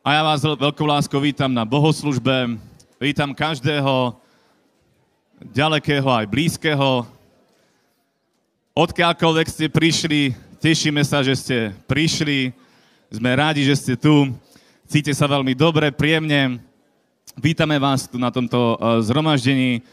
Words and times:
A 0.00 0.16
ja 0.16 0.24
vás 0.24 0.40
veľkou 0.40 0.88
láskou 0.88 1.20
vítam 1.20 1.52
na 1.52 1.60
bohoslužbe. 1.60 2.56
Vítam 2.96 3.36
každého 3.36 4.16
ďalekého 5.52 6.08
aj 6.08 6.24
blízkeho. 6.24 7.04
Odkiaľkoľvek 8.72 9.46
ste 9.52 9.68
prišli, 9.68 10.32
tešíme 10.56 11.04
sa, 11.04 11.20
že 11.20 11.36
ste 11.36 11.56
prišli. 11.84 12.48
Sme 13.12 13.28
rádi, 13.36 13.60
že 13.60 13.76
ste 13.76 13.92
tu. 13.92 14.32
Cíte 14.88 15.12
sa 15.12 15.28
veľmi 15.28 15.52
dobre, 15.52 15.92
príjemne. 15.92 16.64
Vítame 17.36 17.76
vás 17.76 18.08
tu 18.08 18.16
na 18.16 18.32
tomto 18.32 18.56
eh, 18.56 19.04
zhromaždení. 19.04 19.84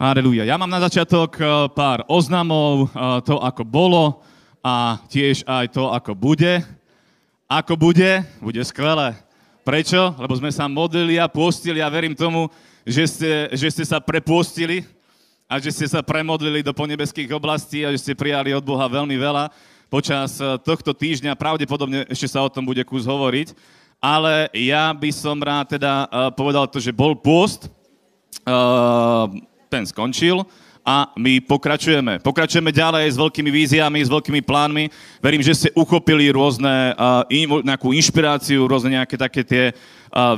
Halleluja. 0.00 0.48
Ja 0.48 0.56
mám 0.56 0.72
na 0.72 0.80
začiatok 0.80 1.36
eh, 1.36 1.68
pár 1.76 2.08
oznamov, 2.08 2.88
eh, 2.88 3.20
to 3.28 3.36
ako 3.36 3.68
bolo, 3.68 4.24
a 4.62 4.98
tiež 5.06 5.46
aj 5.46 5.70
to, 5.72 5.90
ako 5.90 6.12
bude. 6.14 6.62
Ako 7.48 7.78
bude? 7.80 8.24
Bude 8.42 8.62
skvelé. 8.66 9.16
Prečo? 9.64 10.16
Lebo 10.16 10.34
sme 10.36 10.52
sa 10.52 10.68
modlili 10.68 11.16
a 11.16 11.28
postili 11.28 11.80
a 11.80 11.92
verím 11.92 12.16
tomu, 12.16 12.48
že 12.84 13.04
ste, 13.08 13.32
že 13.52 13.68
ste 13.72 13.84
sa 13.84 14.00
prepostili 14.00 14.84
a 15.48 15.56
že 15.56 15.72
ste 15.72 15.86
sa 15.88 16.04
premodlili 16.04 16.60
do 16.60 16.76
ponebeských 16.76 17.32
oblastí 17.32 17.84
a 17.84 17.92
že 17.92 18.00
ste 18.04 18.18
prijali 18.18 18.52
od 18.52 18.64
Boha 18.64 18.84
veľmi 18.88 19.16
veľa 19.16 19.48
počas 19.88 20.36
eh, 20.40 20.56
tohto 20.60 20.92
týždňa. 20.92 21.40
Pravdepodobne 21.40 22.04
ešte 22.08 22.28
sa 22.28 22.44
o 22.44 22.52
tom 22.52 22.68
bude 22.68 22.84
kus 22.84 23.08
hovoriť. 23.08 23.56
Ale 23.98 24.46
ja 24.54 24.94
by 24.94 25.10
som 25.10 25.42
rád 25.42 25.74
teda 25.74 26.06
uh, 26.06 26.30
povedal 26.30 26.70
to, 26.70 26.78
že 26.78 26.94
bol 26.94 27.18
pôst, 27.18 27.66
uh, 28.46 29.26
ten 29.66 29.82
skončil, 29.82 30.46
a 30.88 31.12
my 31.20 31.44
pokračujeme. 31.44 32.24
Pokračujeme 32.24 32.72
ďalej 32.72 33.12
s 33.12 33.20
veľkými 33.20 33.52
víziami, 33.52 34.00
s 34.00 34.08
veľkými 34.08 34.40
plánmi. 34.40 34.88
Verím, 35.20 35.44
že 35.44 35.52
ste 35.52 35.68
uchopili 35.76 36.32
rôzne, 36.32 36.96
uh, 36.96 37.28
in, 37.28 37.44
nejakú 37.60 37.92
inšpiráciu, 37.92 38.64
rôzne 38.64 38.96
nejaké 38.96 39.20
také 39.20 39.44
tie 39.44 39.64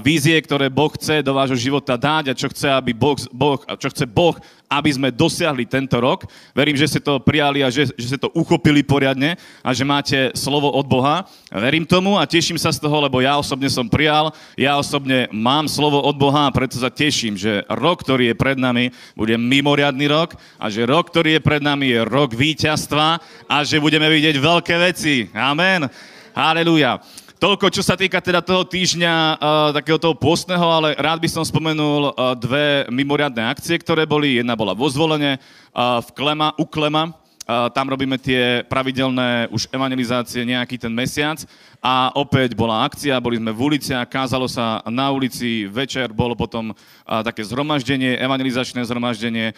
vízie, 0.03 0.37
ktoré 0.43 0.69
Boh 0.69 0.91
chce 0.93 1.23
do 1.23 1.35
vášho 1.35 1.57
života 1.57 1.95
dať 1.95 2.33
a 2.33 2.39
čo 2.39 2.51
chce, 2.51 2.69
aby 2.71 2.91
boh, 2.95 3.17
boh, 3.31 3.61
čo 3.79 3.89
chce 3.91 4.05
boh 4.07 4.35
aby 4.71 4.91
sme 4.95 5.11
dosiahli 5.11 5.67
tento 5.67 5.99
rok. 5.99 6.31
Verím, 6.55 6.79
že 6.79 6.87
ste 6.87 7.01
to 7.03 7.19
prijali 7.19 7.67
a 7.67 7.75
že, 7.75 7.91
že 7.99 8.15
ste 8.15 8.23
to 8.23 8.31
uchopili 8.39 8.87
poriadne 8.87 9.35
a 9.67 9.75
že 9.75 9.83
máte 9.83 10.31
slovo 10.39 10.71
od 10.71 10.87
Boha. 10.87 11.27
Verím 11.51 11.83
tomu 11.83 12.15
a 12.15 12.23
teším 12.23 12.55
sa 12.55 12.71
z 12.71 12.79
toho, 12.79 13.03
lebo 13.03 13.19
ja 13.19 13.35
osobne 13.35 13.67
som 13.67 13.91
prijal, 13.91 14.31
ja 14.55 14.79
osobne 14.79 15.27
mám 15.35 15.67
slovo 15.67 15.99
od 15.99 16.15
Boha 16.15 16.47
a 16.47 16.55
preto 16.55 16.79
sa 16.79 16.87
teším, 16.87 17.35
že 17.35 17.67
rok, 17.67 18.07
ktorý 18.07 18.31
je 18.31 18.39
pred 18.39 18.55
nami, 18.55 18.95
bude 19.19 19.35
mimoriadný 19.35 20.07
rok 20.07 20.39
a 20.63 20.71
že 20.71 20.87
rok, 20.87 21.11
ktorý 21.11 21.43
je 21.43 21.43
pred 21.43 21.59
nami, 21.59 21.91
je 21.91 22.07
rok 22.07 22.31
víťazstva 22.31 23.19
a 23.51 23.57
že 23.67 23.83
budeme 23.83 24.07
vidieť 24.07 24.39
veľké 24.39 24.75
veci. 24.79 25.27
Amen. 25.35 25.91
Halelúja. 26.31 27.03
Toľko, 27.41 27.73
čo 27.73 27.81
sa 27.81 27.97
týka 27.97 28.21
teda 28.21 28.45
toho 28.45 28.69
týždňa, 28.69 29.15
uh, 29.41 29.73
takého 29.73 29.97
toho 29.97 30.13
postného, 30.13 30.61
ale 30.61 30.93
rád 31.01 31.25
by 31.25 31.29
som 31.33 31.41
spomenul 31.41 32.13
uh, 32.13 32.37
dve 32.37 32.85
mimoriadne 32.93 33.41
akcie, 33.49 33.81
ktoré 33.81 34.05
boli. 34.05 34.37
Jedna 34.37 34.53
bola 34.53 34.77
vo 34.77 34.85
zvolenie 34.93 35.41
uh, 35.41 36.05
v 36.05 36.09
Klema, 36.13 36.53
u 36.61 36.69
Klema, 36.69 37.17
tam 37.75 37.91
robíme 37.91 38.15
tie 38.15 38.63
pravidelné 38.71 39.51
už 39.51 39.67
evangelizácie 39.75 40.47
nejaký 40.47 40.79
ten 40.79 40.93
mesiac 40.95 41.43
a 41.83 42.15
opäť 42.15 42.55
bola 42.55 42.87
akcia, 42.87 43.19
boli 43.19 43.43
sme 43.43 43.51
v 43.51 43.75
ulici 43.75 43.91
a 43.91 44.07
kázalo 44.07 44.47
sa 44.47 44.79
na 44.87 45.11
ulici, 45.11 45.67
večer 45.67 46.15
bolo 46.15 46.39
potom 46.39 46.71
také 47.03 47.43
zhromaždenie, 47.43 48.23
evangelizačné 48.23 48.87
zhromaždenie. 48.87 49.51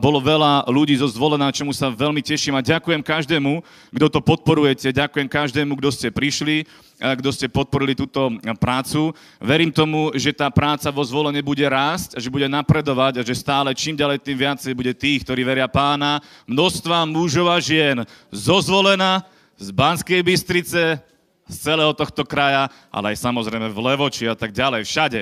Bolo 0.00 0.24
veľa 0.24 0.64
ľudí 0.72 0.96
zo 0.96 1.04
zvolená, 1.04 1.52
čomu 1.52 1.76
sa 1.76 1.92
veľmi 1.92 2.24
teším 2.24 2.56
a 2.56 2.64
ďakujem 2.64 3.04
každému, 3.04 3.60
kto 3.92 4.06
to 4.08 4.20
podporujete, 4.24 4.88
ďakujem 4.96 5.28
každému, 5.28 5.76
kto 5.76 5.92
ste 5.92 6.08
prišli 6.08 6.64
kto 7.02 7.34
ste 7.34 7.50
podporili 7.50 7.98
túto 7.98 8.30
prácu. 8.62 9.10
Verím 9.42 9.74
tomu, 9.74 10.14
že 10.14 10.30
tá 10.30 10.46
práca 10.54 10.86
vo 10.94 11.02
zvolenie 11.02 11.42
bude 11.42 11.66
rásť, 11.66 12.22
že 12.22 12.30
bude 12.30 12.46
napredovať 12.46 13.18
a 13.18 13.26
že 13.26 13.34
stále 13.34 13.74
čím 13.74 13.98
ďalej 13.98 14.22
tým 14.22 14.38
viacej 14.38 14.72
bude 14.78 14.94
tých, 14.94 15.26
ktorí 15.26 15.42
veria 15.42 15.66
pána. 15.66 16.22
Množstva 16.46 17.02
mužov 17.10 17.50
a 17.50 17.58
žien 17.58 18.06
zozvolená 18.30 19.26
z 19.58 19.74
Banskej 19.74 20.22
Bystrice, 20.22 21.02
z 21.50 21.56
celého 21.58 21.90
tohto 21.92 22.22
kraja, 22.22 22.70
ale 22.88 23.12
aj 23.12 23.18
samozrejme 23.18 23.66
v 23.68 23.82
Levoči 23.82 24.30
a 24.30 24.38
tak 24.38 24.54
ďalej, 24.54 24.86
všade. 24.86 25.20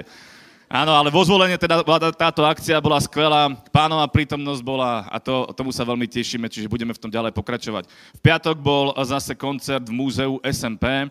Áno, 0.70 0.94
ale 0.94 1.10
vo 1.10 1.26
zvolenie 1.26 1.58
teda 1.58 1.82
táto 2.14 2.46
akcia 2.46 2.78
bola 2.78 3.02
skvelá, 3.02 3.50
pánová 3.74 4.06
prítomnosť 4.06 4.62
bola 4.62 5.02
a 5.10 5.18
to, 5.18 5.50
tomu 5.58 5.74
sa 5.74 5.82
veľmi 5.82 6.06
tešíme, 6.06 6.46
čiže 6.46 6.70
budeme 6.70 6.94
v 6.94 7.02
tom 7.02 7.10
ďalej 7.10 7.34
pokračovať. 7.34 7.90
V 7.90 8.20
piatok 8.22 8.54
bol 8.62 8.94
zase 9.02 9.34
koncert 9.34 9.82
v 9.82 9.96
múzeu 9.98 10.38
SMP, 10.46 11.10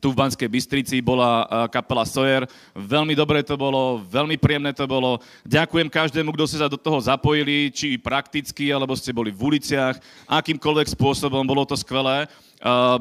tu 0.00 0.16
v 0.16 0.18
Banskej 0.18 0.48
Bystrici 0.48 0.96
bola 1.04 1.44
kapela 1.68 2.08
Sojer. 2.08 2.48
Veľmi 2.72 3.12
dobre 3.12 3.44
to 3.44 3.60
bolo, 3.60 4.00
veľmi 4.08 4.40
príjemné 4.40 4.72
to 4.72 4.88
bolo. 4.88 5.20
Ďakujem 5.44 5.92
každému, 5.92 6.32
kto 6.32 6.48
ste 6.48 6.60
sa 6.64 6.72
do 6.72 6.80
toho 6.80 7.04
zapojili, 7.04 7.68
či 7.68 8.00
prakticky, 8.00 8.72
alebo 8.72 8.96
ste 8.96 9.12
boli 9.12 9.28
v 9.28 9.56
uliciach, 9.56 10.00
akýmkoľvek 10.24 10.96
spôsobom, 10.96 11.44
bolo 11.44 11.68
to 11.68 11.76
skvelé. 11.76 12.24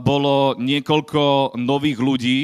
Bolo 0.04 0.60
niekoľko 0.60 1.56
nových 1.56 2.00
ľudí, 2.04 2.40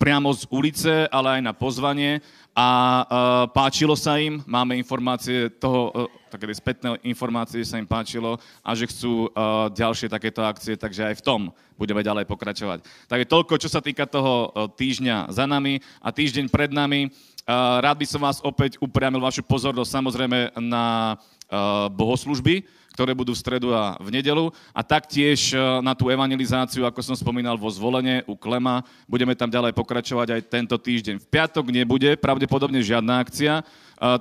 priamo 0.00 0.32
z 0.32 0.48
ulice, 0.48 0.94
ale 1.12 1.40
aj 1.40 1.42
na 1.44 1.52
pozvanie 1.52 2.24
a 2.58 2.68
uh, 2.68 3.06
páčilo 3.54 3.94
sa 3.94 4.18
im, 4.18 4.42
máme 4.42 4.74
informácie 4.74 5.46
toho, 5.62 6.10
také 6.28 6.52
spätné 6.52 7.00
informácie, 7.08 7.64
sa 7.64 7.80
im 7.80 7.88
páčilo 7.88 8.36
a 8.60 8.70
že 8.76 8.86
chcú 8.86 9.32
uh, 9.32 9.72
ďalšie 9.72 10.12
takéto 10.12 10.44
akcie, 10.44 10.76
takže 10.76 11.08
aj 11.08 11.14
v 11.18 11.24
tom 11.24 11.40
budeme 11.80 12.04
ďalej 12.04 12.28
pokračovať. 12.28 12.84
Takže 13.08 13.26
toľko, 13.26 13.54
čo 13.56 13.68
sa 13.72 13.80
týka 13.80 14.04
toho 14.04 14.52
uh, 14.52 14.68
týždňa 14.68 15.32
za 15.32 15.48
nami 15.48 15.80
a 16.04 16.12
týždeň 16.12 16.52
pred 16.52 16.70
nami. 16.70 17.08
Uh, 17.48 17.80
rád 17.80 17.96
by 17.96 18.06
som 18.06 18.20
vás 18.20 18.44
opäť 18.44 18.76
upriamil 18.78 19.24
vašu 19.24 19.40
pozornosť 19.40 19.88
samozrejme 19.88 20.38
na 20.60 21.16
uh, 21.16 21.88
bohoslužby, 21.88 22.68
ktoré 22.92 23.14
budú 23.14 23.30
v 23.30 23.38
stredu 23.38 23.70
a 23.70 23.94
v 24.02 24.10
nedelu. 24.10 24.50
A 24.74 24.82
taktiež 24.82 25.54
na 25.86 25.94
tú 25.94 26.10
evangelizáciu, 26.10 26.82
ako 26.82 26.98
som 26.98 27.14
spomínal, 27.14 27.54
vo 27.54 27.70
zvolenie 27.70 28.26
u 28.26 28.34
Klema. 28.34 28.82
Budeme 29.06 29.38
tam 29.38 29.46
ďalej 29.46 29.70
pokračovať 29.70 30.34
aj 30.34 30.40
tento 30.50 30.74
týždeň. 30.74 31.22
V 31.22 31.30
piatok 31.30 31.70
nebude 31.70 32.18
pravdepodobne 32.18 32.82
žiadna 32.82 33.22
akcia, 33.22 33.62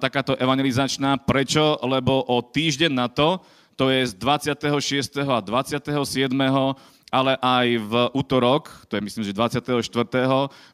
takáto 0.02 0.34
evangelizačná. 0.36 1.22
Prečo? 1.22 1.78
Lebo 1.86 2.26
o 2.26 2.42
týždeň 2.42 2.92
na 2.92 3.08
to, 3.08 3.40
to 3.78 3.94
je 3.94 4.10
z 4.10 4.14
26. 4.18 5.22
a 5.22 5.38
27 5.40 5.94
ale 7.08 7.40
aj 7.40 7.68
v 7.88 7.94
útorok, 8.12 8.84
to 8.92 9.00
je 9.00 9.02
myslím, 9.02 9.24
že 9.24 9.32
24. 9.32 9.80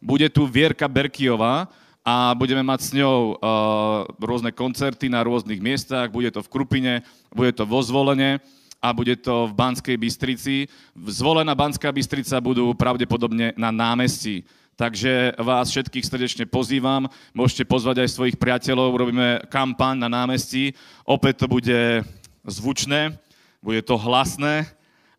bude 0.02 0.28
tu 0.34 0.50
Vierka 0.50 0.90
Berkiová, 0.90 1.70
a 2.04 2.36
budeme 2.36 2.60
mať 2.68 2.80
s 2.84 2.92
ňou 3.00 3.40
uh, 3.40 4.04
rôzne 4.20 4.52
koncerty 4.52 5.08
na 5.08 5.24
rôznych 5.24 5.64
miestach. 5.64 6.12
Bude 6.12 6.36
to 6.36 6.44
v 6.44 6.52
Krupine, 6.52 7.00
bude 7.32 7.56
to 7.56 7.64
vo 7.64 7.80
Zvolene 7.80 8.44
a 8.84 8.92
bude 8.92 9.16
to 9.16 9.48
v 9.48 9.56
Banskej 9.56 9.96
Bystrici. 9.96 10.68
Zvolená 11.08 11.56
Banská 11.56 11.96
Bystrica 11.96 12.44
budú 12.44 12.76
pravdepodobne 12.76 13.56
na 13.56 13.72
námestí. 13.72 14.44
Takže 14.74 15.38
vás 15.38 15.70
všetkých 15.70 16.06
srdečne 16.06 16.46
pozývam. 16.50 17.06
Môžete 17.38 17.62
pozvať 17.62 18.04
aj 18.04 18.10
svojich 18.10 18.38
priateľov. 18.42 18.98
Robíme 18.98 19.46
kampaň 19.46 20.02
na 20.02 20.10
námestí. 20.10 20.74
Opäť 21.06 21.46
to 21.46 21.48
bude 21.48 22.02
zvučné, 22.42 23.14
bude 23.62 23.86
to 23.86 24.02
hlasné 24.02 24.66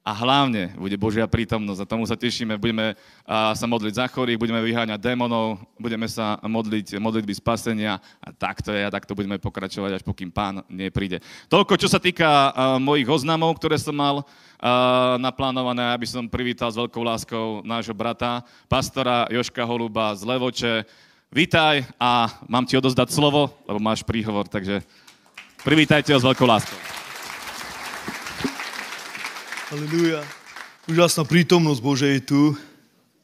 a 0.05 0.13
hlavne 0.13 0.77
bude 0.77 1.01
Božia 1.01 1.25
prítomnosť 1.25 1.81
a 1.81 1.89
tomu 1.89 2.05
sa 2.05 2.13
tešíme. 2.13 2.61
Budeme 2.61 2.93
sa 3.27 3.65
modliť 3.65 3.95
za 3.97 4.05
chorých, 4.13 4.37
budeme 4.37 4.61
vyháňať 4.61 5.01
démonov, 5.01 5.65
budeme 5.81 6.05
sa 6.05 6.37
modliť 6.45 7.01
modlitby 7.01 7.33
spasenia 7.33 7.97
a 8.21 8.29
takto 8.29 8.69
je 8.69 8.85
a 8.85 8.93
takto 8.93 9.17
budeme 9.17 9.41
pokračovať, 9.41 9.97
až 9.97 10.03
pokým 10.05 10.29
pán 10.29 10.61
nepríde. 10.69 11.25
Toľko, 11.49 11.81
čo 11.81 11.89
sa 11.89 11.97
týka 11.97 12.53
mojich 12.77 13.09
oznamov, 13.09 13.57
ktoré 13.57 13.81
som 13.81 13.97
mal 13.97 14.29
naplánované, 15.17 15.97
aby 15.97 16.05
som 16.05 16.29
privítal 16.29 16.69
s 16.69 16.77
veľkou 16.77 17.01
láskou 17.01 17.47
nášho 17.65 17.97
brata, 17.97 18.45
pastora 18.69 19.25
Joška 19.33 19.65
Holuba 19.65 20.13
z 20.13 20.29
Levoče. 20.29 20.75
Vítaj 21.33 21.81
a 21.97 22.29
mám 22.45 22.69
ti 22.69 22.77
odozdať 22.77 23.09
slovo, 23.09 23.57
lebo 23.65 23.81
máš 23.81 24.05
príhovor, 24.05 24.53
takže 24.53 24.85
privítajte 25.65 26.13
ho 26.13 26.21
s 26.21 26.29
veľkou 26.29 26.45
láskou. 26.45 27.04
Aleluja. 29.75 30.23
Úžasná 30.87 31.27
prítomnosť 31.27 31.83
Bože 31.83 32.07
je 32.07 32.23
tu. 32.23 32.55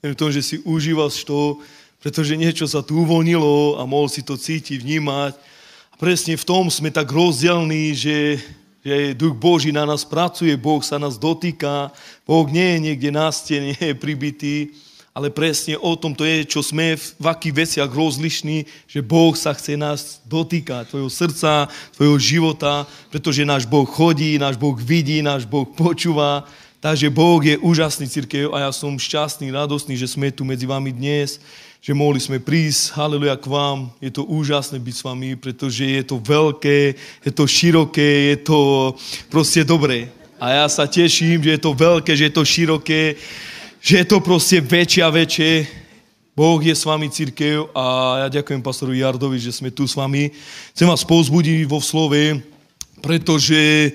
Viem 0.02 0.18
tom, 0.18 0.34
že 0.34 0.42
si 0.42 0.58
užívaš 0.66 1.22
to, 1.22 1.62
pretože 2.02 2.34
niečo 2.34 2.66
sa 2.66 2.82
tu 2.82 3.06
uvoľnilo 3.06 3.78
a 3.78 3.86
mohol 3.86 4.10
si 4.10 4.18
to 4.18 4.34
cítiť, 4.34 4.82
vnímať. 4.82 5.38
A 5.38 5.94
presne 5.94 6.34
v 6.34 6.42
tom 6.42 6.66
sme 6.66 6.90
tak 6.90 7.06
rozdielní, 7.06 7.94
že, 7.94 8.42
že 8.82 9.14
Duch 9.14 9.38
Boží 9.38 9.70
na 9.70 9.86
nás 9.86 10.02
pracuje, 10.02 10.50
Boh 10.58 10.82
sa 10.82 10.98
nás 10.98 11.22
dotýka, 11.22 11.94
Boh 12.26 12.50
nie 12.50 12.66
je 12.74 12.78
niekde 12.82 13.10
na 13.14 13.30
stene, 13.30 13.70
nie 13.70 13.86
je 13.86 13.94
pribitý, 13.94 14.74
ale 15.20 15.28
presne 15.28 15.76
o 15.76 15.92
tom 16.00 16.16
to 16.16 16.24
je, 16.24 16.48
čo 16.48 16.64
sme 16.64 16.96
v, 16.96 17.26
akých 17.28 17.52
veciach 17.52 17.90
rozlišní, 17.92 18.64
že 18.88 19.04
Boh 19.04 19.36
sa 19.36 19.52
chce 19.52 19.76
nás 19.76 20.24
dotýkať, 20.24 20.88
tvojho 20.88 21.12
srdca, 21.12 21.68
tvojho 21.92 22.16
života, 22.16 22.88
pretože 23.12 23.44
náš 23.44 23.68
Boh 23.68 23.84
chodí, 23.84 24.40
náš 24.40 24.56
Boh 24.56 24.72
vidí, 24.72 25.20
náš 25.20 25.44
Boh 25.44 25.68
počúva. 25.68 26.48
Takže 26.80 27.12
Boh 27.12 27.36
je 27.44 27.60
úžasný 27.60 28.08
církev 28.08 28.48
a 28.56 28.64
ja 28.64 28.70
som 28.72 28.96
šťastný, 28.96 29.52
radostný, 29.52 29.92
že 29.92 30.08
sme 30.08 30.32
tu 30.32 30.48
medzi 30.48 30.64
vami 30.64 30.88
dnes, 30.88 31.36
že 31.84 31.92
mohli 31.92 32.16
sme 32.16 32.40
prísť, 32.40 32.96
haleluja, 32.96 33.36
k 33.36 33.44
vám. 33.44 33.92
Je 34.00 34.08
to 34.08 34.24
úžasné 34.24 34.80
byť 34.80 34.94
s 34.96 35.04
vami, 35.04 35.36
pretože 35.36 35.84
je 35.84 36.00
to 36.00 36.16
veľké, 36.16 36.96
je 37.28 37.32
to 37.36 37.44
široké, 37.44 38.32
je 38.32 38.36
to 38.40 38.58
proste 39.28 39.68
dobré. 39.68 40.08
A 40.40 40.64
ja 40.64 40.66
sa 40.72 40.88
teším, 40.88 41.44
že 41.44 41.60
je 41.60 41.60
to 41.60 41.76
veľké, 41.76 42.16
že 42.16 42.32
je 42.32 42.32
to 42.32 42.48
široké, 42.48 43.20
že 43.80 44.04
je 44.04 44.06
to 44.06 44.20
proste 44.20 44.60
väčšie 44.60 45.00
a 45.00 45.10
väčšie. 45.10 45.52
Boh 46.36 46.60
je 46.60 46.72
s 46.72 46.84
vami, 46.84 47.08
církev, 47.08 47.72
a 47.74 47.84
ja 48.24 48.40
ďakujem 48.40 48.64
pastoru 48.64 48.92
Jardovi, 48.96 49.40
že 49.40 49.52
sme 49.52 49.72
tu 49.72 49.84
s 49.88 49.96
vami. 49.96 50.32
Chcem 50.72 50.88
vás 50.88 51.04
pozbudiť 51.04 51.68
vo 51.68 51.80
slove, 51.84 52.40
pretože 53.00 53.92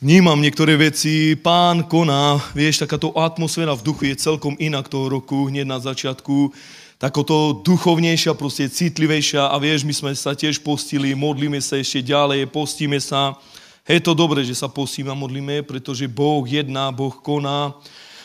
vnímam 0.00 0.40
niektoré 0.40 0.76
veci, 0.76 1.36
pán 1.36 1.84
koná, 1.84 2.40
vieš, 2.56 2.84
takáto 2.84 3.12
atmosféra 3.16 3.76
v 3.76 3.84
duchu 3.84 4.08
je 4.08 4.20
celkom 4.20 4.56
inak 4.60 4.88
toho 4.88 5.08
roku, 5.08 5.48
hneď 5.48 5.68
na 5.68 5.80
začiatku, 5.80 6.52
takoto 6.96 7.60
duchovnejšia, 7.66 8.38
proste 8.38 8.70
citlivejšia 8.70 9.48
a 9.48 9.56
vieš, 9.58 9.82
my 9.84 9.92
sme 9.92 10.12
sa 10.14 10.36
tiež 10.38 10.62
postili, 10.62 11.18
modlíme 11.18 11.58
sa 11.60 11.76
ešte 11.80 12.04
ďalej, 12.04 12.48
postíme 12.52 13.00
sa. 13.02 13.36
Je 13.84 13.98
to 13.98 14.14
dobré, 14.14 14.46
že 14.46 14.54
sa 14.54 14.70
postíme 14.70 15.10
a 15.10 15.18
modlíme, 15.18 15.66
pretože 15.66 16.06
Boh 16.06 16.46
jedná, 16.46 16.94
Boh 16.94 17.12
koná. 17.18 17.74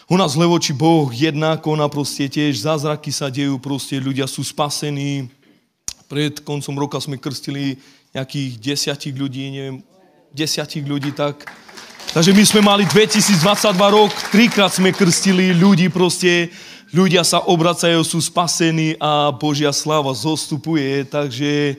V 0.07 0.15
Levoči 0.15 0.71
Boh 0.71 1.11
jedná, 1.11 1.59
koná 1.59 1.91
proste 1.91 2.31
tiež, 2.31 2.63
zázraky 2.63 3.11
sa 3.11 3.27
dejú, 3.27 3.59
proste 3.59 3.99
ľudia 3.99 4.23
sú 4.23 4.39
spasení. 4.39 5.27
Pred 6.07 6.47
koncom 6.47 6.79
roka 6.79 6.95
sme 7.03 7.19
krstili 7.19 7.75
nejakých 8.15 8.55
desiatich 8.55 9.11
ľudí, 9.11 9.51
neviem, 9.51 9.83
desiatich 10.31 10.87
ľudí, 10.87 11.11
tak 11.11 11.51
Takže 12.15 12.31
my 12.31 12.43
sme 12.47 12.61
mali 12.63 12.87
2022 12.87 13.43
rok, 13.75 14.11
trikrát 14.31 14.71
sme 14.71 14.95
krstili 14.95 15.51
ľudí 15.51 15.91
proste, 15.91 16.55
ľudia 16.95 17.27
sa 17.27 17.43
obracajú, 17.43 17.99
sú 18.07 18.23
spasení 18.23 18.95
a 18.95 19.35
Božia 19.35 19.75
sláva 19.75 20.15
zostupuje, 20.15 21.03
takže 21.03 21.75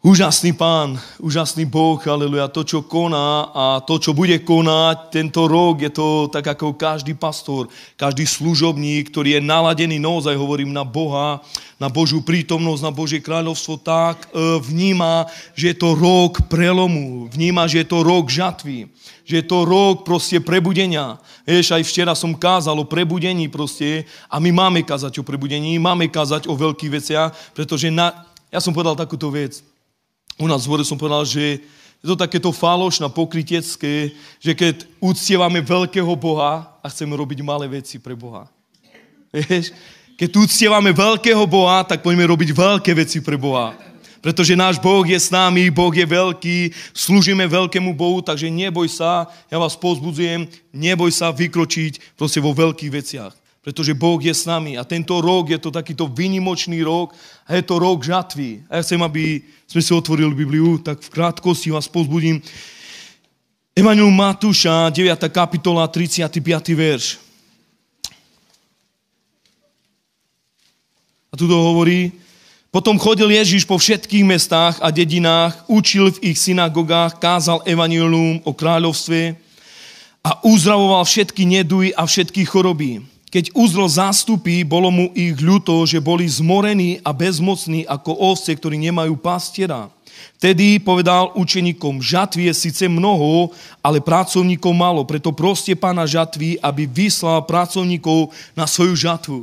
úžasný 0.00 0.56
pán, 0.56 0.96
úžasný 1.20 1.68
Boh, 1.68 2.00
aleluja, 2.00 2.48
to, 2.48 2.64
čo 2.64 2.88
koná 2.88 3.52
a 3.52 3.64
to, 3.84 4.00
čo 4.00 4.16
bude 4.16 4.32
konať 4.40 5.12
tento 5.12 5.44
rok, 5.44 5.84
je 5.84 5.92
to 5.92 6.32
tak 6.32 6.56
ako 6.56 6.72
každý 6.72 7.12
pastor, 7.12 7.68
každý 8.00 8.24
služobník, 8.24 9.12
ktorý 9.12 9.36
je 9.36 9.42
naladený, 9.44 10.00
naozaj 10.00 10.32
hovorím, 10.40 10.72
na 10.72 10.88
Boha, 10.88 11.44
na 11.76 11.92
Božiu 11.92 12.24
prítomnosť, 12.24 12.80
na 12.80 12.92
Božie 12.92 13.20
kráľovstvo, 13.20 13.76
tak 13.76 14.24
e, 14.32 14.56
vníma, 14.64 15.28
že 15.52 15.72
je 15.72 15.76
to 15.76 15.92
rok 15.92 16.48
prelomu, 16.48 17.28
vníma, 17.28 17.68
že 17.68 17.84
je 17.84 17.88
to 17.88 18.00
rok 18.00 18.32
žatvy 18.32 18.88
že 19.30 19.46
je 19.46 19.46
to 19.46 19.62
rok 19.62 20.02
proste 20.02 20.42
prebudenia. 20.42 21.14
Vieš, 21.46 21.78
aj 21.78 21.86
včera 21.86 22.18
som 22.18 22.34
kázal 22.34 22.74
o 22.74 22.82
prebudení 22.82 23.46
proste 23.46 24.02
a 24.26 24.42
my 24.42 24.50
máme 24.50 24.82
kázať 24.82 25.22
o 25.22 25.26
prebudení, 25.26 25.78
máme 25.78 26.10
kázať 26.10 26.50
o 26.50 26.58
veľkých 26.58 26.90
veciach, 26.90 27.30
pretože 27.54 27.94
na, 27.94 28.26
ja 28.50 28.58
som 28.58 28.74
povedal 28.74 28.98
takúto 28.98 29.30
vec. 29.30 29.69
U 30.40 30.48
nás 30.48 30.64
v 30.64 30.80
som 30.80 30.96
povedal, 30.96 31.28
že 31.28 31.60
je 32.00 32.06
to 32.08 32.16
takéto 32.16 32.48
falošné, 32.48 33.04
pokrytecké, 33.12 34.16
že 34.40 34.52
keď 34.56 34.88
uctievame 35.04 35.60
veľkého 35.60 36.08
Boha 36.16 36.64
a 36.80 36.86
chceme 36.88 37.12
robiť 37.12 37.44
malé 37.44 37.68
veci 37.68 38.00
pre 38.00 38.16
Boha. 38.16 38.48
Vieš, 39.28 39.76
keď 40.16 40.30
uctievame 40.40 40.96
veľkého 40.96 41.44
Boha, 41.44 41.84
tak 41.84 42.00
poďme 42.00 42.24
robiť 42.24 42.56
veľké 42.56 42.92
veci 42.96 43.20
pre 43.20 43.36
Boha. 43.36 43.76
Pretože 44.20 44.56
náš 44.56 44.76
Boh 44.80 45.04
je 45.04 45.16
s 45.16 45.32
nami, 45.32 45.68
Boh 45.72 45.92
je 45.92 46.04
veľký, 46.04 46.72
slúžime 46.92 47.44
veľkému 47.48 47.92
Bohu, 47.96 48.20
takže 48.20 48.52
neboj 48.52 48.88
sa, 48.88 49.28
ja 49.48 49.56
vás 49.56 49.76
pozbudzujem, 49.76 50.44
neboj 50.72 51.08
sa 51.08 51.32
vykročiť 51.32 52.16
proste 52.16 52.40
vo 52.40 52.52
veľkých 52.52 52.92
veciach. 52.92 53.32
Pretože 53.70 53.94
Boh 53.94 54.18
je 54.18 54.34
s 54.34 54.50
nami 54.50 54.74
a 54.74 54.82
tento 54.82 55.14
rok 55.22 55.46
je 55.46 55.62
to 55.62 55.70
takýto 55.70 56.10
vynimočný 56.10 56.82
rok 56.82 57.14
a 57.46 57.54
je 57.54 57.62
to 57.62 57.78
rok 57.78 58.02
žatvy. 58.02 58.66
A 58.66 58.74
ja 58.74 58.82
chcem, 58.82 58.98
aby 58.98 59.46
sme 59.70 59.78
si 59.78 59.94
otvorili 59.94 60.34
Bibliu, 60.34 60.82
tak 60.82 60.98
v 60.98 61.06
krátkosti 61.14 61.70
vás 61.70 61.86
pozbudím. 61.86 62.42
Evangelium 63.70 64.10
Matúša, 64.10 64.90
9. 64.90 65.22
kapitola, 65.30 65.86
35. 65.86 66.34
verš. 66.74 67.22
A 71.30 71.38
tu 71.38 71.46
to 71.46 71.54
hovorí, 71.54 72.10
potom 72.74 72.98
chodil 72.98 73.30
Ježiš 73.30 73.70
po 73.70 73.78
všetkých 73.78 74.26
mestách 74.26 74.82
a 74.82 74.90
dedinách, 74.90 75.62
učil 75.70 76.10
v 76.18 76.34
ich 76.34 76.42
synagogách, 76.42 77.22
kázal 77.22 77.62
evanilium 77.62 78.42
o 78.42 78.50
kráľovstve 78.50 79.38
a 80.26 80.42
uzdravoval 80.42 81.06
všetky 81.06 81.46
neduj 81.46 81.94
a 81.94 82.02
všetky 82.02 82.42
choroby. 82.42 83.06
Keď 83.30 83.54
uzrel 83.54 83.86
zástupy, 83.86 84.66
bolo 84.66 84.90
mu 84.90 85.06
ich 85.14 85.38
ľúto, 85.38 85.86
že 85.86 86.02
boli 86.02 86.26
zmorení 86.26 86.98
a 87.06 87.14
bezmocní 87.14 87.86
ako 87.86 88.10
ovce, 88.34 88.50
ktorí 88.50 88.74
nemajú 88.74 89.14
pastiera. 89.22 89.86
Vtedy 90.36 90.82
povedal 90.82 91.30
učeníkom, 91.38 92.02
žatvy 92.02 92.50
je 92.50 92.54
síce 92.58 92.84
mnoho, 92.90 93.54
ale 93.78 94.02
pracovníkov 94.02 94.74
málo, 94.74 95.06
preto 95.06 95.30
proste 95.30 95.78
pána 95.78 96.10
žatvy, 96.10 96.58
aby 96.58 96.90
vyslal 96.90 97.46
pracovníkov 97.46 98.34
na 98.58 98.66
svoju 98.66 98.98
žatvu. 98.98 99.38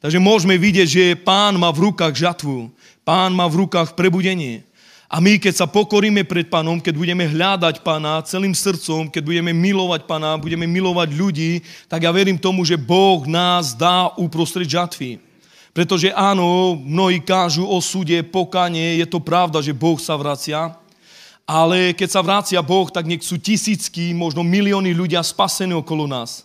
Takže 0.00 0.16
môžeme 0.16 0.56
vidieť, 0.56 0.88
že 0.88 1.04
pán 1.20 1.60
má 1.60 1.68
v 1.74 1.92
rukách 1.92 2.14
žatvu. 2.16 2.72
Pán 3.04 3.36
má 3.36 3.44
v 3.52 3.66
rukách 3.66 3.92
prebudenie. 3.92 4.64
A 5.06 5.22
my, 5.22 5.38
keď 5.38 5.54
sa 5.62 5.66
pokoríme 5.70 6.26
pred 6.26 6.50
pánom, 6.50 6.82
keď 6.82 6.94
budeme 6.98 7.30
hľadať 7.30 7.86
pána 7.86 8.18
celým 8.26 8.50
srdcom, 8.50 9.06
keď 9.06 9.22
budeme 9.22 9.54
milovať 9.54 10.02
pána, 10.02 10.34
budeme 10.34 10.66
milovať 10.66 11.08
ľudí, 11.14 11.62
tak 11.86 12.02
ja 12.02 12.10
verím 12.10 12.34
tomu, 12.34 12.66
že 12.66 12.74
Boh 12.74 13.22
nás 13.22 13.70
dá 13.70 14.10
uprostred 14.18 14.66
žatvy. 14.66 15.22
Pretože 15.70 16.10
áno, 16.10 16.74
mnohí 16.74 17.22
kážu 17.22 17.62
o 17.62 17.78
súde, 17.78 18.18
pokanie, 18.26 18.98
je 18.98 19.06
to 19.06 19.22
pravda, 19.22 19.62
že 19.62 19.70
Boh 19.70 19.94
sa 20.02 20.18
vracia, 20.18 20.74
ale 21.46 21.94
keď 21.94 22.08
sa 22.10 22.26
vracia 22.26 22.58
Boh, 22.58 22.90
tak 22.90 23.06
nech 23.06 23.22
sú 23.22 23.38
tisícky, 23.38 24.10
možno 24.10 24.42
milióny 24.42 24.90
ľudia 24.90 25.22
spasení 25.22 25.70
okolo 25.78 26.10
nás. 26.10 26.42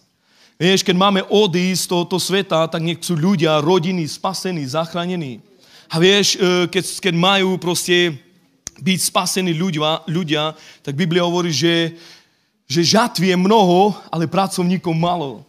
Vieš, 0.62 0.86
keď 0.86 0.94
máme 0.94 1.26
odísť 1.26 1.82
z 1.82 1.90
tohoto 1.90 2.22
sveta, 2.22 2.70
tak 2.70 2.86
nech 2.86 3.02
sú 3.02 3.18
ľudia, 3.18 3.66
rodiny 3.66 4.06
spasení, 4.06 4.62
zachránení. 4.70 5.42
A 5.90 5.98
vieš, 5.98 6.38
e, 6.38 6.70
keď, 6.70 7.10
keď 7.10 7.14
majú 7.18 7.58
proste 7.58 8.14
byť 8.82 9.00
spasení 9.00 9.54
ľudia, 9.54 10.02
ľudia, 10.10 10.58
tak 10.82 10.98
Biblia 10.98 11.22
hovorí, 11.22 11.54
že, 11.54 11.94
že 12.66 12.82
žatvy 12.82 13.32
je 13.32 13.38
mnoho, 13.38 13.94
ale 14.10 14.26
pracovníkov 14.26 14.92
malo. 14.98 15.46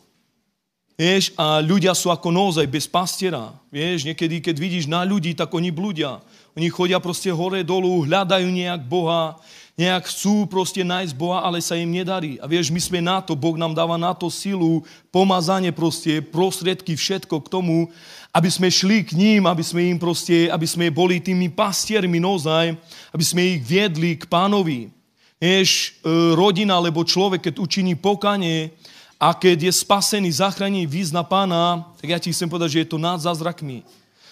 Vieš, 0.92 1.32
a 1.40 1.58
ľudia 1.64 1.96
sú 1.96 2.12
ako 2.12 2.28
naozaj 2.28 2.68
bez 2.68 2.84
pastiera. 2.84 3.50
Vieš, 3.72 4.04
niekedy, 4.06 4.44
keď 4.44 4.56
vidíš 4.60 4.84
na 4.84 5.02
ľudí, 5.02 5.32
tak 5.32 5.48
oni 5.50 5.72
blúdia. 5.72 6.20
Oni 6.52 6.68
chodia 6.68 7.00
proste 7.00 7.32
hore, 7.32 7.64
dolu, 7.64 8.04
hľadajú 8.04 8.46
nejak 8.52 8.84
Boha, 8.84 9.40
nejak 9.72 10.04
chcú 10.12 10.44
proste 10.44 10.84
nájsť 10.84 11.16
Boha, 11.16 11.40
ale 11.40 11.64
sa 11.64 11.80
im 11.80 11.88
nedarí. 11.88 12.36
A 12.38 12.46
vieš, 12.46 12.68
my 12.68 12.76
sme 12.76 13.00
na 13.00 13.24
to, 13.24 13.32
Boh 13.32 13.56
nám 13.56 13.72
dáva 13.72 13.96
na 13.96 14.12
to 14.12 14.28
silu, 14.28 14.84
pomazanie 15.08 15.72
proste, 15.72 16.20
prostriedky, 16.20 16.92
všetko 16.92 17.40
k 17.40 17.50
tomu, 17.50 17.88
aby 18.32 18.48
sme 18.48 18.72
šli 18.72 19.04
k 19.04 19.12
ním, 19.12 19.44
aby 19.44 19.60
sme 19.60 19.92
im 19.92 20.00
proste, 20.00 20.48
aby 20.48 20.64
sme 20.64 20.88
boli 20.88 21.20
tými 21.20 21.52
pastiermi 21.52 22.16
nozaj, 22.16 22.72
aby 23.12 23.24
sme 23.24 23.44
ich 23.44 23.60
viedli 23.60 24.16
k 24.16 24.24
pánovi. 24.24 24.88
Vieš, 25.36 25.70
e, 25.70 26.12
rodina 26.32 26.80
alebo 26.80 27.04
človek, 27.04 27.52
keď 27.52 27.54
učiní 27.60 27.92
pokanie 27.92 28.72
a 29.20 29.36
keď 29.36 29.68
je 29.68 29.72
spasený, 29.84 30.32
zachránený, 30.32 30.88
význa 30.88 31.20
pána, 31.20 31.92
tak 32.00 32.08
ja 32.08 32.18
ti 32.18 32.32
chcem 32.32 32.48
povedať, 32.48 32.68
že 32.72 32.80
je 32.82 32.90
to 32.90 32.98
nad 32.98 33.20
zázrakmi. 33.20 33.84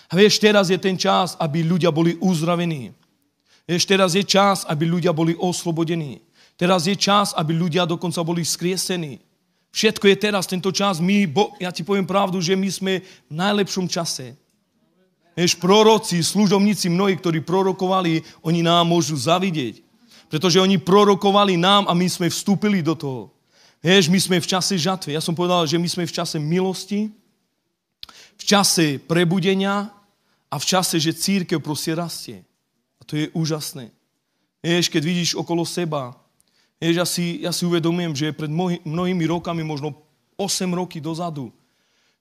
A 0.08 0.16
vieš, 0.16 0.40
teraz 0.40 0.72
je 0.72 0.80
ten 0.80 0.96
čas, 0.96 1.36
aby 1.36 1.60
ľudia 1.60 1.92
boli 1.92 2.16
uzdravení. 2.18 2.96
Vieš, 3.68 3.84
teraz 3.86 4.16
je 4.16 4.24
čas, 4.26 4.64
aby 4.64 4.88
ľudia 4.88 5.12
boli 5.14 5.36
oslobodení. 5.36 6.24
Teraz 6.58 6.88
je 6.88 6.96
čas, 6.98 7.36
aby 7.36 7.54
ľudia 7.54 7.86
dokonca 7.86 8.24
boli 8.26 8.42
skriesení. 8.42 9.22
Všetko 9.70 10.04
je 10.10 10.16
teraz, 10.18 10.50
tento 10.50 10.74
čas. 10.74 10.98
My, 10.98 11.30
bo, 11.30 11.54
ja 11.62 11.70
ti 11.70 11.86
poviem 11.86 12.06
pravdu, 12.06 12.42
že 12.42 12.58
my 12.58 12.68
sme 12.70 12.92
v 13.02 13.32
najlepšom 13.32 13.86
čase. 13.86 14.34
Vieš, 15.38 15.56
proroci, 15.62 16.18
služobníci, 16.18 16.90
mnohí, 16.90 17.14
ktorí 17.16 17.40
prorokovali, 17.46 18.26
oni 18.42 18.66
nám 18.66 18.90
môžu 18.90 19.14
zavidieť. 19.14 19.78
Pretože 20.26 20.58
oni 20.58 20.78
prorokovali 20.78 21.54
nám 21.54 21.86
a 21.86 21.94
my 21.94 22.06
sme 22.10 22.26
vstúpili 22.26 22.82
do 22.82 22.98
toho. 22.98 23.30
Vieš, 23.80 24.10
my 24.10 24.18
sme 24.18 24.36
v 24.42 24.50
čase 24.50 24.74
žatvy. 24.76 25.14
Ja 25.14 25.22
som 25.22 25.38
povedal, 25.38 25.64
že 25.64 25.80
my 25.80 25.88
sme 25.88 26.04
v 26.04 26.12
čase 26.12 26.36
milosti, 26.36 27.08
v 28.36 28.44
čase 28.44 28.98
prebudenia 29.00 29.88
a 30.50 30.56
v 30.58 30.64
čase, 30.66 30.98
že 30.98 31.16
církev 31.16 31.62
proste 31.62 31.94
rastie. 31.94 32.42
To 33.10 33.18
je 33.18 33.26
úžasné. 33.34 33.90
Vieš, 34.62 34.86
keď 34.86 35.02
vidíš 35.02 35.30
okolo 35.34 35.66
seba, 35.66 36.14
vieš, 36.80 36.96
ja 36.96 37.06
si, 37.06 37.24
ja 37.44 37.52
si 37.52 37.68
uvedomujem, 37.68 38.16
že 38.16 38.32
pred 38.32 38.48
mnohými 38.82 39.24
rokami, 39.28 39.60
možno 39.60 39.92
8 40.40 40.64
roky 40.72 40.98
dozadu, 40.98 41.52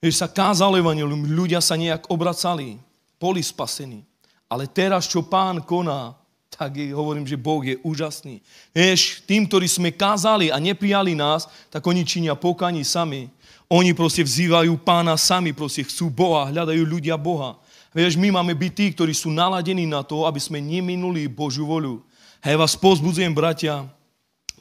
vieš, 0.03 0.19
sa 0.19 0.27
kázal 0.27 0.75
evangelium, 0.77 1.23
ľudia 1.23 1.63
sa 1.63 1.79
nejak 1.79 2.11
obracali, 2.11 2.75
boli 3.15 3.39
spasení. 3.39 4.03
Ale 4.51 4.67
teraz, 4.67 5.07
čo 5.07 5.23
pán 5.23 5.63
koná, 5.63 6.19
tak 6.49 6.75
hovorím, 6.91 7.23
že 7.23 7.39
Boh 7.39 7.63
je 7.63 7.79
úžasný. 7.85 8.43
Vieš, 8.75 9.23
tým, 9.23 9.47
ktorí 9.47 9.69
sme 9.69 9.95
kázali 9.95 10.51
a 10.51 10.59
neprijali 10.59 11.15
nás, 11.15 11.47
tak 11.71 11.85
oni 11.87 12.03
činia 12.03 12.35
pokaní 12.35 12.83
sami. 12.83 13.31
Oni 13.69 13.93
proste 13.93 14.25
vzývajú 14.25 14.75
pána 14.81 15.13
sami, 15.15 15.53
proste 15.53 15.85
chcú 15.85 16.09
Boha, 16.09 16.49
hľadajú 16.49 16.83
ľudia 16.83 17.15
Boha. 17.15 17.55
Vieš, 17.93 18.17
my 18.17 18.33
máme 18.33 18.57
byť 18.57 18.71
tí, 18.73 18.85
ktorí 18.91 19.13
sú 19.13 19.29
naladení 19.29 19.85
na 19.85 20.01
to, 20.01 20.25
aby 20.25 20.41
sme 20.41 20.57
neminuli 20.57 21.29
Božiu 21.29 21.69
voľu. 21.69 22.01
Hej, 22.41 22.57
vás 22.57 22.73
pozbudzujem, 22.73 23.31
bratia, 23.31 23.85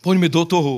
poďme 0.08 0.32
do 0.32 0.48
toho, 0.48 0.74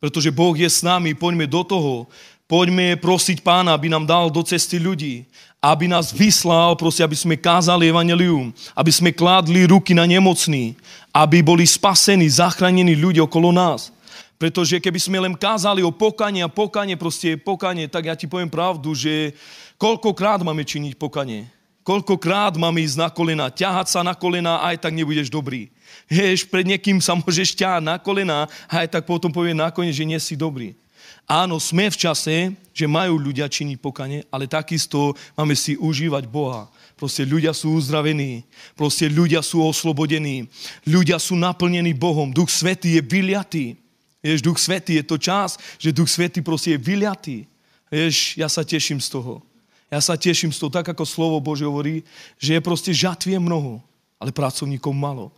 pretože 0.00 0.32
Boh 0.32 0.56
je 0.56 0.64
s 0.64 0.80
nami, 0.80 1.12
poďme 1.12 1.44
do 1.44 1.60
toho. 1.60 2.08
Poďme 2.46 2.94
prosiť 2.96 3.42
pána, 3.44 3.74
aby 3.74 3.90
nám 3.90 4.06
dal 4.06 4.30
do 4.30 4.40
cesty 4.40 4.80
ľudí 4.80 5.28
aby 5.66 5.90
nás 5.90 6.14
vyslal, 6.14 6.78
proste, 6.78 7.02
aby 7.02 7.18
sme 7.18 7.34
kázali 7.34 7.90
evanelium, 7.90 8.54
aby 8.70 8.92
sme 8.92 9.10
kládli 9.10 9.66
ruky 9.66 9.98
na 9.98 10.06
nemocný, 10.06 10.78
aby 11.10 11.42
boli 11.42 11.66
spasení, 11.66 12.30
zachránení 12.30 12.94
ľudia 12.94 13.26
okolo 13.26 13.50
nás. 13.50 13.90
Pretože 14.38 14.78
keby 14.78 15.00
sme 15.00 15.18
len 15.18 15.34
kázali 15.34 15.82
o 15.82 15.90
pokanie 15.90 16.44
a 16.44 16.52
pokanie, 16.52 16.94
proste 16.94 17.34
pokanie, 17.40 17.90
tak 17.90 18.06
ja 18.06 18.14
ti 18.14 18.30
poviem 18.30 18.52
pravdu, 18.52 18.94
že 18.94 19.34
koľkokrát 19.74 20.44
máme 20.46 20.62
činiť 20.62 20.94
pokanie. 20.94 21.50
Koľkokrát 21.82 22.54
máme 22.54 22.84
ísť 22.84 22.98
na 23.00 23.08
kolena, 23.10 23.46
ťahať 23.50 23.86
sa 23.90 24.00
na 24.06 24.14
kolena, 24.14 24.62
aj 24.62 24.86
tak 24.86 24.92
nebudeš 24.94 25.32
dobrý. 25.32 25.72
Vieš, 26.06 26.46
pred 26.46 26.62
niekým 26.62 27.02
sa 27.02 27.18
môžeš 27.18 27.58
ťahať 27.58 27.82
na 27.82 27.98
kolena, 27.98 28.46
aj 28.70 28.86
tak 28.94 29.02
potom 29.10 29.34
povie 29.34 29.54
nakoniec, 29.54 29.94
že 29.94 30.06
nie 30.06 30.18
si 30.22 30.38
dobrý. 30.38 30.78
Áno, 31.26 31.58
sme 31.58 31.90
v 31.90 31.98
čase, 31.98 32.54
že 32.70 32.86
majú 32.86 33.18
ľudia 33.18 33.50
činiť 33.50 33.82
pokane, 33.82 34.22
ale 34.30 34.46
takisto 34.46 35.18
máme 35.34 35.58
si 35.58 35.74
užívať 35.74 36.30
Boha. 36.30 36.70
Proste 36.94 37.26
ľudia 37.26 37.50
sú 37.50 37.74
uzdravení, 37.74 38.46
proste 38.78 39.10
ľudia 39.10 39.42
sú 39.42 39.58
oslobodení, 39.58 40.46
ľudia 40.86 41.18
sú 41.18 41.34
naplnení 41.34 41.90
Bohom, 41.98 42.30
Duch 42.30 42.48
Svetý 42.48 42.94
je 42.94 43.02
vyliatý. 43.02 43.74
Vieš, 44.22 44.38
Duch 44.46 44.62
Svetý 44.62 45.02
je 45.02 45.04
to 45.04 45.18
čas, 45.18 45.58
že 45.82 45.90
Duch 45.90 46.06
Svetý 46.06 46.40
proste 46.46 46.78
je 46.78 46.80
vyliatý. 46.80 47.50
Vieš, 47.90 48.38
ja 48.38 48.46
sa 48.46 48.62
teším 48.62 49.02
z 49.02 49.10
toho. 49.10 49.42
Ja 49.90 49.98
sa 49.98 50.14
teším 50.14 50.54
z 50.54 50.58
toho, 50.62 50.70
tak 50.70 50.86
ako 50.86 51.02
slovo 51.02 51.36
Bože 51.42 51.66
hovorí, 51.66 52.06
že 52.38 52.54
je 52.54 52.62
proste 52.62 52.94
žatvie 52.94 53.38
mnoho, 53.38 53.82
ale 54.18 54.30
pracovníkov 54.30 54.94
malo. 54.94 55.34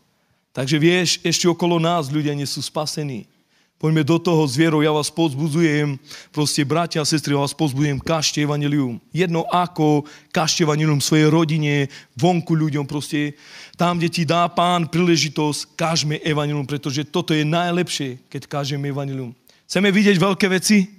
Takže 0.58 0.74
vieš, 0.74 1.22
ešte 1.22 1.46
okolo 1.46 1.78
nás 1.78 2.10
ľudia 2.10 2.34
nie 2.34 2.42
sú 2.42 2.58
spasení. 2.58 3.30
Poďme 3.78 4.02
do 4.02 4.18
toho 4.18 4.42
s 4.42 4.58
vierou, 4.58 4.82
ja 4.82 4.90
vás 4.90 5.06
pozbudzujem, 5.06 5.94
proste 6.34 6.66
bratia 6.66 6.98
a 6.98 7.06
sestry, 7.06 7.30
ja 7.30 7.38
vás 7.38 7.54
pozbudzujem, 7.54 8.02
kažte 8.02 8.42
evanilium. 8.42 8.98
Jedno 9.14 9.46
ako, 9.46 10.02
kažte 10.34 10.66
evanilium 10.66 10.98
svojej 10.98 11.30
rodine, 11.30 11.86
vonku 12.18 12.58
ľuďom, 12.58 12.90
proste 12.90 13.38
tam, 13.78 14.02
kde 14.02 14.10
ti 14.10 14.26
dá 14.26 14.50
pán 14.50 14.90
príležitosť, 14.90 15.78
kažme 15.78 16.18
evanilium, 16.26 16.66
pretože 16.66 17.06
toto 17.06 17.30
je 17.30 17.46
najlepšie, 17.46 18.18
keď 18.26 18.50
kažeme 18.50 18.90
evanilium. 18.90 19.30
Chceme 19.70 19.94
vidieť 19.94 20.18
veľké 20.18 20.50
veci? 20.50 20.90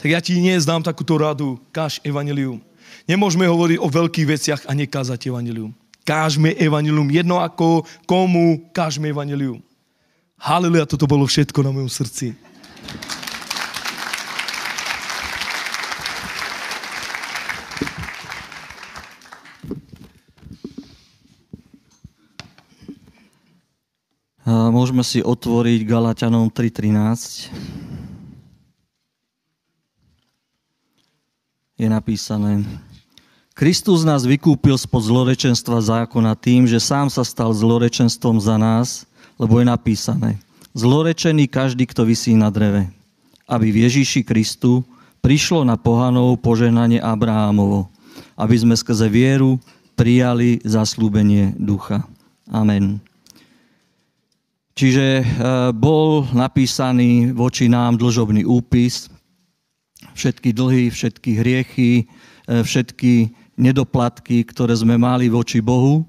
Tak 0.00 0.08
ja 0.08 0.24
ti 0.24 0.40
dnes 0.40 0.64
dám 0.64 0.80
takúto 0.80 1.20
radu, 1.20 1.60
kaž 1.76 2.00
evanilium. 2.00 2.56
Nemôžeme 3.04 3.44
hovoriť 3.44 3.76
o 3.84 3.92
veľkých 3.92 4.30
veciach 4.32 4.60
a 4.64 4.72
nekázať 4.72 5.28
evanilium. 5.28 5.76
Kážme 6.04 6.56
evanilium 6.56 7.06
jedno 7.10 7.38
ako, 7.38 7.86
komu 8.08 8.72
kážme 8.74 9.12
evanilium. 9.12 9.62
Haleluja, 10.40 10.88
toto 10.88 11.04
bolo 11.04 11.28
všetko 11.28 11.60
na 11.60 11.70
mojom 11.70 11.92
srdci. 11.92 12.32
Môžeme 24.50 25.04
si 25.04 25.20
otvoriť 25.20 25.84
Galatianom 25.86 26.48
3.13. 26.50 27.52
Je 31.78 31.86
napísané, 31.86 32.64
Kristus 33.60 34.08
nás 34.08 34.24
vykúpil 34.24 34.72
spod 34.80 35.04
zlorečenstva 35.04 35.84
zákona 35.84 36.32
tým, 36.32 36.64
že 36.64 36.80
sám 36.80 37.12
sa 37.12 37.20
stal 37.20 37.52
zlorečenstvom 37.52 38.40
za 38.40 38.56
nás, 38.56 39.04
lebo 39.36 39.60
je 39.60 39.68
napísané, 39.68 40.40
zlorečený 40.72 41.44
každý, 41.44 41.84
kto 41.84 42.08
vysí 42.08 42.32
na 42.32 42.48
dreve, 42.48 42.88
aby 43.44 43.68
v 43.68 43.84
Ježíši 43.84 44.24
Kristu 44.24 44.80
prišlo 45.20 45.68
na 45.68 45.76
pohanov 45.76 46.40
požehnanie 46.40 47.04
Abrahámovo, 47.04 47.92
aby 48.32 48.56
sme 48.56 48.72
skrze 48.72 49.12
vieru 49.12 49.60
prijali 49.92 50.64
zaslúbenie 50.64 51.52
ducha. 51.60 52.08
Amen. 52.48 52.96
Čiže 54.72 55.20
e, 55.20 55.24
bol 55.76 56.24
napísaný 56.32 57.36
voči 57.36 57.68
nám 57.68 58.00
dlžobný 58.00 58.40
úpis, 58.40 59.12
všetky 60.16 60.48
dlhy, 60.56 60.88
všetky 60.88 61.30
hriechy, 61.36 62.08
e, 62.48 62.64
všetky 62.64 63.36
nedoplatky, 63.60 64.42
ktoré 64.48 64.72
sme 64.72 64.96
mali 64.96 65.28
voči 65.28 65.60
Bohu, 65.60 66.08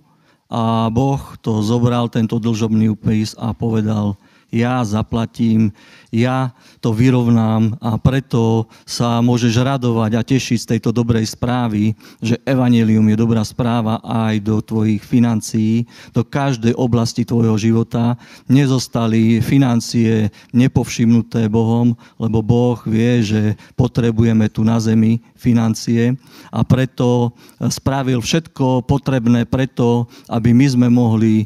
a 0.51 0.91
Boh 0.91 1.19
to 1.39 1.63
zobral, 1.63 2.11
tento 2.11 2.35
dlžobný 2.35 2.91
úpis 2.91 3.31
a 3.39 3.55
povedal, 3.55 4.19
ja 4.51 4.83
zaplatím, 4.83 5.71
ja 6.11 6.51
to 6.83 6.91
vyrovnám 6.91 7.79
a 7.79 7.95
preto 7.95 8.67
sa 8.83 9.23
môžeš 9.23 9.63
radovať 9.63 10.11
a 10.19 10.21
tešiť 10.27 10.57
z 10.59 10.69
tejto 10.75 10.91
dobrej 10.91 11.23
správy, 11.31 11.95
že 12.19 12.35
evanelium 12.43 13.07
je 13.07 13.17
dobrá 13.17 13.41
správa 13.47 14.03
aj 14.03 14.43
do 14.43 14.59
tvojich 14.59 14.99
financií, 15.01 15.87
do 16.11 16.27
každej 16.27 16.75
oblasti 16.75 17.23
tvojho 17.23 17.55
života. 17.55 18.19
Nezostali 18.51 19.39
financie 19.39 20.27
nepovšimnuté 20.51 21.47
Bohom, 21.47 21.95
lebo 22.19 22.43
Boh 22.43 22.77
vie, 22.83 23.23
že 23.23 23.41
potrebujeme 23.79 24.51
tu 24.51 24.67
na 24.67 24.83
zemi 24.83 25.23
financie 25.39 26.19
a 26.51 26.61
preto 26.67 27.31
spravil 27.71 28.19
všetko 28.19 28.83
potrebné 28.83 29.47
preto, 29.47 30.11
aby 30.27 30.51
my 30.51 30.67
sme 30.67 30.87
mohli 30.91 31.45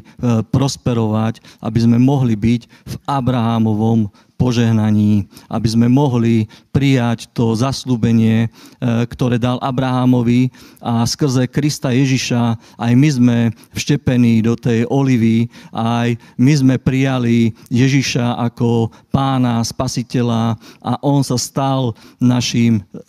prosperovať, 0.50 1.38
aby 1.62 1.78
sme 1.78 1.96
mohli 2.02 2.34
byť 2.34 2.62
v 2.66 2.94
Abrahámovom 3.06 4.10
požehnaní, 4.36 5.26
aby 5.48 5.68
sme 5.68 5.88
mohli 5.88 6.46
prijať 6.76 7.32
to 7.32 7.56
zaslúbenie, 7.56 8.44
e, 8.44 8.48
ktoré 9.08 9.40
dal 9.40 9.56
Abrahamovi 9.64 10.52
a 10.84 11.08
skrze 11.08 11.48
Krista 11.48 11.88
Ježiša 11.88 12.60
aj 12.76 12.92
my 12.92 13.08
sme 13.08 13.38
vštepení 13.72 14.44
do 14.44 14.52
tej 14.52 14.84
olivy, 14.92 15.48
aj 15.72 16.20
my 16.36 16.52
sme 16.52 16.74
prijali 16.76 17.56
Ježiša 17.72 18.36
ako 18.52 18.92
pána, 19.08 19.64
spasiteľa 19.64 20.60
a 20.84 20.92
on 21.00 21.24
sa 21.24 21.40
stal 21.40 21.96
našim 22.20 22.84
e, 22.84 23.08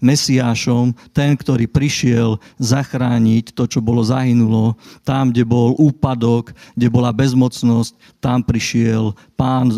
mesiášom, 0.00 0.96
ten, 1.12 1.36
ktorý 1.36 1.68
prišiel 1.68 2.40
zachrániť 2.56 3.52
to, 3.52 3.68
čo 3.68 3.84
bolo 3.84 4.00
zahynulo. 4.00 4.72
Tam, 5.04 5.28
kde 5.28 5.44
bol 5.44 5.76
úpadok, 5.76 6.56
kde 6.72 6.88
bola 6.88 7.12
bezmocnosť, 7.12 7.92
tam 8.24 8.40
prišiel 8.40 9.12
pán 9.36 9.68
e, 9.68 9.76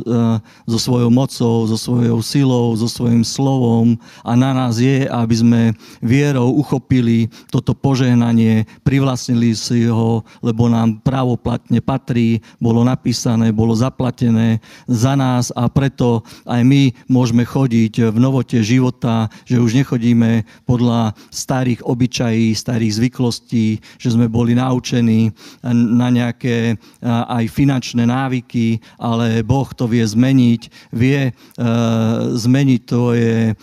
so 0.68 0.78
svojou 0.78 1.10
mocou, 1.10 1.64
so 1.64 1.74
svojou 1.80 2.20
silou, 2.20 2.76
so 2.76 2.86
svojím 2.86 3.23
slovom 3.24 3.96
a 4.22 4.36
na 4.36 4.52
nás 4.52 4.78
je, 4.78 5.08
aby 5.08 5.34
sme 5.34 5.60
vierou 6.04 6.52
uchopili 6.60 7.32
toto 7.48 7.72
požehnanie, 7.72 8.68
privlastnili 8.84 9.56
si 9.56 9.88
ho, 9.88 10.22
lebo 10.44 10.68
nám 10.68 11.00
právoplatne 11.00 11.80
patrí, 11.80 12.44
bolo 12.60 12.84
napísané, 12.84 13.50
bolo 13.50 13.72
zaplatené 13.72 14.60
za 14.86 15.16
nás 15.16 15.48
a 15.56 15.66
preto 15.72 16.20
aj 16.44 16.60
my 16.62 16.92
môžeme 17.08 17.42
chodiť 17.48 18.12
v 18.12 18.16
novote 18.20 18.60
života, 18.60 19.32
že 19.48 19.56
už 19.56 19.74
nechodíme 19.80 20.44
podľa 20.68 21.16
starých 21.32 21.80
obyčají, 21.88 22.52
starých 22.52 23.00
zvyklostí, 23.00 23.80
že 23.96 24.08
sme 24.12 24.28
boli 24.28 24.52
naučení 24.52 25.32
na 25.72 26.12
nejaké 26.12 26.76
aj 27.04 27.44
finančné 27.48 28.04
návyky, 28.04 28.78
ale 29.00 29.40
Boh 29.40 29.66
to 29.72 29.88
vie 29.88 30.04
zmeniť, 30.04 30.62
vie 30.92 31.32
zmeniť 32.34 32.80
tvoje 33.14 33.54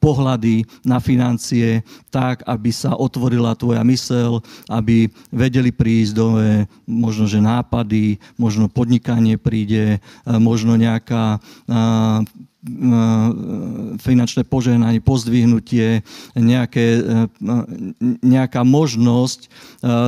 pohľady 0.00 0.64
na 0.84 1.00
financie 1.00 1.84
tak, 2.08 2.44
aby 2.48 2.72
sa 2.72 2.96
otvorila 2.96 3.56
tvoja 3.56 3.84
mysel, 3.84 4.40
aby 4.72 5.08
vedeli 5.28 5.68
prísť 5.72 6.12
nové, 6.16 6.68
možno, 6.88 7.28
že 7.28 7.44
nápady, 7.44 8.16
možno 8.40 8.68
podnikanie 8.72 9.36
príde, 9.36 10.00
možno 10.24 10.80
nejaká 10.80 11.40
finančné 14.00 14.40
požehnanie, 14.48 15.04
pozdvihnutie, 15.04 16.00
nejaké, 16.32 17.04
nejaká 18.24 18.64
možnosť, 18.64 19.52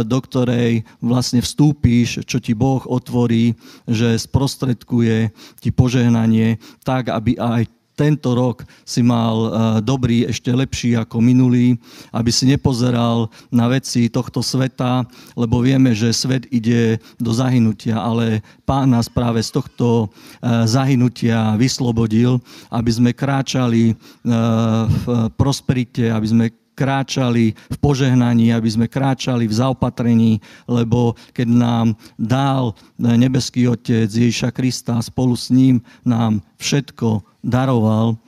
do 0.08 0.18
ktorej 0.24 0.88
vlastne 1.04 1.44
vstúpíš, 1.44 2.24
čo 2.24 2.40
ti 2.40 2.56
Boh 2.56 2.80
otvorí, 2.88 3.52
že 3.84 4.16
sprostredkuje 4.16 5.36
ti 5.60 5.68
požehnanie 5.68 6.56
tak, 6.80 7.12
aby 7.12 7.36
aj 7.36 7.68
tento 7.96 8.36
rok 8.36 8.62
si 8.84 9.00
mal 9.00 9.36
eh, 9.40 9.50
dobrý, 9.80 10.28
ešte 10.28 10.52
lepší 10.52 10.94
ako 11.00 11.18
minulý, 11.18 11.80
aby 12.12 12.28
si 12.28 12.44
nepozeral 12.44 13.32
na 13.48 13.66
veci 13.72 14.12
tohto 14.12 14.44
sveta, 14.44 15.08
lebo 15.32 15.64
vieme, 15.64 15.96
že 15.96 16.12
svet 16.12 16.44
ide 16.52 17.00
do 17.16 17.32
zahynutia, 17.32 17.96
ale 17.96 18.44
Pán 18.68 18.92
nás 18.92 19.08
práve 19.08 19.40
z 19.40 19.56
tohto 19.56 20.12
eh, 20.12 20.68
zahynutia 20.68 21.56
vyslobodil, 21.56 22.38
aby 22.68 22.90
sme 22.92 23.10
kráčali 23.16 23.96
v 24.26 25.04
prosperite, 25.38 26.12
aby 26.12 26.26
sme 26.28 26.46
kráčali 26.76 27.56
v 27.56 27.76
požehnaní, 27.80 28.52
aby 28.52 28.68
sme 28.68 28.86
kráčali 28.86 29.48
v 29.48 29.56
zaopatrení, 29.56 30.44
lebo 30.68 31.16
keď 31.32 31.48
nám 31.48 31.86
dal 32.20 32.76
nebeský 33.00 33.64
Otec 33.72 34.12
Ježiša 34.12 34.52
Krista 34.52 35.00
spolu 35.00 35.32
s 35.32 35.48
ním 35.48 35.80
nám 36.04 36.44
všetko 36.60 37.24
daroval. 37.46 38.18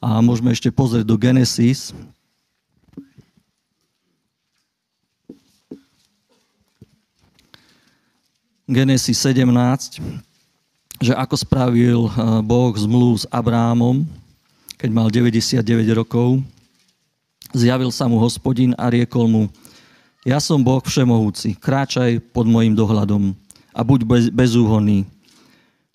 A 0.00 0.24
môžeme 0.24 0.56
ešte 0.56 0.72
pozrieť 0.72 1.04
do 1.04 1.20
Genesis. 1.20 1.92
Genesis 8.64 9.20
17, 9.20 10.00
že 11.04 11.12
ako 11.12 11.34
spravil 11.36 12.00
eh, 12.08 12.12
Boh 12.40 12.72
zmluv 12.72 13.20
s 13.20 13.28
Abrámom, 13.28 14.08
keď 14.80 14.90
mal 14.90 15.12
99 15.12 15.60
rokov, 15.92 16.40
Zjavil 17.52 17.92
sa 17.92 18.08
mu 18.08 18.16
hospodin 18.16 18.72
a 18.80 18.88
riekol 18.88 19.28
mu, 19.28 19.42
ja 20.24 20.40
som 20.40 20.64
Boh 20.64 20.80
všemohúci, 20.80 21.52
kráčaj 21.60 22.16
pod 22.32 22.48
mojim 22.48 22.72
dohľadom 22.72 23.36
a 23.76 23.80
buď 23.84 24.00
bez, 24.08 24.24
bezúhonný. 24.32 25.04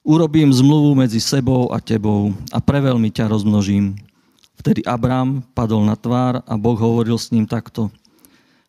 Urobím 0.07 0.55
zmluvu 0.55 0.95
medzi 0.95 1.19
sebou 1.19 1.67
a 1.67 1.83
tebou 1.83 2.31
a 2.55 2.63
preveľmi 2.63 3.11
ťa 3.11 3.27
rozmnožím. 3.27 3.99
Vtedy 4.55 4.79
Abram 4.87 5.43
padol 5.51 5.83
na 5.83 5.99
tvár 5.99 6.39
a 6.47 6.55
Boh 6.55 6.79
hovoril 6.79 7.19
s 7.19 7.27
ním 7.35 7.43
takto. 7.43 7.91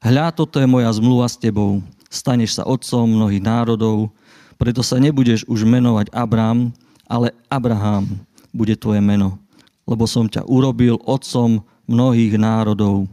Hľa, 0.03 0.35
toto 0.35 0.59
je 0.59 0.67
moja 0.67 0.91
zmluva 0.91 1.31
s 1.31 1.39
tebou. 1.39 1.79
Staneš 2.11 2.59
sa 2.59 2.67
otcom 2.67 3.07
mnohých 3.07 3.39
národov, 3.39 4.11
preto 4.59 4.83
sa 4.83 4.99
nebudeš 4.99 5.47
už 5.47 5.63
menovať 5.63 6.11
Abram, 6.11 6.75
ale 7.07 7.31
Abraham 7.47 8.19
bude 8.51 8.75
tvoje 8.75 8.99
meno, 8.99 9.39
lebo 9.87 10.11
som 10.11 10.27
ťa 10.27 10.43
urobil 10.43 10.99
otcom 11.07 11.63
mnohých 11.87 12.35
národov. 12.35 13.07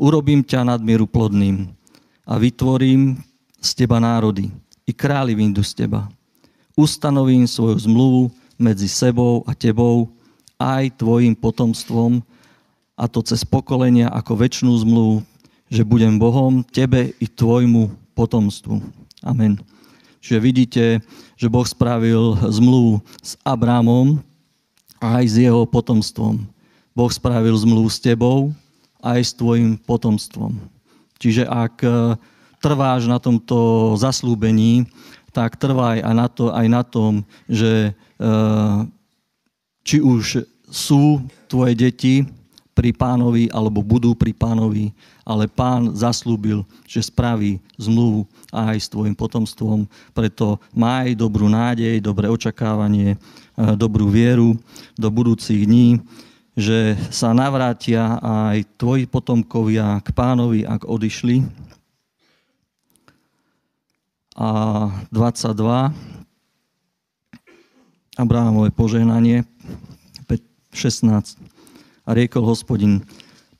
Urobím 0.00 0.40
ťa 0.40 0.64
nadmieru 0.64 1.04
plodným 1.04 1.68
a 2.24 2.40
vytvorím 2.40 3.20
z 3.60 3.84
teba 3.84 4.00
národy 4.00 4.48
i 4.88 4.96
králi 4.96 5.36
vyjdu 5.36 5.60
z 5.60 5.84
teba. 5.84 6.08
Ustanovím 6.80 7.44
svoju 7.44 7.76
zmluvu 7.76 8.32
medzi 8.56 8.88
sebou 8.88 9.44
a 9.44 9.52
tebou 9.52 10.08
aj 10.56 10.96
tvojim 10.96 11.36
potomstvom 11.36 12.24
a 12.96 13.04
to 13.04 13.20
cez 13.20 13.44
pokolenia 13.44 14.08
ako 14.08 14.40
väčšnú 14.40 14.72
zmluvu, 14.80 15.20
že 15.68 15.84
budem 15.84 16.16
Bohom 16.16 16.64
tebe 16.64 17.12
i 17.20 17.26
tvojmu 17.28 17.92
potomstvu. 18.16 18.80
Amen. 19.20 19.60
Čiže 20.24 20.38
vidíte, 20.40 20.84
že 21.36 21.52
Boh 21.52 21.68
spravil 21.68 22.40
zmluvu 22.48 23.04
s 23.20 23.36
Abrámom 23.44 24.24
aj 25.04 25.24
s 25.28 25.36
jeho 25.36 25.68
potomstvom. 25.68 26.48
Boh 26.96 27.12
spravil 27.12 27.56
zmluvu 27.60 27.92
s 27.92 28.00
tebou 28.00 28.56
aj 29.04 29.20
s 29.20 29.36
tvojim 29.36 29.76
potomstvom. 29.76 30.56
Čiže 31.20 31.44
ak 31.44 31.74
e, 31.84 31.92
trváš 32.60 33.08
na 33.08 33.16
tomto 33.16 33.92
zaslúbení, 33.96 34.84
tak 35.30 35.56
trvaj 35.58 36.02
aj 36.02 36.14
na, 36.14 36.28
to, 36.28 36.44
aj 36.50 36.66
na 36.66 36.82
tom, 36.82 37.22
že 37.46 37.90
e, 37.90 37.92
či 39.86 40.02
už 40.02 40.44
sú 40.70 41.24
tvoje 41.50 41.74
deti 41.74 42.14
pri 42.70 42.94
pánovi, 42.94 43.50
alebo 43.50 43.82
budú 43.82 44.14
pri 44.14 44.30
pánovi, 44.32 44.94
ale 45.26 45.50
pán 45.50 45.92
zaslúbil, 45.92 46.62
že 46.86 47.04
spraví 47.04 47.60
zmluvu 47.76 48.24
aj 48.54 48.76
s 48.78 48.86
tvojim 48.88 49.12
potomstvom. 49.12 49.84
Preto 50.14 50.62
maj 50.72 51.12
dobrú 51.18 51.50
nádej, 51.50 51.98
dobré 52.00 52.30
očakávanie, 52.30 53.14
e, 53.14 53.18
dobrú 53.74 54.10
vieru 54.10 54.58
do 54.96 55.08
budúcich 55.10 55.66
dní 55.66 56.00
že 56.58 56.98
sa 57.08 57.30
navrátia 57.30 58.18
aj 58.20 58.66
tvoji 58.74 59.06
potomkovia 59.06 60.02
k 60.02 60.08
pánovi, 60.10 60.66
ak 60.66 60.84
odišli. 60.84 61.46
A 64.40 64.88
22. 65.12 65.52
Abrahamové 68.16 68.72
požehnanie, 68.72 69.44
16. 70.72 71.36
A 72.08 72.10
riekol 72.16 72.48
hospodin, 72.48 73.04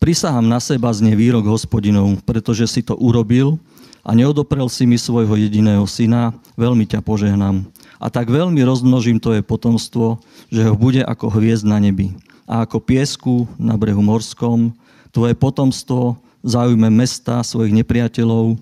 prisahám 0.01 0.49
na 0.49 0.57
seba 0.57 0.89
znie 0.89 1.13
výrok 1.13 1.45
hospodinov, 1.53 2.25
pretože 2.25 2.65
si 2.65 2.81
to 2.81 2.97
urobil 2.97 3.61
a 4.01 4.17
neodoprel 4.17 4.73
si 4.73 4.89
mi 4.89 4.97
svojho 4.97 5.37
jediného 5.37 5.85
syna, 5.85 6.33
veľmi 6.57 6.89
ťa 6.89 7.05
požehnám. 7.05 7.61
A 8.01 8.09
tak 8.09 8.33
veľmi 8.33 8.65
rozmnožím 8.65 9.21
tvoje 9.21 9.45
potomstvo, 9.45 10.17
že 10.49 10.65
ho 10.65 10.73
bude 10.73 11.05
ako 11.05 11.29
hviezd 11.29 11.69
na 11.69 11.77
nebi 11.77 12.17
a 12.49 12.65
ako 12.65 12.81
piesku 12.81 13.45
na 13.61 13.77
brehu 13.77 14.01
morskom. 14.01 14.73
Tvoje 15.13 15.37
potomstvo 15.37 16.17
zaujme 16.41 16.89
mesta 16.89 17.45
svojich 17.45 17.77
nepriateľov 17.85 18.57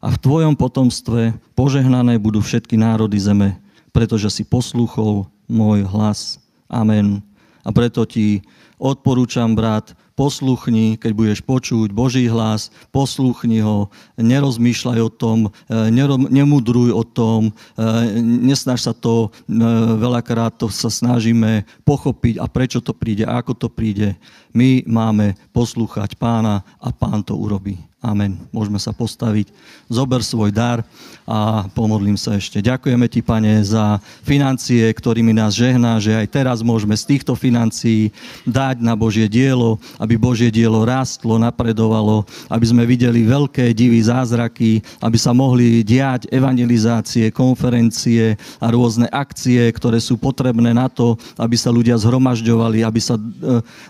a 0.00 0.12
v 0.12 0.20
tvojom 0.20 0.54
potomstve 0.54 1.34
požehnané 1.56 2.20
budú 2.20 2.44
všetky 2.44 2.76
národy 2.76 3.16
zeme, 3.16 3.56
pretože 3.90 4.28
si 4.30 4.42
poslúchol 4.44 5.26
môj 5.48 5.86
hlas. 5.88 6.42
Amen. 6.66 7.22
A 7.66 7.74
preto 7.74 8.06
ti 8.06 8.44
odporúčam, 8.78 9.56
brat, 9.56 9.96
posluchni, 10.16 10.96
keď 10.96 11.12
budeš 11.12 11.40
počuť 11.44 11.92
Boží 11.92 12.24
hlas, 12.24 12.72
posluchni 12.88 13.60
ho, 13.60 13.92
nerozmýšľaj 14.16 14.98
o 15.04 15.10
tom, 15.12 15.38
e, 15.68 15.92
nemudruj 16.32 16.90
o 16.96 17.04
tom, 17.04 17.52
e, 17.76 17.80
nesnaž 18.24 18.88
sa 18.88 18.92
to, 18.96 19.28
e, 19.44 19.52
veľakrát 20.00 20.56
to 20.56 20.72
sa 20.72 20.88
snažíme 20.88 21.68
pochopiť 21.84 22.40
a 22.40 22.48
prečo 22.48 22.80
to 22.80 22.96
príde, 22.96 23.28
ako 23.28 23.52
to 23.52 23.68
príde. 23.68 24.16
My 24.56 24.80
máme 24.88 25.36
poslúchať 25.52 26.16
pána 26.16 26.64
a 26.80 26.88
pán 26.96 27.20
to 27.20 27.36
urobí. 27.36 27.76
Amen. 28.06 28.38
Môžeme 28.54 28.78
sa 28.78 28.94
postaviť. 28.94 29.50
Zober 29.90 30.22
svoj 30.22 30.54
dar 30.54 30.86
a 31.26 31.66
pomodlím 31.74 32.14
sa 32.14 32.38
ešte. 32.38 32.62
Ďakujeme 32.62 33.10
ti, 33.10 33.18
pane, 33.18 33.58
za 33.66 33.98
financie, 34.22 34.86
ktorými 34.94 35.34
nás 35.34 35.58
žehná, 35.58 35.98
že 35.98 36.14
aj 36.14 36.30
teraz 36.30 36.62
môžeme 36.62 36.94
z 36.94 37.02
týchto 37.02 37.34
financií 37.34 38.14
dať 38.46 38.78
na 38.78 38.94
Božie 38.94 39.26
dielo, 39.26 39.82
aby 39.98 40.14
Božie 40.14 40.54
dielo 40.54 40.86
rástlo, 40.86 41.34
napredovalo, 41.34 42.22
aby 42.46 42.62
sme 42.70 42.86
videli 42.86 43.26
veľké 43.26 43.74
divy, 43.74 43.98
zázraky, 43.98 44.86
aby 45.02 45.18
sa 45.18 45.34
mohli 45.34 45.82
diať 45.82 46.30
evangelizácie, 46.30 47.34
konferencie 47.34 48.38
a 48.62 48.70
rôzne 48.70 49.10
akcie, 49.10 49.66
ktoré 49.74 49.98
sú 49.98 50.14
potrebné 50.14 50.70
na 50.70 50.86
to, 50.86 51.18
aby 51.34 51.58
sa 51.58 51.74
ľudia 51.74 51.98
zhromažďovali, 51.98 52.86
aby 52.86 53.00
sa 53.02 53.18
e, 53.18 53.22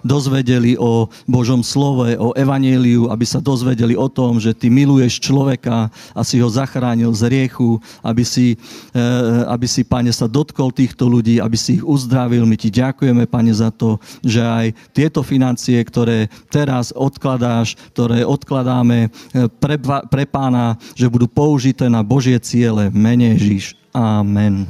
dozvedeli 0.00 0.81
o 0.81 1.05
Božom 1.29 1.61
slove, 1.61 2.16
o 2.16 2.33
evaníliu, 2.33 3.12
aby 3.12 3.29
sa 3.29 3.44
dozvedeli 3.44 3.92
o 3.92 4.06
tom, 4.09 4.40
že 4.40 4.57
ty 4.57 4.73
miluješ 4.73 5.21
človeka 5.23 5.92
a 6.14 6.21
si 6.27 6.40
ho 6.42 6.49
zachránil 6.49 7.12
z 7.14 7.29
riechu, 7.31 7.79
aby 8.03 8.25
si, 8.27 8.57
e, 8.92 9.03
aby 9.47 9.66
si, 9.69 9.83
pane, 9.87 10.11
sa 10.11 10.27
dotkol 10.31 10.73
týchto 10.73 11.07
ľudí, 11.07 11.38
aby 11.38 11.55
si 11.55 11.81
ich 11.81 11.85
uzdravil. 11.85 12.49
My 12.49 12.57
ti 12.59 12.73
ďakujeme, 12.73 13.29
pane, 13.29 13.53
za 13.55 13.71
to, 13.71 14.01
že 14.25 14.42
aj 14.42 14.66
tieto 14.92 15.21
financie, 15.23 15.79
ktoré 15.85 16.33
teraz 16.51 16.90
odkladáš, 16.90 17.79
ktoré 17.95 18.23
odkladáme 18.25 19.07
e, 19.07 19.49
pre, 19.49 19.77
pre 20.11 20.25
pána, 20.27 20.79
že 20.95 21.11
budú 21.11 21.31
použité 21.31 21.87
na 21.87 22.03
Božie 22.03 22.38
ciele. 22.40 22.88
Mene 22.90 23.37
Ježiš. 23.37 23.77
Amen. 23.97 24.69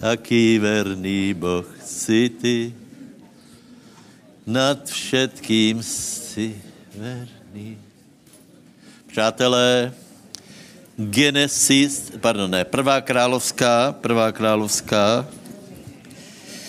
Aký 0.00 0.58
verný 0.58 1.34
Boh 1.36 1.68
si 1.84 2.32
ty, 2.32 2.74
nad 4.46 4.88
všetkým 4.88 5.82
si 5.84 6.56
verný. 6.96 7.78
Přátelé, 9.06 9.92
Genesis, 10.96 12.12
pardon, 12.20 12.50
ne, 12.50 12.64
prvá 12.64 13.00
královská, 13.00 13.92
prvá 13.92 14.32
královská, 14.32 15.28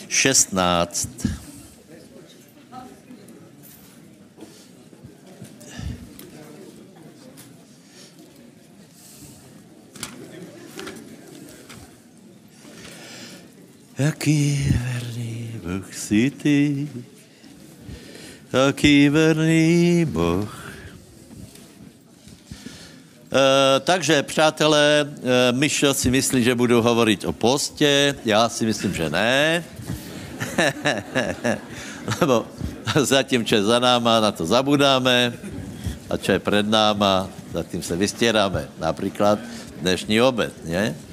16. 0.08 1.10
Jaký 14.02 14.74
verný 14.82 15.62
Boh 15.62 15.94
si 15.94 16.34
ty, 16.34 16.90
jaký 18.50 19.10
verný 19.10 20.06
Boh. 20.10 20.50
E, 23.30 23.80
takže, 23.80 24.24
přátelé, 24.24 25.06
e, 25.06 25.06
Mišo 25.54 25.94
si 25.94 26.10
myslí, 26.10 26.42
že 26.44 26.58
budu 26.58 26.82
hovoriť 26.82 27.30
o 27.30 27.34
poste, 27.34 28.18
já 28.26 28.50
si 28.50 28.66
myslím, 28.66 28.94
že 28.94 29.10
ne. 29.10 29.64
Lebo 32.22 32.50
zatím, 33.06 33.46
čo 33.46 33.62
je 33.62 33.70
za 33.70 33.78
náma, 33.78 34.18
na 34.18 34.32
to 34.34 34.50
zabudáme 34.50 35.38
a 36.10 36.18
čo 36.18 36.32
je 36.32 36.42
pred 36.42 36.66
náma, 36.66 37.30
za 37.54 37.62
tým 37.64 37.86
se 37.86 37.94
vystieráme. 37.94 38.66
Napríklad 38.82 39.38
dnešní 39.78 40.18
obed, 40.26 40.58
nie? 40.66 41.11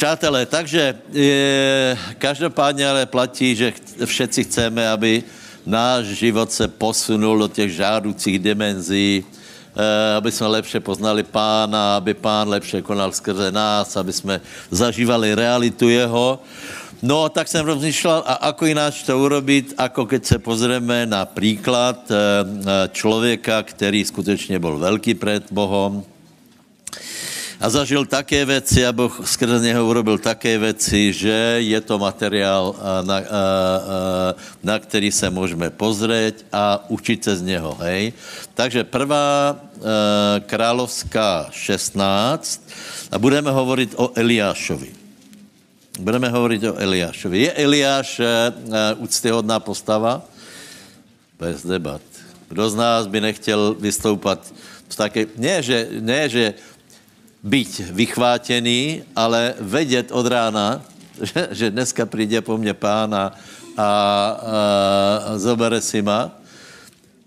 Přátelé, 0.00 0.46
takže 0.46 0.96
je, 1.12 1.98
každopádně 2.18 2.88
ale 2.88 3.06
platí, 3.06 3.52
že 3.52 3.72
všetci 4.04 4.44
chceme, 4.48 4.88
aby 4.88 5.22
náš 5.68 6.16
život 6.16 6.48
se 6.48 6.68
posunul 6.68 7.38
do 7.38 7.48
těch 7.52 7.68
žádoucích 7.76 8.38
dimenzí, 8.38 9.20
eh, 9.20 10.16
aby 10.16 10.32
jsme 10.32 10.46
lepše 10.46 10.80
poznali 10.80 11.20
pána, 11.20 12.00
aby 12.00 12.16
pán 12.16 12.48
lepše 12.48 12.80
konal 12.80 13.12
skrze 13.12 13.52
nás, 13.52 13.92
aby 13.96 14.12
jsme 14.12 14.40
zažívali 14.72 15.36
realitu 15.36 15.92
jeho. 15.92 16.40
No, 17.04 17.28
tak 17.28 17.48
jsem 17.48 17.60
rozmýšlel, 17.60 18.24
a 18.24 18.48
ako 18.56 18.72
ináč 18.72 19.04
to 19.04 19.12
urobiť, 19.20 19.76
ako 19.76 20.08
keď 20.08 20.22
se 20.24 20.36
pozrieme 20.40 21.04
na 21.04 21.28
príklad 21.28 22.08
eh, 22.08 22.16
člověka, 22.88 23.68
který 23.68 24.00
skutečně 24.04 24.56
byl 24.56 24.80
velký 24.80 25.12
před 25.12 25.52
Bohom, 25.52 26.08
a 27.60 27.68
zažil 27.68 28.08
také 28.08 28.40
veci 28.48 28.80
a 28.80 28.92
Boh 28.92 29.12
skrze 29.20 29.60
něho 29.60 29.84
urobil 29.84 30.16
také 30.16 30.56
veci, 30.56 31.12
že 31.12 31.60
je 31.60 31.80
to 31.84 32.00
materiál, 32.00 32.72
na, 33.04 33.20
na 34.64 34.78
který 34.80 35.12
se 35.12 35.30
můžeme 35.30 35.68
pozrieť 35.68 36.48
a 36.48 36.80
učiť 36.88 37.18
se 37.24 37.36
z 37.36 37.42
něho. 37.42 37.76
Hej? 37.84 38.12
Takže 38.56 38.84
prvá 38.88 39.60
královská 40.48 41.52
16 41.52 42.64
a 43.12 43.16
budeme 43.20 43.52
hovoriť 43.52 43.90
o 44.00 44.16
Eliášovi. 44.16 44.96
Budeme 46.00 46.32
hovoriť 46.32 46.60
o 46.64 46.78
Eliášovi. 46.80 47.36
Je 47.44 47.52
Eliáš 47.52 48.20
úctyhodná 48.96 49.60
postava? 49.60 50.24
Bez 51.36 51.60
debat. 51.60 52.00
Kdo 52.48 52.70
z 52.72 52.74
nás 52.74 53.06
by 53.06 53.20
nechtěl 53.20 53.76
vystoupat 53.76 54.40
v 54.90 54.96
také... 54.96 55.20
Nie, 55.38 55.62
že, 55.62 55.86
nie, 56.02 56.26
že 56.26 56.44
byť 57.42 57.92
vychvátený, 57.92 59.02
ale 59.16 59.54
vedět 59.60 60.12
od 60.12 60.26
rána, 60.26 60.82
že, 61.50 61.70
dneska 61.70 62.06
přijde 62.06 62.40
po 62.40 62.58
mně 62.58 62.74
pán 62.74 63.14
a, 63.14 63.16
a, 63.16 63.30
a 63.76 65.38
zobere 65.38 65.80
si 65.80 66.02
ma. 66.02 66.30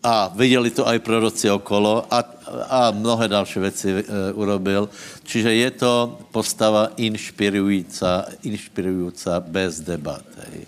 A 0.03 0.31
viděli 0.35 0.69
to 0.69 0.83
aj 0.83 0.99
proroci 0.99 1.47
okolo 1.47 2.03
a, 2.11 2.23
a 2.69 2.91
mnohé 2.91 3.27
další 3.27 3.59
věci 3.59 3.89
e, 3.89 4.03
urobil. 4.33 4.89
Čiže 5.23 5.53
je 5.53 5.71
to 5.71 6.19
postava 6.31 6.91
inšpirující, 6.99 8.05
inšpirující 8.43 9.29
bez 9.47 9.79
debat. 9.79 10.23
Hej. 10.37 10.67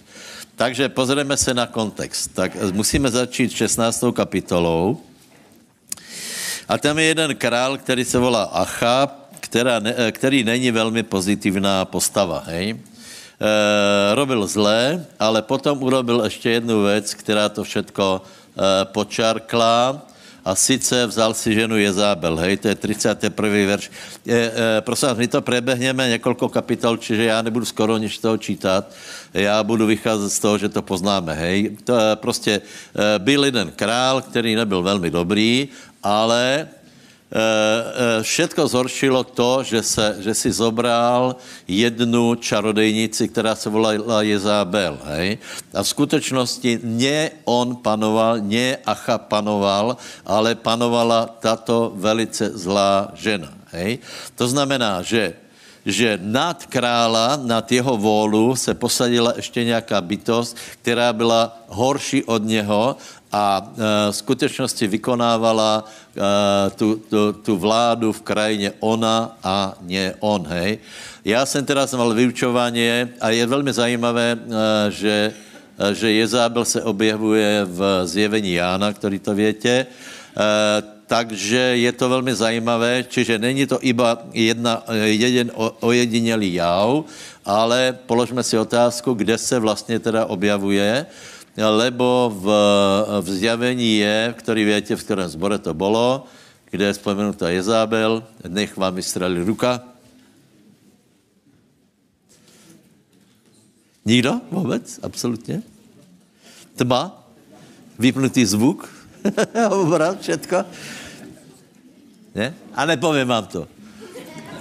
Takže 0.55 0.89
pozrieme 0.89 1.37
se 1.37 1.53
na 1.53 1.67
kontext. 1.67 2.31
Tak 2.33 2.55
musíme 2.71 3.11
začít 3.11 3.51
16. 3.51 4.03
kapitolou. 4.15 5.03
A 6.67 6.77
tam 6.77 6.99
je 6.99 7.05
jeden 7.05 7.35
král, 7.35 7.77
který 7.77 8.05
se 8.05 8.17
volá 8.19 8.43
Achab, 8.43 9.24
která, 9.45 9.81
eh, 9.85 10.11
který 10.11 10.43
není 10.43 10.71
velmi 10.71 11.03
pozitivná 11.03 11.85
postava, 11.85 12.43
hej? 12.49 12.75
E, 13.35 14.15
robil 14.15 14.47
zlé, 14.47 15.05
ale 15.19 15.41
potom 15.41 15.83
urobil 15.83 16.23
ještě 16.23 16.49
jednu 16.49 16.83
věc, 16.83 17.13
která 17.13 17.49
to 17.49 17.63
všetko 17.63 18.21
e, 18.21 18.85
počarkla 18.85 20.01
a 20.45 20.55
sice 20.55 21.07
vzal 21.07 21.33
si 21.33 21.53
ženu 21.53 21.77
Jezábel, 21.77 22.37
hej, 22.37 22.57
to 22.57 22.67
je 22.67 22.75
31. 22.75 23.49
verš. 23.49 23.91
E, 24.23 24.31
e, 24.31 24.51
prosím 24.81 25.07
vás, 25.07 25.17
my 25.17 25.27
to 25.27 25.41
prebehneme 25.41 26.09
několik 26.09 26.39
kapitol, 26.51 26.97
čiže 26.97 27.23
já 27.23 27.41
nebudu 27.41 27.65
skoro 27.65 27.97
nič 27.97 28.17
toho 28.17 28.37
čítat, 28.37 28.87
já 29.33 29.63
budu 29.63 29.85
vycházet 29.85 30.29
z 30.29 30.39
toho, 30.39 30.57
že 30.57 30.69
to 30.69 30.81
poznáme, 30.81 31.33
hej. 31.33 31.75
To 31.83 31.99
je 31.99 32.15
prostě 32.15 32.51
e, 32.55 33.19
byl 33.19 33.45
jeden 33.45 33.71
král, 33.75 34.21
který 34.21 34.55
nebyl 34.55 34.81
velmi 34.81 35.11
dobrý, 35.11 35.67
ale 36.03 36.67
Eh, 36.67 36.71
eh, 36.71 36.74
všetko 38.21 38.67
zhoršilo 38.67 39.23
to, 39.23 39.63
že, 39.63 39.83
se, 39.83 40.05
že 40.19 40.33
si 40.33 40.49
zobral 40.51 41.35
jednu 41.67 42.35
čarodejnici, 42.35 43.27
která 43.27 43.55
se 43.55 43.69
volala 43.69 44.21
Jezábel. 44.21 44.97
Hej? 45.03 45.37
A 45.73 45.83
v 45.83 45.87
skutečnosti 45.87 46.79
ne 46.83 47.31
on 47.43 47.75
panoval, 47.75 48.39
ne 48.39 48.77
Acha 48.85 49.17
panoval, 49.17 49.97
ale 50.25 50.55
panovala 50.55 51.27
tato 51.39 51.91
velice 51.95 52.55
zlá 52.55 53.11
žena. 53.19 53.51
Hej? 53.75 53.99
To 54.35 54.47
znamená, 54.47 55.01
že 55.01 55.45
že 55.85 56.17
nad 56.17 56.65
krála, 56.65 57.37
nad 57.37 57.61
jeho 57.71 57.93
vôlu 57.93 58.57
se 58.57 58.73
posadila 58.73 59.37
ještě 59.37 59.63
nějaká 59.63 60.01
bytost, 60.01 60.57
která 60.81 61.13
byla 61.13 61.61
horší 61.69 62.23
od 62.25 62.41
něho 62.41 62.97
a 63.35 63.59
e, 63.59 64.11
v 64.11 64.15
skutečnosti 64.15 64.87
vykonávala 64.87 65.83
e, 65.83 66.69
tu, 66.79 66.95
tu, 66.95 67.33
tu 67.43 67.57
vládu 67.59 68.15
v 68.15 68.21
krajině 68.21 68.71
ona 68.79 69.35
a 69.43 69.75
ne 69.83 70.15
on, 70.19 70.47
hej. 70.47 70.79
Já 71.25 71.45
jsem 71.45 71.65
teda 71.65 71.83
mal 71.97 72.13
vyučování 72.13 73.11
a 73.21 73.29
je 73.29 73.45
velmi 73.45 73.73
zajímavé, 73.73 74.39
e, 74.39 74.91
že, 74.91 75.33
že 75.91 76.11
Jezábel 76.11 76.65
se 76.65 76.83
objevuje 76.83 77.67
v 77.67 78.07
zjevení 78.07 78.53
Jána, 78.53 78.93
který 78.93 79.19
to 79.19 79.35
větě, 79.35 79.85
takže 81.07 81.57
je 81.57 81.91
to 81.91 82.09
velmi 82.09 82.35
zajímavé, 82.35 83.03
čiže 83.03 83.39
není 83.39 83.67
to 83.67 83.79
iba 83.81 84.23
jedna, 84.31 84.83
jeden 85.03 85.51
ojedinělý 85.79 86.53
jav, 86.53 87.03
ale 87.45 87.97
položme 88.05 88.43
si 88.43 88.57
otázku, 88.57 89.13
kde 89.13 89.37
se 89.37 89.59
vlastně 89.59 89.99
teda 89.99 90.25
objavuje 90.25 91.05
lebo 91.57 92.31
v, 92.35 92.45
v 93.21 93.29
zjavení 93.29 93.97
je, 93.97 94.35
který 94.37 94.63
větě, 94.65 94.95
v 94.95 95.03
kterém 95.03 95.29
zbore 95.29 95.57
to 95.57 95.73
bylo, 95.73 96.25
kde 96.71 96.85
je 96.85 96.93
spomenutá 96.93 97.49
Jezábel, 97.49 98.23
nech 98.47 98.77
vám 98.77 98.95
vystrali 98.95 99.43
ruka. 99.43 99.81
Nikdo 104.05 104.41
vůbec? 104.51 104.99
Absolutně? 105.03 105.63
Tma? 106.75 107.23
Vypnutý 107.99 108.45
zvuk? 108.45 108.89
Obraz, 109.69 110.15
všetko? 110.19 110.57
Ne? 112.35 112.55
A 112.73 112.85
nepovím 112.85 113.27
vám 113.27 113.45
to. 113.45 113.67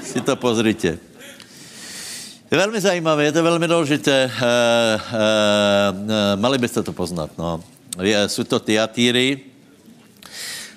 Si 0.03 0.21
to 0.21 0.37
pozrite. 0.37 0.99
Velmi 2.55 2.81
zajímavé, 2.81 3.25
je 3.25 3.33
to 3.33 3.43
velmi 3.43 3.69
důležité. 3.69 4.31
E, 4.31 4.31
e, 5.11 6.37
mali 6.37 6.59
byste 6.59 6.83
to 6.83 6.93
poznat. 6.93 7.31
No. 7.39 7.61
Je, 8.03 8.29
jsou 8.29 8.45
to 8.45 8.61
Tiatýry, 8.61 9.41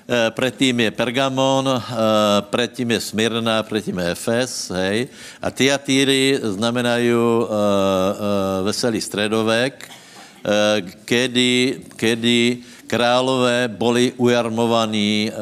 e, 0.09 0.31
predtým 0.31 0.79
je 0.79 0.91
Pergamon, 0.91 1.69
e, 1.69 1.81
predtým 2.41 2.91
je 2.91 2.99
Smyrna, 2.99 3.63
predtým 3.63 3.99
je 3.99 4.11
Efes, 4.11 4.71
hej. 4.73 5.07
A 5.41 5.51
Tiatýry 5.51 6.39
znamenají 6.41 7.09
e, 7.09 7.13
e, 7.13 8.63
veselý 8.63 9.01
středovek, 9.01 9.85
e, 9.85 10.81
kedy, 11.05 11.81
kedy 11.95 12.57
králové 12.87 13.67
boli 13.69 14.13
ujarmovaní 14.17 15.29
e, 15.29 15.33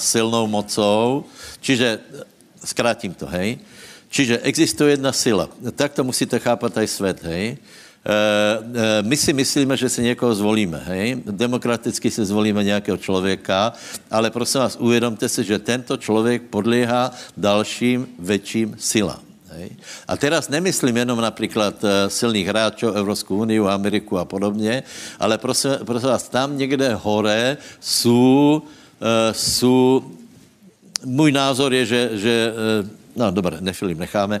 silnou 0.00 0.46
mocou, 0.46 1.24
čiže 1.60 2.00
zkrátím 2.64 3.14
to, 3.14 3.26
hej. 3.26 3.60
Čiže 4.14 4.46
existuje 4.46 4.94
jedna 4.94 5.10
sila. 5.10 5.50
Tak 5.74 5.98
to 5.98 6.06
musíte 6.06 6.38
chápat 6.38 6.70
aj 6.78 6.86
svet, 6.86 7.18
hej. 7.26 7.44
E, 7.50 7.56
e, 7.58 9.02
my 9.02 9.16
si 9.18 9.34
myslíme, 9.34 9.74
že 9.74 9.90
si 9.90 10.06
někoho 10.06 10.30
zvolíme, 10.30 10.78
hej. 10.86 11.18
Demokraticky 11.26 12.06
si 12.06 12.22
zvolíme 12.22 12.62
nějakého 12.62 12.94
člověka, 12.94 13.74
ale 14.06 14.30
prosím 14.30 14.60
vás, 14.62 14.78
uvědomte 14.78 15.26
si, 15.26 15.42
že 15.42 15.58
tento 15.58 15.98
člověk 15.98 16.46
podléhá 16.46 17.10
dalším 17.34 18.06
väčším 18.22 18.78
silám. 18.78 19.18
Hej. 19.50 19.74
A 20.06 20.14
teraz 20.14 20.46
nemyslím 20.46 20.94
jenom 20.96 21.18
například 21.18 21.74
e, 21.82 22.06
silných 22.06 22.46
hráčov, 22.46 22.94
Evropskou 22.94 23.42
unii, 23.42 23.66
Ameriku 23.66 24.22
a 24.22 24.24
podobně, 24.24 24.86
ale 25.18 25.42
prosím, 25.42 25.82
prosím 25.82 26.14
vás, 26.14 26.30
tam 26.30 26.54
někde 26.54 26.94
hore 26.94 27.56
jsou, 27.80 28.62
jsou 29.32 30.06
můj 31.04 31.32
názor 31.32 31.74
je, 31.74 31.86
že, 31.86 32.00
že 32.14 32.34
no 33.16 33.30
dobré, 33.30 33.56
nefilím, 33.60 33.98
necháme. 33.98 34.40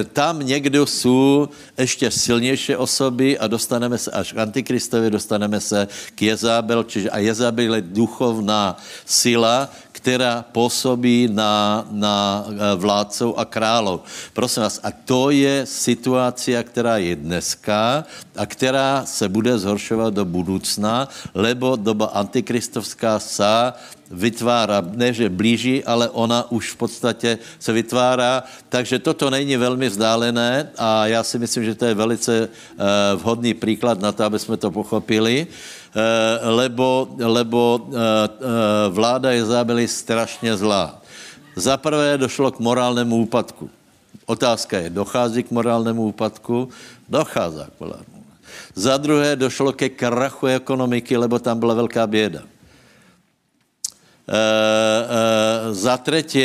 e, 0.00 0.04
tam 0.04 0.46
někdo 0.46 0.86
jsou 0.86 1.48
ještě 1.78 2.10
silnější 2.10 2.76
osoby 2.76 3.38
a 3.38 3.46
dostaneme 3.46 3.98
se 3.98 4.10
až 4.10 4.32
k 4.32 4.38
Antikristovi, 4.38 5.10
dostaneme 5.10 5.60
se 5.60 5.88
k 6.14 6.22
Jezábel, 6.22 6.84
čiže 6.84 7.10
a 7.10 7.18
Jezabel 7.18 7.74
je 7.74 7.80
duchovná 7.80 8.76
sila, 9.06 9.70
která 9.98 10.46
působí 10.52 11.26
na, 11.26 11.82
na 11.90 12.46
eh, 12.46 12.54
vládcov 12.78 13.34
a 13.36 13.44
králov. 13.44 14.06
Prosím 14.32 14.62
vás, 14.62 14.78
a 14.82 14.94
to 14.94 15.34
je 15.34 15.66
situace, 15.66 16.54
která 16.62 17.02
je 17.02 17.16
dneska 17.18 18.06
a 18.38 18.46
která 18.46 19.02
se 19.02 19.28
bude 19.28 19.58
zhoršovat 19.58 20.14
do 20.14 20.24
budoucna, 20.24 21.10
lebo 21.34 21.74
doba 21.74 22.14
antikristovská 22.14 23.18
sa 23.18 23.74
vytvára, 24.10 24.80
ne 24.80 25.12
že 25.12 25.28
blíží, 25.28 25.84
ale 25.84 26.08
ona 26.08 26.50
už 26.50 26.72
v 26.72 26.76
podstatě 26.76 27.38
se 27.58 27.72
vytvárá, 27.72 28.42
takže 28.68 28.98
toto 28.98 29.30
není 29.30 29.56
velmi 29.56 29.88
vzdálené 29.88 30.70
a 30.78 31.06
já 31.06 31.22
si 31.22 31.38
myslím, 31.38 31.64
že 31.64 31.74
to 31.74 31.84
je 31.84 31.94
velice 31.94 32.48
uh, 32.48 33.20
vhodný 33.20 33.54
příklad 33.54 34.00
na 34.00 34.12
to, 34.12 34.24
aby 34.24 34.38
jsme 34.38 34.56
to 34.56 34.70
pochopili, 34.70 35.46
uh, 35.46 36.56
lebo, 36.56 37.08
lebo 37.20 37.80
uh, 37.84 37.94
vláda 38.88 39.32
Jezabeli 39.32 39.88
strašně 39.88 40.56
zlá. 40.56 41.02
Za 41.56 41.76
prvé 41.76 42.18
došlo 42.18 42.50
k 42.50 42.60
morálnému 42.60 43.16
úpadku. 43.16 43.70
Otázka 44.26 44.78
je, 44.78 44.90
dochází 44.90 45.42
k 45.42 45.50
morálnému 45.50 46.02
úpadku? 46.14 46.68
Dochází 47.08 47.64
k 47.76 47.80
morálnému. 47.80 48.24
Za 48.74 48.96
druhé 48.96 49.36
došlo 49.36 49.72
ke 49.72 49.88
krachu 49.88 50.46
ekonomiky, 50.46 51.16
lebo 51.16 51.38
tam 51.38 51.58
byla 51.58 51.74
velká 51.74 52.06
běda. 52.06 52.42
E, 54.28 54.36
e, 54.36 55.74
za 55.74 55.96
třetí, 55.96 56.44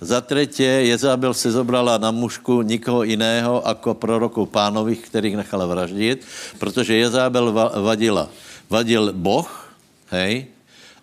za 0.00 0.20
třetí 0.20 0.62
Jezabel 0.62 1.34
si 1.34 1.50
zobrala 1.50 1.98
na 1.98 2.10
mužku 2.10 2.62
nikoho 2.62 3.02
jiného 3.02 3.62
jako 3.66 3.94
proroků 3.94 4.46
pánových, 4.46 5.00
kterých 5.00 5.36
nechala 5.36 5.66
vraždit, 5.66 6.24
protože 6.58 6.96
Jezabel 6.96 7.52
vadila. 7.82 8.28
Vadil 8.70 9.12
Boh, 9.12 9.74
hej, 10.10 10.46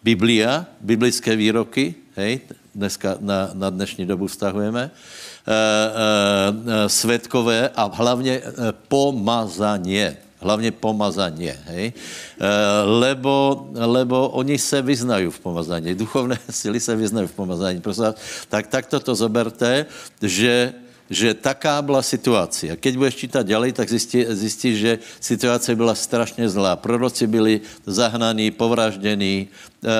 Biblia, 0.03 0.65
biblické 0.81 1.35
výroky, 1.35 1.95
hej, 2.15 2.39
dneska 2.75 3.17
na, 3.19 3.49
na 3.53 3.69
dnešní 3.69 4.05
dobu 4.05 4.27
vztahujeme, 4.27 4.83
e, 4.83 4.89
e, 4.89 6.89
svetkové 6.89 7.69
a 7.69 7.91
hlavně 7.93 8.41
pomazanie 8.87 10.17
hlavně 10.47 10.71
pomazaně, 10.71 11.59
hej? 11.67 11.91
E, 11.91 12.47
lebo, 12.87 13.67
lebo 13.75 14.31
oni 14.31 14.55
se 14.55 14.79
vyznají 14.79 15.27
v 15.27 15.39
pomazání, 15.43 15.91
duchovné 15.91 16.39
síly 16.49 16.79
se 16.79 16.95
vyznají 16.95 17.27
v 17.27 17.35
pomazání. 17.35 17.83
Prosím, 17.83 18.15
tak, 18.47 18.71
tak 18.71 18.87
toto 18.87 19.11
zoberte, 19.11 19.85
že 20.23 20.87
že 21.09 21.33
taká 21.33 21.79
byla 21.79 22.03
situace. 22.03 22.75
Keď 22.75 22.93
budeš 22.99 23.15
čítat 23.15 23.47
ďalej, 23.47 23.79
tak 23.79 23.87
zjistí, 23.87 24.27
zjistí, 24.27 24.75
že 24.75 24.99
situace 25.23 25.71
byla 25.75 25.95
strašně 25.95 26.51
zlá. 26.51 26.75
Proroci 26.75 27.27
byli 27.27 27.63
zahnaní, 27.87 28.51
povraždení, 28.51 29.47
e, 29.47 29.47
e, 29.47 29.91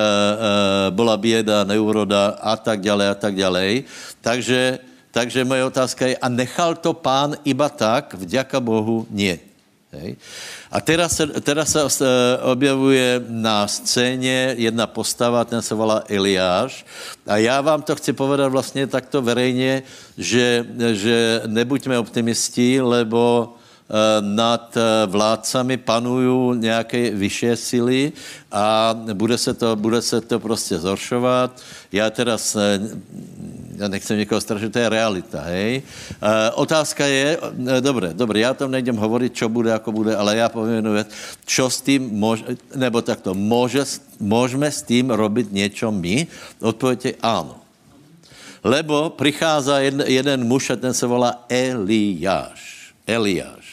byla 0.92 1.16
běda, 1.18 1.64
neuroda 1.64 2.36
a 2.44 2.60
tak 2.60 2.84
dále 2.84 3.08
a 3.08 3.16
tak 3.16 3.40
dále. 3.40 3.88
Takže, 4.20 4.80
takže 5.12 5.48
moje 5.48 5.64
otázka 5.64 6.08
je, 6.12 6.16
a 6.20 6.28
nechal 6.28 6.76
to 6.76 6.92
pán 6.92 7.40
iba 7.48 7.72
tak? 7.72 8.12
Vďaka 8.12 8.60
Bohu 8.60 9.08
nie. 9.08 9.47
Hej. 10.02 10.16
A 10.72 10.82
teraz 10.82 11.22
teraz 11.42 11.72
se 11.88 12.06
eh, 12.06 12.42
objevuje 12.42 13.22
na 13.28 13.68
scéně 13.68 14.56
jedna 14.58 14.88
postava, 14.88 15.46
ten 15.46 15.62
se 15.62 15.76
volá 15.76 16.04
Eliáš. 16.10 16.86
A 17.28 17.38
já 17.38 17.62
vám 17.62 17.82
to 17.82 17.96
chci 17.96 18.14
povedat 18.14 18.52
vlastně 18.52 18.88
takto 18.88 19.22
verejně, 19.22 19.84
že, 20.18 20.66
že 20.94 21.42
nebuďme 21.48 22.00
optimisti, 22.00 22.82
lebo 22.82 23.57
nad 24.22 24.78
eh, 24.78 25.06
vládcami 25.06 25.78
panují 25.78 26.60
nějaké 26.60 27.12
vyšší 27.12 27.56
síly 27.56 28.12
a 28.52 28.96
bude 29.14 29.38
se 29.38 29.54
to, 29.54 29.76
bude 29.76 30.02
se 30.02 30.22
to 30.22 30.40
prostě 30.40 30.80
zhoršovat. 30.80 31.62
Já 31.92 32.10
teraz 32.10 32.58
já 33.78 33.88
nechcem 33.88 34.18
někoho 34.18 34.42
strašit, 34.42 34.74
to 34.74 34.80
je 34.80 34.90
realita, 34.90 35.42
hej. 35.42 35.82
Otázka 36.54 37.06
je, 37.06 37.38
e, 37.38 37.82
dobré, 37.82 38.14
dobré, 38.14 38.40
já 38.40 38.54
tam 38.54 38.72
nejdem 38.72 38.98
hovoriť, 38.98 39.32
čo 39.34 39.50
bude, 39.50 39.70
ako 39.74 39.92
bude, 39.92 40.16
ale 40.18 40.38
já 40.38 40.50
povím 40.50 40.76
jednu 40.76 40.94
věc, 40.94 41.08
čo 41.46 41.70
s 41.70 41.82
tím, 41.82 42.10
môže, 42.10 42.58
nebo 42.74 43.02
takto, 43.06 43.38
môže, 43.38 44.02
môžeme 44.18 44.66
s 44.66 44.82
tím 44.82 45.14
robiť 45.14 45.54
niečo 45.54 45.94
my? 45.94 46.26
Odpověď 46.62 47.06
je 47.06 47.14
áno. 47.22 47.62
Lebo 48.66 49.14
prichádza 49.14 49.80
jeden, 49.80 50.02
jeden 50.10 50.40
muž 50.44 50.74
a 50.74 50.76
ten 50.76 50.94
se 50.94 51.06
volá 51.06 51.46
Eliáš. 51.46 52.92
Eliáš. 53.06 53.67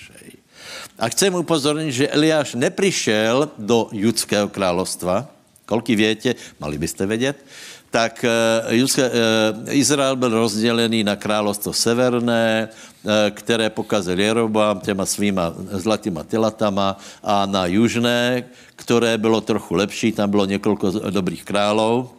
A 1.05 1.13
chcem 1.13 1.37
upozornit, 1.37 1.93
že 1.93 2.09
Eliáš 2.09 2.57
neprišel 2.57 3.53
do 3.61 3.93
judského 3.93 4.49
královstva, 4.49 5.29
Koľky 5.65 5.97
viete, 5.97 6.37
mali 6.61 6.77
byste 6.77 7.05
vědět, 7.09 7.45
tak 7.93 8.25
eh, 8.25 8.89
eh, 9.01 9.73
Izrael 9.73 10.17
byl 10.17 10.45
rozdělený 10.45 11.05
na 11.05 11.17
královstvo 11.17 11.73
severné, 11.73 12.69
eh, 12.69 13.31
které 13.31 13.69
pokazil 13.71 14.21
Jerobám 14.21 14.81
těma 14.81 15.05
svýma 15.05 15.53
zlatýma 15.57 16.25
telatama 16.25 16.97
a 17.25 17.47
na 17.47 17.67
južné, 17.67 18.45
které 18.77 19.17
bylo 19.19 19.41
trochu 19.41 19.75
lepší, 19.75 20.13
tam 20.13 20.31
bylo 20.31 20.45
několik 20.45 20.81
dobrých 21.13 21.45
králov, 21.45 22.13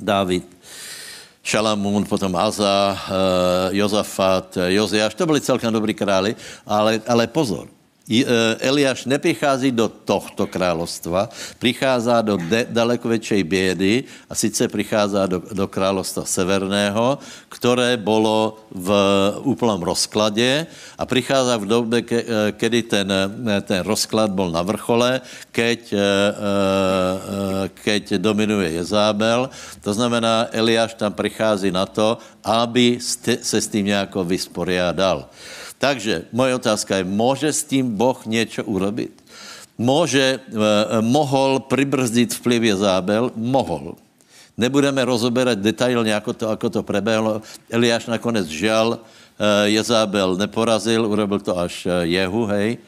Dávid, 0.00 0.44
Šalamún, 1.44 2.04
potom 2.04 2.36
Aza, 2.36 2.98
Jozafat, 3.70 4.58
Joziáš, 4.58 5.14
to 5.14 5.26
byli 5.26 5.40
celkem 5.40 5.72
dobrí 5.72 5.94
králi, 5.94 6.34
ale, 6.66 6.98
ale 7.06 7.26
pozor, 7.30 7.68
E, 7.68 7.73
Eliáš 8.60 9.04
neprichází 9.08 9.72
do 9.72 9.88
tohto 9.88 10.46
královstva, 10.46 11.28
přichází 11.58 12.10
do 12.22 12.36
de, 12.36 12.66
daleko 12.70 13.08
větší 13.08 13.42
bědy 13.42 14.04
a 14.30 14.34
sice 14.34 14.68
přichází 14.68 15.16
do, 15.26 15.42
do 15.52 15.68
královstva 15.68 16.24
severného, 16.24 17.18
které 17.48 17.96
bylo 17.96 18.60
v 18.70 18.90
úplnom 19.40 19.82
rozkladě 19.82 20.66
a 20.98 21.06
přichází 21.06 21.64
v 21.64 21.66
době, 21.66 22.02
ke, 22.02 22.18
e, 22.20 22.52
kedy 22.52 22.82
ten, 22.82 23.12
ten 23.62 23.80
rozklad 23.80 24.30
byl 24.30 24.50
na 24.50 24.62
vrchole, 24.62 25.20
keď, 25.52 25.92
e, 25.92 25.98
keď 27.74 28.20
dominuje 28.20 28.70
Jezábel. 28.70 29.50
To 29.80 29.94
znamená, 29.94 30.46
Eliáš 30.52 30.94
tam 30.94 31.12
přichází 31.12 31.70
na 31.70 31.86
to, 31.86 32.18
aby 32.44 32.98
se 33.42 33.60
s 33.60 33.68
tím 33.68 33.86
nějako 33.86 34.24
vysporiadal. 34.24 35.28
Takže 35.78 36.24
moje 36.32 36.54
otázka 36.54 36.96
je, 36.96 37.04
může 37.04 37.52
s 37.52 37.64
tím 37.64 37.96
Boh 37.96 38.26
něco 38.26 38.64
urobit? 38.64 39.12
Může, 39.78 40.38
eh, 40.38 41.02
mohl 41.02 41.58
pribrzdit 41.66 42.34
vplyv 42.34 42.62
Jezábel? 42.62 43.32
Mohl. 43.34 43.98
Nebudeme 44.54 45.02
rozoberať 45.02 45.58
detailně, 45.58 46.14
ako 46.14 46.32
to, 46.32 46.46
ako 46.46 46.70
to 46.70 46.80
prebehlo. 46.86 47.42
Eliáš 47.66 48.06
nakonec 48.06 48.46
žal, 48.46 49.02
eh, 49.02 49.74
Jezábel 49.74 50.38
neporazil, 50.38 51.10
urobil 51.10 51.42
to 51.42 51.58
až 51.58 51.86
eh, 51.86 52.06
Jehu, 52.06 52.46
hej. 52.46 52.78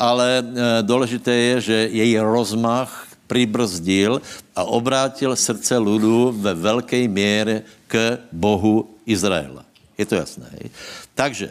Ale 0.00 0.40
důležité 0.80 1.32
je, 1.34 1.60
že 1.60 1.76
její 1.92 2.16
rozmach 2.18 3.04
pribrzdil 3.28 4.22
a 4.56 4.64
obrátil 4.64 5.36
srdce 5.36 5.76
ludu 5.76 6.32
ve 6.40 6.54
velké 6.54 7.04
míře 7.04 7.62
k 7.84 8.16
Bohu 8.32 8.88
Izraela. 9.04 9.65
Je 9.98 10.06
to 10.06 10.14
jasné. 10.14 10.46
Hej? 10.52 10.70
Takže 11.14 11.50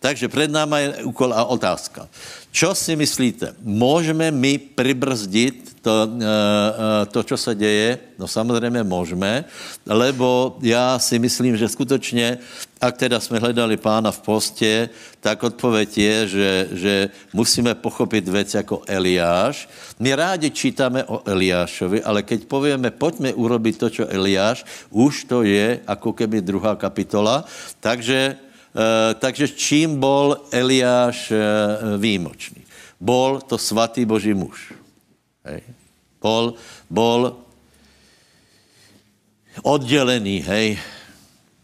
takže 0.00 0.28
před 0.28 0.50
náma 0.50 0.78
je 0.78 1.04
úkol 1.04 1.36
a 1.36 1.44
otázka. 1.44 2.08
Čo 2.50 2.74
si 2.74 2.96
myslíte? 2.96 3.54
Můžeme 3.62 4.30
my 4.34 4.58
pribrzdit 4.58 5.76
to, 5.82 6.08
eh, 6.08 6.24
eh, 6.24 7.06
to, 7.06 7.22
čo 7.22 7.36
se 7.36 7.54
děje? 7.54 7.98
No 8.18 8.28
samozřejmě 8.28 8.82
můžeme, 8.82 9.44
lebo 9.86 10.58
já 10.60 10.98
si 10.98 11.18
myslím, 11.18 11.56
že 11.56 11.68
skutečně, 11.68 12.38
ak 12.80 12.96
teda 12.96 13.20
jsme 13.20 13.38
hledali 13.38 13.76
pána 13.76 14.10
v 14.10 14.20
postě, 14.20 14.88
tak 15.20 15.42
odpověď 15.42 15.98
je, 15.98 16.16
že, 16.28 16.50
že 16.72 16.94
musíme 17.32 17.74
pochopit 17.74 18.28
věc 18.28 18.54
jako 18.54 18.82
Eliáš. 18.88 19.68
My 20.00 20.14
rádi 20.14 20.50
čítáme 20.50 21.04
o 21.04 21.22
Eliášovi, 21.24 22.02
ale 22.02 22.26
keď 22.26 22.44
povieme, 22.48 22.90
pojďme 22.90 23.36
urobiť 23.36 23.74
to, 23.76 23.86
čo 23.90 24.04
Eliáš, 24.08 24.64
už 24.90 25.24
to 25.28 25.44
je 25.44 25.80
ako 25.86 26.12
keby 26.12 26.40
druhá 26.40 26.76
kapitola. 26.76 27.44
Takže 27.80 28.49
takže 29.18 29.50
čím 29.50 29.98
bol 29.98 30.46
Eliáš 30.54 31.34
eh, 31.34 31.40
výjimočný? 31.98 32.62
Bol 33.00 33.42
to 33.42 33.58
svatý 33.58 34.06
Boží 34.06 34.30
muž. 34.30 34.76
Hej. 35.42 35.64
Bol, 36.20 36.54
bol 36.86 37.40
oddelený, 39.64 40.44
hej. 40.44 40.78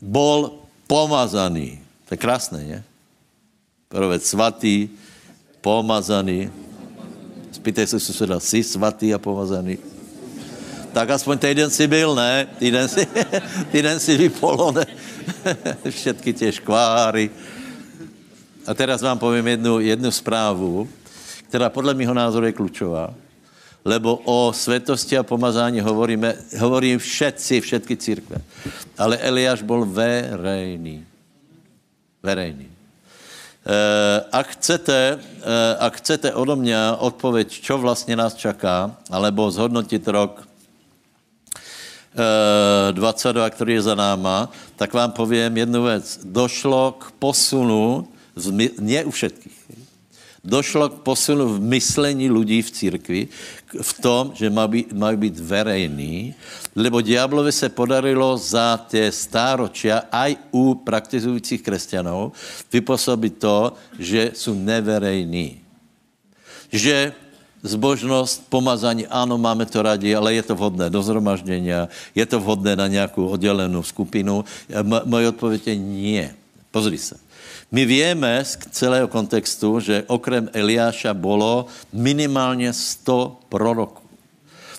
Bol 0.01 0.65
pomazaný. 0.89 1.79
To 2.09 2.17
je 2.17 2.19
krásné, 2.19 2.61
nie? 2.65 2.81
Prvé 3.87 4.17
svatý, 4.19 4.91
pomazaný. 5.61 6.51
Spýtaj 7.53 7.87
sa 7.87 7.99
suseda, 8.01 8.43
si 8.43 8.67
svatý 8.67 9.13
a 9.15 9.21
pomazaný? 9.21 9.79
Tak 10.97 11.21
aspoň 11.21 11.37
týden 11.39 11.71
si 11.71 11.85
byl, 11.85 12.17
ne? 12.17 12.49
Týden 12.57 12.89
si, 12.89 13.05
týden 13.73 14.01
si 14.01 14.17
vypolo, 14.17 14.73
ne? 14.73 14.89
Všetky 15.91 16.33
tie 16.33 16.53
škváry. 16.53 17.31
A 18.67 18.75
teraz 18.75 19.03
vám 19.03 19.19
povím 19.19 19.47
jednu, 19.47 19.81
jednu 19.81 20.11
správu, 20.11 20.89
která 21.49 21.71
podle 21.71 21.95
mého 21.95 22.15
názoru 22.15 22.47
je 22.47 22.53
klučová. 22.53 23.15
lebo 23.87 24.19
o 24.27 24.51
svetosti 24.51 25.15
a 25.15 25.23
pomazání 25.23 25.79
hovoríme, 25.79 26.35
hovorí 26.59 26.99
všetci, 26.99 27.61
všetky 27.61 27.95
církve. 27.97 28.43
Ale 28.99 29.15
Eliáš 29.23 29.63
bol 29.63 29.87
verejný. 29.87 31.07
Verejný. 32.19 32.67
Eh, 32.67 34.19
ak 34.31 34.59
chcete, 34.59 34.99
eh, 35.19 35.75
ak 35.79 36.03
chcete 36.03 36.35
odo 36.35 36.59
mňa 36.59 36.99
odpoveď, 36.99 37.47
čo 37.51 37.79
vlastně 37.79 38.19
nás 38.19 38.35
čaká, 38.35 38.95
alebo 39.11 39.51
zhodnotit 39.51 40.03
rok 40.07 40.46
22, 42.17 43.51
který 43.51 43.73
je 43.73 43.83
za 43.83 43.95
náma, 43.95 44.49
tak 44.77 44.95
vám 44.95 45.13
povím 45.13 45.57
jednu 45.57 45.85
věc. 45.85 46.21
Došlo 46.25 46.93
k 46.93 47.13
posunu, 47.19 48.09
nie 48.81 49.05
u 49.05 49.11
všetkých, 49.11 49.57
došlo 50.45 50.89
k 50.89 51.03
posunu 51.03 51.59
v 51.59 51.61
myslení 51.61 52.31
lidí 52.31 52.63
v 52.63 52.71
církvi, 52.71 53.21
v 53.83 53.93
tom, 54.01 54.33
že 54.35 54.51
mají 54.93 55.17
být 55.17 55.39
verejný, 55.39 56.35
lebo 56.77 57.01
diablovi 57.01 57.53
se 57.53 57.69
podarilo 57.69 58.37
za 58.37 58.77
tie 58.77 59.13
stáročia 59.13 60.07
aj 60.13 60.37
u 60.53 60.75
praktizujících 60.75 61.63
křesťanů 61.63 62.33
vypůsobit 62.73 63.39
to, 63.39 63.73
že 63.99 64.31
jsou 64.35 64.55
neverejní. 64.55 65.61
Že 66.73 67.13
zbožnost, 67.67 68.47
pomazání, 68.49 69.07
ano, 69.07 69.39
máme 69.39 69.67
to 69.67 69.83
rádi, 69.83 70.15
ale 70.15 70.35
je 70.35 70.43
to 70.43 70.55
vhodné 70.55 70.91
do 70.91 71.03
zhromaždění, 71.03 71.71
je 72.15 72.27
to 72.27 72.41
vhodné 72.41 72.77
na 72.77 72.87
nějakou 72.87 73.29
oddělenou 73.29 73.83
skupinu. 73.83 74.45
Moje 75.05 75.29
odpověď 75.29 75.67
je 75.67 75.77
nie. 75.77 76.27
Pozri 76.71 76.99
se. 76.99 77.17
My 77.73 77.85
vieme 77.85 78.45
z 78.45 78.59
celého 78.71 79.09
kontextu, 79.09 79.81
že 79.81 80.07
okrem 80.07 80.49
Eliáša 80.55 81.15
bolo 81.15 81.67
minimálně 81.93 82.73
100 82.73 83.49
proroků. 83.49 84.07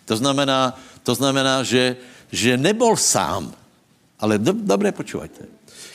To 0.06 0.16
znamená, 0.16 0.72
to 1.04 1.16
znamená 1.16 1.64
že, 1.68 2.00
že 2.32 2.58
nebol 2.58 2.96
sám. 2.96 3.52
Ale 4.20 4.40
do, 4.40 4.56
dobre 4.56 4.96
počúvajte. 4.96 5.46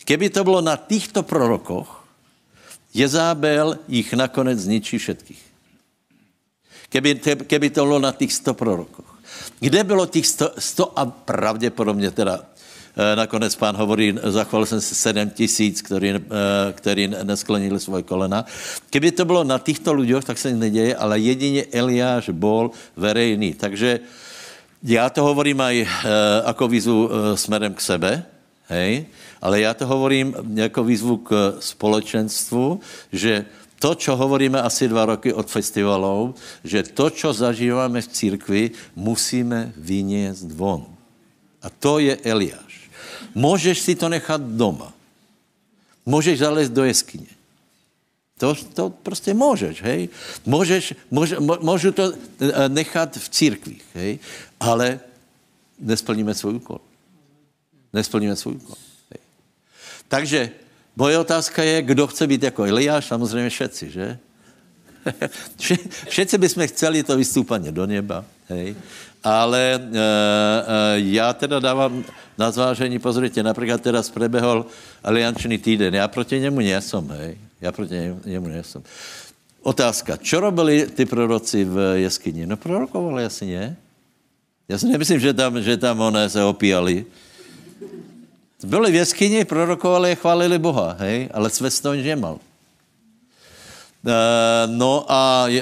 Keby 0.04 0.30
to 0.30 0.44
bylo 0.44 0.60
na 0.60 0.76
týchto 0.76 1.24
prorokoch, 1.24 2.02
Jezábel 2.92 3.80
jich 3.88 4.12
nakonec 4.12 4.58
zničí 4.58 4.98
všetkých. 5.00 5.51
Keby, 6.92 7.20
keby 7.46 7.70
to 7.70 7.84
bylo 7.84 7.98
na 7.98 8.12
těch 8.12 8.32
100 8.32 8.54
prorokoch. 8.54 9.08
Kde 9.60 9.84
bylo 9.84 10.06
těch 10.06 10.26
100, 10.26 10.50
100 10.58 10.98
a 10.98 11.06
pravděpodobně 11.06 12.10
teda 12.10 12.52
Eh, 12.92 13.16
nakonec 13.16 13.56
pán 13.56 13.76
hovorí, 13.76 14.14
zachoval 14.22 14.66
jsem 14.66 14.80
si 14.80 14.94
sedm 14.94 15.30
tisíc, 15.30 15.82
který, 15.82 16.10
eh, 16.12 16.20
který 16.72 17.08
nesklenili 17.08 17.80
svoje 17.80 18.02
kolena. 18.02 18.44
Kdyby 18.90 19.12
to 19.12 19.24
bylo 19.24 19.44
na 19.44 19.58
těchto 19.58 19.92
lidech, 19.96 20.24
tak 20.24 20.38
se 20.38 20.52
nic 20.52 20.60
neděje, 20.60 20.96
ale 20.96 21.18
jedině 21.18 21.64
Eliáš 21.72 22.28
bol 22.28 22.70
verejný. 22.96 23.54
Takže 23.54 24.00
já 24.84 25.10
to 25.10 25.24
hovorím 25.24 25.60
aj 25.60 25.76
eh, 25.80 25.88
jako 26.46 26.68
výzvu 26.68 27.10
směrem 27.34 27.72
k 27.74 27.80
sebe, 27.80 28.24
hej, 28.68 29.06
ale 29.40 29.60
já 29.60 29.74
to 29.74 29.86
hovorím 29.86 30.36
jako 30.54 30.84
výzvu 30.84 31.16
k 31.16 31.56
společenstvu, 31.60 32.80
že 33.12 33.44
to, 33.82 33.98
čo 33.98 34.14
hovoríme 34.14 34.62
asi 34.62 34.86
dva 34.86 35.10
roky 35.10 35.34
od 35.34 35.50
festivalov, 35.50 36.38
že 36.62 36.86
to, 36.86 37.10
čo 37.10 37.34
zažíváme 37.34 37.98
v 37.98 38.12
církvi, 38.14 38.62
musíme 38.94 39.74
vyniesť 39.74 40.46
von. 40.54 40.86
A 41.58 41.66
to 41.66 41.98
je 41.98 42.14
Eliáš. 42.22 42.86
Můžeš 43.34 43.78
si 43.82 43.98
to 43.98 44.06
nechat 44.06 44.38
doma. 44.38 44.94
Můžeš 46.06 46.38
zalézt 46.38 46.72
do 46.72 46.84
jeskyně. 46.86 47.34
To, 48.38 48.54
to 48.54 48.90
prostě 48.90 49.34
můžeš, 49.34 49.82
hej. 49.82 50.08
Můžeš, 50.46 50.94
může, 51.10 51.36
můžu 51.40 51.92
to 51.92 52.12
eh, 52.12 52.68
nechat 52.68 53.16
v 53.16 53.28
církvích, 53.28 53.84
hej. 53.94 54.18
Ale 54.60 55.00
nesplníme 55.78 56.34
svůj 56.34 56.54
úkol. 56.54 56.80
Nesplníme 57.92 58.36
svůj 58.36 58.54
úkol. 58.54 58.76
Hej. 59.10 59.20
Takže 60.08 60.50
moje 60.96 61.18
otázka 61.18 61.62
je, 61.62 61.82
kdo 61.82 62.06
chce 62.06 62.26
být 62.26 62.42
jako 62.42 62.64
Eliáš, 62.64 63.06
samozřejmě 63.06 63.50
všetci, 63.50 63.90
že? 63.90 64.18
Všetci 66.08 66.38
bychom 66.38 66.62
chceli 66.70 67.02
to 67.02 67.18
vystúpanie 67.18 67.74
do 67.74 67.86
neba, 67.86 68.24
hej. 68.48 68.78
Ale 69.22 69.74
e, 69.74 69.78
e, 69.78 70.10
já 71.14 71.32
teda 71.32 71.58
dávám 71.58 72.04
na 72.38 72.50
zvážení, 72.50 72.98
pozrite, 72.98 73.42
například 73.42 73.82
teraz 73.82 74.10
prebehol 74.10 74.66
aliančný 75.02 75.58
týden, 75.58 75.94
já 75.94 76.08
proti 76.08 76.40
němu 76.40 76.60
nesom, 76.60 77.10
hej. 77.10 77.38
Já 77.60 77.72
proti 77.72 77.94
němu 78.24 78.48
nesom. 78.48 78.82
Otázka, 79.62 80.18
čo 80.18 80.40
robili 80.40 80.90
ty 80.90 81.06
proroci 81.06 81.64
v 81.64 82.02
jeskyni? 82.02 82.46
No 82.46 82.56
prorokovali 82.56 83.24
asi 83.24 83.46
ne. 83.46 83.76
Já 84.68 84.78
si 84.78 84.86
nemyslím, 84.86 85.20
že 85.20 85.34
tam, 85.34 85.62
že 85.62 85.76
tam 85.76 86.00
oné 86.00 86.26
se 86.30 86.42
opíjali. 86.42 87.06
Byli 88.64 88.92
v 88.92 88.94
jeskyni, 88.94 89.44
prorokovali 89.44 90.12
a 90.12 90.14
chválili 90.14 90.58
Boha, 90.58 90.96
hej, 90.98 91.28
ale 91.34 91.50
svět 91.50 91.80
to 91.80 91.94
nemal. 91.94 92.38
Eh, 94.02 94.66
no 94.66 95.06
a 95.06 95.46
uh, 95.46 95.54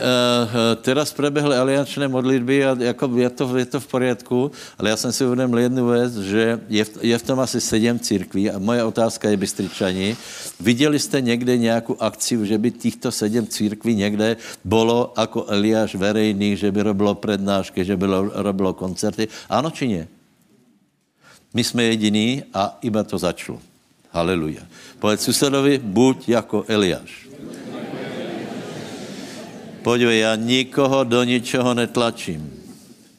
teraz 0.81 1.13
prebehly 1.13 1.61
aliančné 1.61 2.09
modlitby 2.09 2.65
a 2.65 2.73
jako 2.73 3.05
je, 3.13 3.31
to, 3.31 3.45
je 3.57 3.67
to 3.69 3.81
v 3.81 3.87
poriadku, 3.87 4.51
ale 4.79 4.91
já 4.91 4.97
jsem 4.97 5.13
si 5.13 5.25
uvědomil 5.25 5.59
jednu 5.59 5.89
věc, 5.89 6.13
že 6.17 6.61
je 6.69 6.85
je 7.01 7.19
v 7.19 7.23
tom 7.23 7.41
asi 7.41 7.61
sedm 7.61 8.01
církví 8.01 8.51
a 8.51 8.57
moje 8.59 8.85
otázka 8.85 9.29
je, 9.29 9.37
bystričani, 9.37 10.17
viděli 10.61 10.99
jste 10.99 11.21
někde 11.21 11.57
nějakou 11.57 11.97
akci, 12.01 12.47
že 12.47 12.59
by 12.59 12.71
těchto 12.71 13.13
sedm 13.13 13.47
církví 13.47 13.95
někde 13.95 14.37
bylo 14.65 15.13
jako 15.19 15.45
Eliáš 15.49 15.95
verejný, 15.95 16.57
že 16.57 16.73
by 16.73 16.83
robilo 16.83 17.15
prednášky, 17.15 17.85
že 17.85 17.97
by 17.97 18.07
robilo 18.41 18.73
koncerty? 18.73 19.29
Ano 19.53 19.71
či 19.71 19.89
ne? 19.89 20.20
My 21.55 21.65
jsme 21.65 21.83
jediní 21.85 22.43
a 22.55 22.79
iba 22.83 23.03
to 23.05 23.19
začalo. 23.19 23.61
Haleluja. 24.11 24.63
Povedz 24.99 25.23
susedovi, 25.23 25.79
buď 25.79 26.29
jako 26.29 26.65
Eliáš. 26.69 27.29
Podívej, 29.83 30.19
já 30.19 30.37
nikoho 30.37 31.05
do 31.05 31.25
ničeho 31.25 31.75
netlačím. 31.75 32.53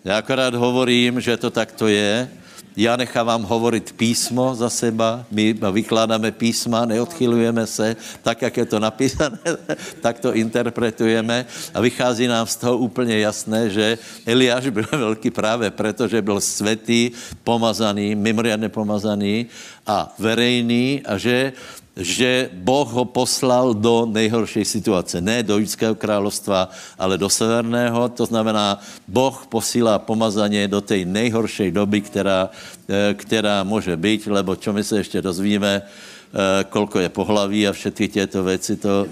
Já 0.06 0.17
akorát 0.17 0.54
hovorím, 0.56 1.22
že 1.22 1.38
to 1.38 1.50
takto 1.50 1.88
je. 1.88 2.30
Já 2.75 2.95
nechávám 2.95 3.43
hovorit 3.43 3.93
písmo 3.97 4.55
za 4.55 4.69
seba, 4.69 5.25
my 5.31 5.55
vykládáme 5.71 6.31
písma, 6.31 6.86
neodchylujeme 6.86 7.67
se, 7.67 7.95
tak, 8.23 8.41
jak 8.41 8.57
je 8.57 8.65
to 8.65 8.79
napísané, 8.79 9.39
tak 10.01 10.19
to 10.19 10.34
interpretujeme. 10.34 11.45
A 11.73 11.81
vychází 11.81 12.27
nám 12.27 12.47
z 12.47 12.55
toho 12.55 12.77
úplně 12.77 13.19
jasné, 13.19 13.69
že 13.69 13.97
Eliáš 14.25 14.69
byl 14.69 14.86
velký 14.91 15.31
právě 15.31 15.71
proto, 15.71 16.07
že 16.07 16.21
byl 16.21 16.41
světý, 16.41 17.12
pomazaný, 17.43 18.15
mimoriadne 18.15 18.69
pomazaný 18.69 19.45
a 19.88 20.15
verejný 20.19 21.01
a 21.05 21.17
že 21.17 21.53
že 21.95 22.49
Boh 22.54 22.88
ho 22.88 23.06
poslal 23.06 23.73
do 23.75 24.08
nejhorší 24.08 24.63
situace. 24.65 25.21
Ne 25.21 25.43
do 25.43 25.60
judského 25.60 25.95
královstva, 25.95 26.71
ale 26.95 27.17
do 27.17 27.27
severného. 27.30 28.10
To 28.15 28.25
znamená, 28.25 28.80
Boh 29.08 29.45
posílá 29.49 29.99
pomazaně 29.99 30.67
do 30.67 30.82
té 30.82 31.06
nejhorší 31.06 31.71
doby, 31.71 32.01
která, 32.01 32.49
eh, 32.88 33.13
která 33.13 33.63
může 33.63 33.97
být, 33.97 34.27
lebo 34.27 34.56
čo 34.56 34.73
my 34.73 34.84
se 34.84 34.97
ještě 34.97 35.21
dozvíme, 35.21 35.82
eh, 35.84 36.63
kolko 36.63 36.99
je 36.99 37.10
pohlaví 37.10 37.67
a 37.67 37.75
všetky 37.75 38.08
těto 38.08 38.43
věci, 38.43 38.75
to... 38.75 39.08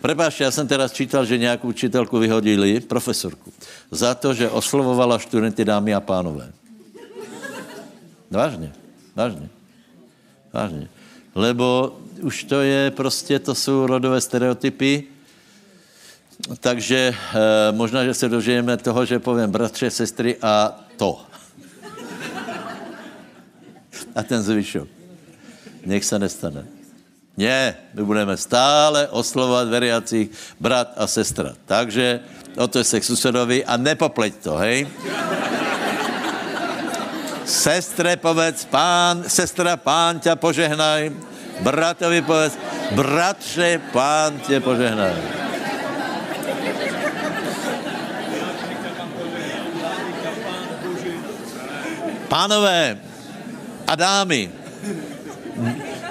Prepášte, 0.00 0.44
já 0.44 0.50
jsem 0.50 0.68
teraz 0.68 0.92
čítal, 0.92 1.24
že 1.24 1.38
nějakou 1.38 1.68
učitelku 1.68 2.18
vyhodili, 2.18 2.80
profesorku, 2.80 3.52
za 3.90 4.14
to, 4.14 4.32
že 4.32 4.48
oslovovala 4.48 5.20
študenty 5.20 5.64
dámy 5.64 5.94
a 5.94 6.00
pánové. 6.00 6.52
Vážně, 8.30 8.72
vážně, 9.14 9.48
vážně 10.52 10.93
lebo 11.34 11.98
už 12.22 12.44
to 12.44 12.60
je 12.60 12.90
prostě, 12.90 13.38
to 13.38 13.54
jsou 13.54 13.86
rodové 13.86 14.20
stereotypy, 14.20 15.04
takže 16.60 17.14
e, 17.14 17.72
možná, 17.72 18.04
že 18.04 18.14
se 18.14 18.28
dožijeme 18.28 18.76
toho, 18.76 19.04
že 19.04 19.18
povím 19.18 19.50
bratře, 19.50 19.90
sestry 19.90 20.36
a 20.42 20.80
to. 20.96 21.20
A 24.14 24.22
ten 24.22 24.42
zvyšok. 24.42 24.88
Nech 25.86 26.04
se 26.04 26.18
nestane. 26.18 26.66
Ne, 27.36 27.76
my 27.94 28.02
budeme 28.04 28.36
stále 28.36 29.08
oslovovat 29.08 29.68
veriacích 29.68 30.30
brat 30.60 30.94
a 30.96 31.06
sestra. 31.06 31.54
Takže 31.66 32.20
o 32.56 32.68
to 32.68 32.78
je 32.78 32.84
se 32.84 33.00
k 33.00 33.04
susedovi 33.04 33.64
a 33.64 33.76
nepopleť 33.76 34.34
to, 34.36 34.54
hej? 34.56 34.86
Sestre, 37.44 38.16
povedz, 38.16 38.64
pán, 38.64 39.28
sestra, 39.28 39.76
pán 39.76 40.20
ťa 40.20 40.36
požehnaj. 40.36 41.12
Bratovi 41.60 42.22
povedz, 42.22 42.58
bratře, 42.96 43.80
pán 43.92 44.40
tě 44.40 44.60
požehnaj. 44.60 45.14
Pánové 52.28 52.98
a 53.86 53.94
dámy, 53.94 54.50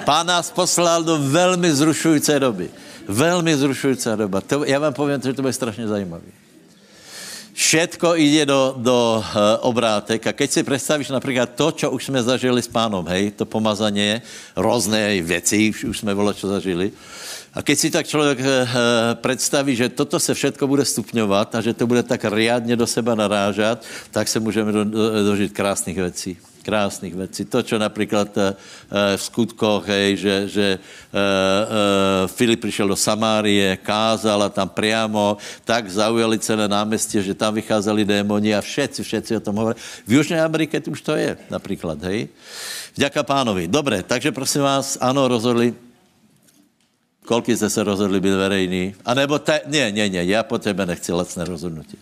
pán 0.04 0.26
nás 0.26 0.50
poslal 0.50 1.02
do 1.02 1.18
velmi 1.18 1.72
zrušující 1.72 2.32
doby. 2.38 2.70
Velmi 3.08 3.56
zrušující 3.56 4.08
doba. 4.16 4.40
To, 4.40 4.64
já 4.64 4.78
vám 4.78 4.94
povím, 4.94 5.20
že 5.20 5.32
to 5.32 5.42
bude 5.42 5.52
strašně 5.52 5.88
zajímavé. 5.88 6.43
Všetko 7.54 8.18
ide 8.18 8.50
do, 8.50 8.74
do 8.74 9.22
uh, 9.22 9.62
obrátek 9.62 10.26
a 10.26 10.34
keď 10.34 10.48
si 10.50 10.66
predstavíš 10.66 11.14
napríklad 11.14 11.54
to, 11.54 11.70
čo 11.70 11.86
už 11.94 12.10
sme 12.10 12.18
zažili 12.18 12.58
s 12.58 12.66
pánom, 12.66 13.06
hej, 13.06 13.30
to 13.30 13.46
pomazanie, 13.46 14.26
rôzne 14.58 15.22
veci, 15.22 15.70
už 15.70 16.02
sme 16.02 16.18
bolo 16.18 16.34
čo 16.34 16.50
zažili. 16.50 16.90
A 17.54 17.62
keď 17.62 17.76
si 17.78 17.88
tak 17.94 18.10
člověk 18.10 18.38
uh, 18.42 18.46
predstaví, 19.22 19.78
že 19.78 19.94
toto 19.94 20.18
se 20.18 20.34
všetko 20.34 20.66
bude 20.66 20.82
stupňovat 20.82 21.54
a 21.54 21.62
že 21.62 21.78
to 21.78 21.86
bude 21.86 22.02
tak 22.02 22.26
riadně 22.26 22.74
do 22.74 22.90
seba 22.90 23.14
narážat, 23.14 23.86
tak 24.10 24.26
se 24.28 24.42
můžeme 24.42 24.72
do, 24.72 24.84
do, 24.84 25.24
dožít 25.24 25.54
krásných 25.54 25.96
věcí 25.96 26.53
krásnych 26.64 27.12
vecí. 27.12 27.44
To, 27.44 27.60
čo 27.60 27.76
napríklad 27.76 28.32
uh, 28.32 28.56
v 29.14 29.20
skutkoch, 29.20 29.84
hej, 29.84 30.16
že, 30.16 30.36
že 30.48 30.66
uh, 30.80 32.24
Filip 32.32 32.64
prišiel 32.64 32.88
do 32.88 32.96
Samárie, 32.96 33.76
kázal 33.84 34.40
a 34.40 34.48
tam 34.48 34.72
priamo 34.72 35.36
tak 35.68 35.92
zaujali 35.92 36.40
celé 36.40 36.64
námestie, 36.64 37.20
že 37.20 37.36
tam 37.36 37.52
vycházeli 37.52 38.08
démoni 38.08 38.56
a 38.56 38.64
všetci, 38.64 39.04
všetci 39.04 39.30
o 39.36 39.44
tom 39.44 39.60
hovorili. 39.60 39.80
V 40.08 40.10
Južnej 40.16 40.40
Amerike 40.40 40.80
už 40.80 41.04
to 41.04 41.12
je 41.20 41.36
napríklad, 41.52 42.00
hej. 42.08 42.32
Vďaka 42.96 43.20
pánovi. 43.26 43.68
Dobre, 43.68 44.00
takže 44.00 44.32
prosím 44.32 44.64
vás, 44.64 44.96
áno, 44.96 45.28
rozhodli, 45.28 45.76
Koľký 47.24 47.56
ste 47.56 47.72
sa 47.72 47.80
rozhodli 47.88 48.20
byť 48.20 48.34
verejní? 48.36 49.00
A 49.00 49.16
nebo 49.16 49.40
te... 49.40 49.64
Nie, 49.72 49.88
nie, 49.88 50.12
nie, 50.12 50.20
ja 50.28 50.44
po 50.44 50.60
tebe 50.60 50.84
nechci 50.84 51.08
lacné 51.08 51.48
rozhodnutie. 51.48 51.96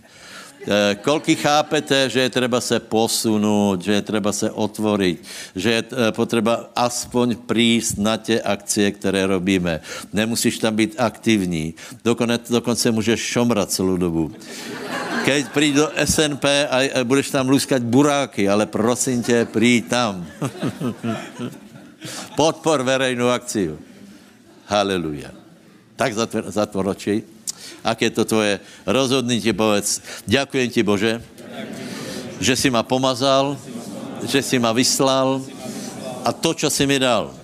Eh, 0.63 0.95
koľký 1.03 1.35
chápete, 1.35 2.07
že 2.07 2.23
je 2.23 2.31
treba 2.31 2.63
se 2.63 2.79
posunúť, 2.79 3.83
že 3.83 3.93
je 3.99 4.03
treba 4.07 4.31
se 4.31 4.47
otvoriť, 4.47 5.17
že 5.59 5.69
je 5.75 5.81
eh, 5.83 6.15
potreba 6.15 6.71
aspoň 6.71 7.35
prísť 7.35 7.99
na 7.99 8.15
tie 8.15 8.39
akcie, 8.39 8.87
ktoré 8.95 9.27
robíme. 9.27 9.83
Nemusíš 10.15 10.63
tam 10.63 10.79
byť 10.79 11.03
aktivní. 11.03 11.75
Dokonce, 12.07 12.47
dokonce 12.47 12.95
můžeš 12.95 13.19
šomrať 13.19 13.69
celú 13.75 13.99
dobu. 13.99 14.31
Keď 15.27 15.51
príď 15.51 15.73
do 15.75 15.87
SNP 15.99 16.47
a 16.71 17.03
budeš 17.03 17.35
tam 17.35 17.51
luskať 17.51 17.83
buráky, 17.83 18.47
ale 18.47 18.67
prosím 18.67 19.23
tě, 19.23 19.47
príď 19.51 19.83
tam. 19.91 20.27
Podpor 22.39 22.83
verejnú 22.83 23.31
akciu. 23.31 23.79
Haleluja. 24.67 25.31
Tak 25.95 26.15
zatvor, 26.15 26.45
zatvor 26.51 26.87
oči 26.95 27.32
aké 27.83 28.09
to 28.15 28.23
tvoje 28.23 28.63
rozhodnutie, 28.87 29.51
povedz, 29.51 30.01
ďakujem 30.27 30.69
ti 30.71 30.81
Bože, 30.87 31.19
že 32.39 32.55
si 32.55 32.71
ma 32.71 32.87
pomazal, 32.87 33.59
že 34.27 34.43
si 34.43 34.59
ma 34.59 34.71
vyslal 34.71 35.43
a 36.23 36.31
to, 36.31 36.55
čo 36.55 36.71
si 36.71 36.87
mi 36.87 36.99
dal, 36.99 37.35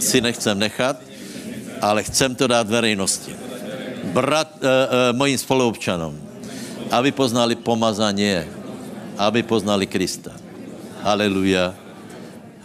si 0.00 0.20
nechcem 0.20 0.56
nechat, 0.56 1.00
ale 1.80 2.04
chcem 2.08 2.32
to 2.32 2.48
dát 2.48 2.64
verejnosti. 2.64 3.32
Brat, 4.16 4.56
e, 4.60 4.64
e, 4.64 4.76
mojim 5.12 5.36
spoluobčanom, 5.36 6.16
aby 6.88 7.12
poznali 7.12 7.52
pomazanie, 7.52 8.48
aby 9.20 9.44
poznali 9.44 9.84
Krista. 9.84 10.32
Haleluja. 11.04 11.76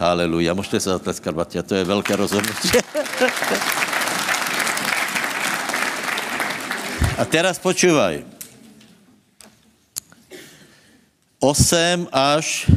Haleluja. 0.00 0.56
Môžete 0.56 0.80
sa 0.80 0.96
zatleskať, 0.96 1.32
Batia, 1.36 1.60
to 1.60 1.76
je 1.76 1.84
veľké 1.84 2.16
rozhodnutie. 2.16 2.80
A 7.20 7.28
teraz 7.28 7.60
počúvaj. 7.60 8.24
8 11.42 12.08
až 12.08 12.70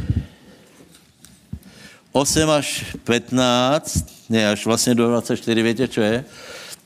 8 2.16 2.48
až 2.48 2.96
15, 3.04 4.32
ne, 4.32 4.48
až 4.48 4.64
vlastne 4.64 4.96
do 4.96 5.04
24, 5.08 5.36
viete, 5.60 5.84
čo 5.84 6.00
je? 6.00 6.24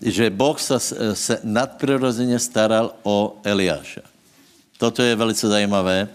Že 0.02 0.34
Boh 0.34 0.58
sa, 0.58 0.82
sa 0.82 1.38
nadprirodzene 1.46 2.34
staral 2.42 2.98
o 3.06 3.38
Eliáša. 3.46 4.02
Toto 4.74 5.06
je 5.06 5.14
velice 5.14 5.46
zajímavé. 5.46 6.10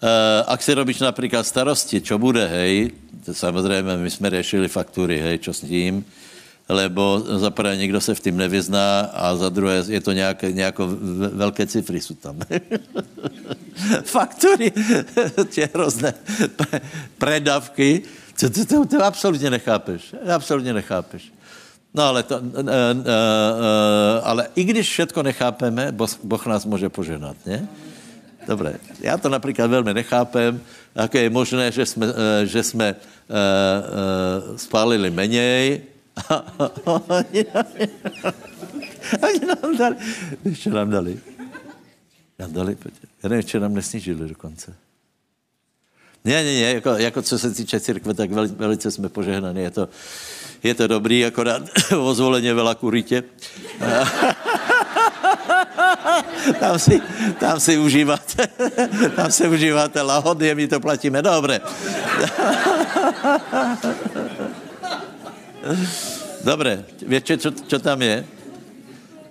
Uh, 0.00 0.44
ak 0.48 0.60
si 0.60 0.76
robíš 0.76 1.00
napríklad 1.00 1.44
starosti, 1.44 2.04
čo 2.04 2.20
bude, 2.20 2.44
hej, 2.44 2.92
to 3.24 3.32
samozrejme, 3.32 3.96
my 3.96 4.10
sme 4.12 4.32
riešili 4.32 4.68
faktúry, 4.68 5.16
hej, 5.16 5.44
čo 5.44 5.52
s 5.56 5.64
tím, 5.64 6.04
lebo 6.70 7.22
za 7.26 7.50
prvé 7.50 7.76
nikdo 7.76 8.00
se 8.00 8.14
v 8.14 8.20
tým 8.20 8.36
nevyzná 8.36 9.10
a 9.10 9.34
za 9.36 9.48
druhé 9.48 9.82
je 9.88 10.00
to 10.00 10.12
nějaké, 10.12 10.52
nějako 10.52 10.88
velké 11.32 11.66
cifry 11.66 12.00
jsou 12.00 12.14
tam. 12.14 12.38
Faktury, 14.04 14.72
tě 15.50 15.68
hrozné 15.74 16.14
predavky, 17.18 18.02
to, 18.40 18.50
to, 18.50 18.64
to, 18.64 18.86
to 18.86 19.04
absolutně 19.04 19.50
nechápeš. 19.50 20.14
Absolutně 20.34 20.72
nechápeš. 20.72 21.32
No 21.94 22.02
ale, 22.02 22.22
to, 22.22 22.38
uh, 22.38 22.42
uh, 22.42 22.62
ale 24.22 24.48
i 24.54 24.64
když 24.64 24.88
všetko 24.88 25.22
nechápeme, 25.22 25.92
boh, 26.22 26.46
nás 26.46 26.64
může 26.64 26.88
poženat, 26.88 27.36
ne? 27.46 27.68
Dobre, 28.46 28.74
já 29.00 29.18
to 29.18 29.28
například 29.28 29.66
velmi 29.70 29.94
nechápem, 29.94 30.60
ako 30.96 31.18
je 31.18 31.30
možné, 31.30 31.72
že 31.72 31.86
jsme, 31.86 32.06
uh, 32.06 32.14
že 32.44 32.62
jsme 32.62 32.94
uh, 32.94 33.36
uh, 33.36 34.56
spálili 34.56 35.10
menej, 35.10 35.82
oni 39.22 39.40
nám 39.46 39.76
dali. 39.76 39.96
Čo 40.54 40.70
nám 40.70 40.90
dali? 40.90 41.20
Nám 42.38 42.52
dali, 42.52 42.76
já 43.22 43.28
nevím, 43.28 43.44
čo 43.44 43.60
nám 43.60 43.74
nesnížili 43.74 44.28
dokonce. 44.28 44.74
Ne, 46.24 46.32
ne, 46.32 46.42
ne, 46.42 46.60
jako, 46.60 46.90
jako 46.90 47.22
co 47.22 47.38
se 47.38 47.50
týče 47.50 47.80
církve, 47.80 48.14
tak 48.14 48.30
veli, 48.30 48.48
velice 48.48 48.90
jsme 48.90 49.08
požehnaní. 49.08 49.60
Je 49.60 49.70
to, 49.70 49.88
je 50.62 50.74
to 50.74 50.86
dobrý, 50.86 51.24
akorát 51.24 51.62
o 51.98 52.14
zvoleně 52.14 52.54
veľa 52.54 52.74
kuritě. 52.74 53.22
tam 56.60 56.78
si, 56.78 57.00
tam 57.38 57.60
si 57.60 57.78
užíváte, 57.78 58.48
tam 59.16 59.32
si 59.32 59.48
užíváte 59.48 60.02
lahody, 60.02 60.54
my 60.54 60.68
to 60.68 60.80
platíme. 60.80 61.22
Dobre. 61.22 61.60
Dobre, 66.40 66.88
viete, 67.04 67.36
čo, 67.36 67.52
čo 67.52 67.78
tam 67.78 68.00
je? 68.00 68.24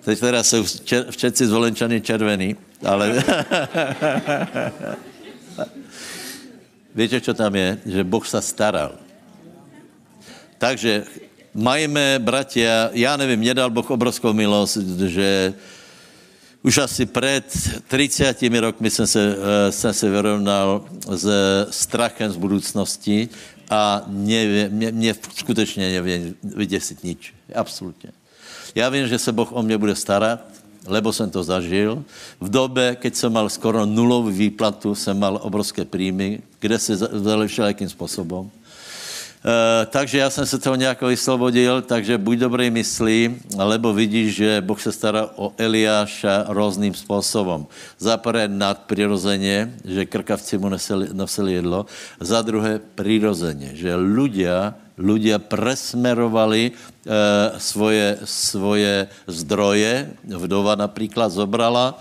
Teď 0.00 0.16
teraz 0.16 0.48
sú 0.48 0.62
čer, 0.64 1.10
všetci 1.10 1.42
zvolenčaní 1.50 1.98
červení, 2.00 2.56
ale... 2.86 3.18
viete, 6.98 7.18
čo 7.20 7.34
tam 7.34 7.52
je? 7.52 7.98
Že 7.98 8.02
Boh 8.06 8.24
sa 8.24 8.38
staral. 8.40 8.94
Takže 10.56 11.04
majme, 11.54 12.18
bratia, 12.22 12.90
já 12.92 13.16
nevím, 13.16 13.40
mě 13.40 13.54
dal 13.54 13.70
Boh 13.70 13.90
obrovskou 13.90 14.32
milost, 14.32 14.76
že 15.06 15.54
už 16.62 16.78
asi 16.78 17.06
před 17.06 17.46
30 17.88 18.42
rokmi 18.60 18.90
jsem 18.90 19.06
se, 19.06 19.36
uh, 19.36 19.42
jsem 19.70 19.92
se 19.92 20.10
vyrovnal 20.10 20.84
s 21.08 21.26
strachem 21.70 22.32
z 22.32 22.36
budoucnosti 22.36 23.28
a 23.70 24.02
nevie, 24.06 24.68
mě, 24.68 24.92
mě 24.92 25.14
skutečně 25.34 25.92
nevie 25.92 26.34
vyděsit 26.42 27.04
nič. 27.04 27.34
Absolutně. 27.54 28.10
Já 28.74 28.88
vím, 28.88 29.08
že 29.08 29.18
se 29.18 29.32
Boh 29.32 29.52
o 29.52 29.62
mě 29.62 29.78
bude 29.78 29.94
starat, 29.94 30.40
lebo 30.86 31.12
jsem 31.12 31.30
to 31.30 31.44
zažil. 31.44 32.04
V 32.40 32.48
době, 32.48 32.96
keď 32.96 33.14
jsem 33.14 33.32
mal 33.32 33.48
skoro 33.48 33.86
nulovou 33.86 34.30
výplatu, 34.30 34.94
jsem 34.94 35.18
mal 35.18 35.38
obrovské 35.42 35.84
príjmy, 35.84 36.42
kde 36.60 36.78
se 36.78 36.94
vzali 36.94 37.48
všelijakým 37.48 37.88
způsobem. 37.88 38.50
Uh, 39.40 39.88
takže 39.88 40.18
já 40.18 40.30
jsem 40.30 40.46
se 40.46 40.58
toho 40.58 40.76
nějak 40.76 41.00
vyslobodil, 41.02 41.82
takže 41.82 42.18
buď 42.18 42.38
dobrý 42.38 42.70
myslí, 42.70 43.40
lebo 43.56 43.92
vidíš, 43.96 44.34
že 44.34 44.60
Boh 44.60 44.76
se 44.76 44.92
stará 44.92 45.32
o 45.36 45.56
Eliáša 45.56 46.44
různým 46.52 46.94
způsobem. 46.94 47.64
Za 47.98 48.20
prvé 48.20 48.48
nadprirozeně, 48.48 49.80
že 49.84 50.04
krkavci 50.04 50.58
mu 50.58 50.68
nosili, 50.68 51.08
nosili 51.12 51.52
jedlo, 51.56 51.86
za 52.20 52.42
druhé 52.42 52.84
prirozeně, 52.94 53.72
že 53.80 53.96
ľudia, 53.96 54.76
ľudia 55.00 55.40
presmerovali 55.40 56.76
uh, 56.76 57.56
svoje, 57.56 58.20
svoje 58.28 59.08
zdroje, 59.24 60.20
vdova 60.28 60.76
například 60.76 61.32
zobrala, 61.32 61.96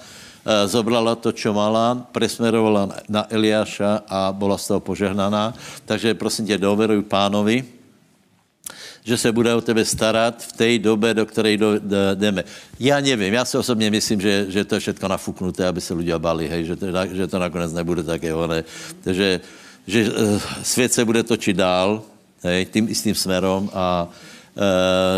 zobrala 0.65 1.15
to, 1.15 1.31
čo 1.31 1.53
mala, 1.53 2.07
presmerovala 2.11 3.05
na 3.09 3.25
Eliáša 3.29 4.03
a 4.09 4.31
bola 4.31 4.57
z 4.57 4.67
toho 4.67 4.79
požehnaná. 4.79 5.53
Takže 5.85 6.13
prosím 6.13 6.45
tě, 6.45 6.57
doveruj 6.57 7.03
pánovi, 7.05 7.65
že 9.03 9.17
se 9.17 9.31
bude 9.31 9.53
o 9.55 9.61
tebe 9.61 9.85
starat 9.85 10.43
v 10.43 10.51
té 10.53 10.79
době, 10.79 11.13
do 11.13 11.25
které 11.25 11.57
jdeme. 12.15 12.43
Já 12.79 12.99
nevím, 12.99 13.33
já 13.33 13.45
si 13.45 13.57
osobně 13.57 13.91
myslím, 13.91 14.21
že, 14.21 14.45
že 14.49 14.65
to 14.65 14.75
je 14.75 14.79
všechno 14.79 15.07
nafuknuté, 15.09 15.67
aby 15.67 15.81
se 15.81 15.93
lidé 15.93 16.19
bali, 16.19 16.47
hej, 16.47 16.65
že, 16.65 16.75
to, 16.75 16.85
že 17.11 17.27
to 17.27 17.39
nakonec 17.39 17.73
nebude 17.73 18.03
také 18.03 18.33
ne. 18.47 18.63
Takže 19.03 19.41
že 19.87 19.99
uh, 20.11 20.41
svět 20.63 20.93
se 20.93 21.05
bude 21.05 21.23
točit 21.23 21.57
dál, 21.57 22.01
hej, 22.43 22.65
tím 22.65 22.89
istým 22.89 23.15
směrem 23.15 23.69
a 23.73 24.07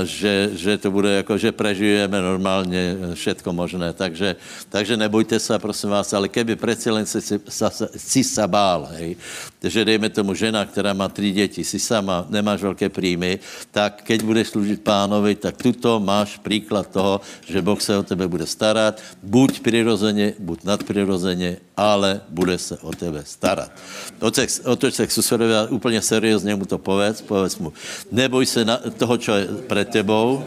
že, 0.03 0.53
že 0.53 0.77
to 0.77 0.91
bude 0.91 1.09
jako, 1.09 1.37
že 1.37 1.51
prežijeme 1.51 2.21
normálně 2.21 2.97
všetko 3.13 3.53
možné. 3.53 3.93
Takže, 3.93 4.35
takže 4.69 4.97
nebojte 4.97 5.39
se, 5.39 5.59
prosím 5.59 5.89
vás, 5.89 6.13
ale 6.13 6.29
keby 6.29 6.55
přeci 6.55 6.89
len 6.89 7.05
si, 7.05 7.21
si, 7.21 7.39
si 7.97 8.21
sa 8.23 8.47
bál, 8.47 8.89
hej, 8.93 9.17
že 9.63 9.85
dejme 9.85 10.09
tomu 10.09 10.33
žena, 10.33 10.65
která 10.65 10.93
má 10.93 11.09
tři 11.09 11.31
děti, 11.31 11.63
si 11.63 11.79
sama, 11.79 12.25
nemáš 12.29 12.61
velké 12.61 12.89
príjmy, 12.89 13.39
tak 13.71 14.01
keď 14.05 14.23
budeš 14.23 14.47
sloužit 14.47 14.81
pánovi, 14.81 15.35
tak 15.35 15.57
tuto 15.57 15.99
máš 15.99 16.37
příklad 16.37 16.87
toho, 16.89 17.21
že 17.45 17.61
Boh 17.61 17.81
se 17.81 17.97
o 17.97 18.03
tebe 18.03 18.27
bude 18.27 18.45
starat, 18.45 19.01
buď 19.23 19.59
přirozeně, 19.59 20.33
buď 20.39 20.63
nadprirozeně, 20.63 21.57
ale 21.77 22.21
bude 22.29 22.57
se 22.57 22.77
o 22.77 22.91
tebe 22.91 23.23
starat. 23.25 23.71
Otoč 24.65 24.93
se 24.93 25.07
k 25.07 25.11
úplně 25.69 26.01
seriózně 26.01 26.55
mu 26.55 26.65
to 26.65 26.77
povedz, 26.77 27.21
povedz 27.21 27.57
mu, 27.57 27.73
neboj 28.11 28.45
se 28.45 28.65
na, 28.65 28.77
toho, 28.77 29.17
čo 29.17 29.30
je 29.35 29.47
před 29.67 29.89
tebou, 29.89 30.43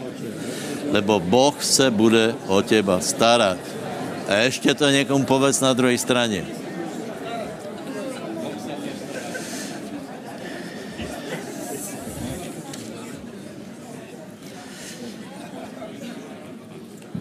lebo 0.91 1.19
Boh 1.19 1.63
se 1.63 1.91
bude 1.91 2.35
o 2.47 2.61
teba 2.61 2.99
starat. 2.99 3.57
A 4.27 4.33
ještě 4.33 4.73
to 4.73 4.89
někomu 4.89 5.25
povedz 5.25 5.61
na 5.61 5.73
druhé 5.73 5.97
straně. 5.97 6.45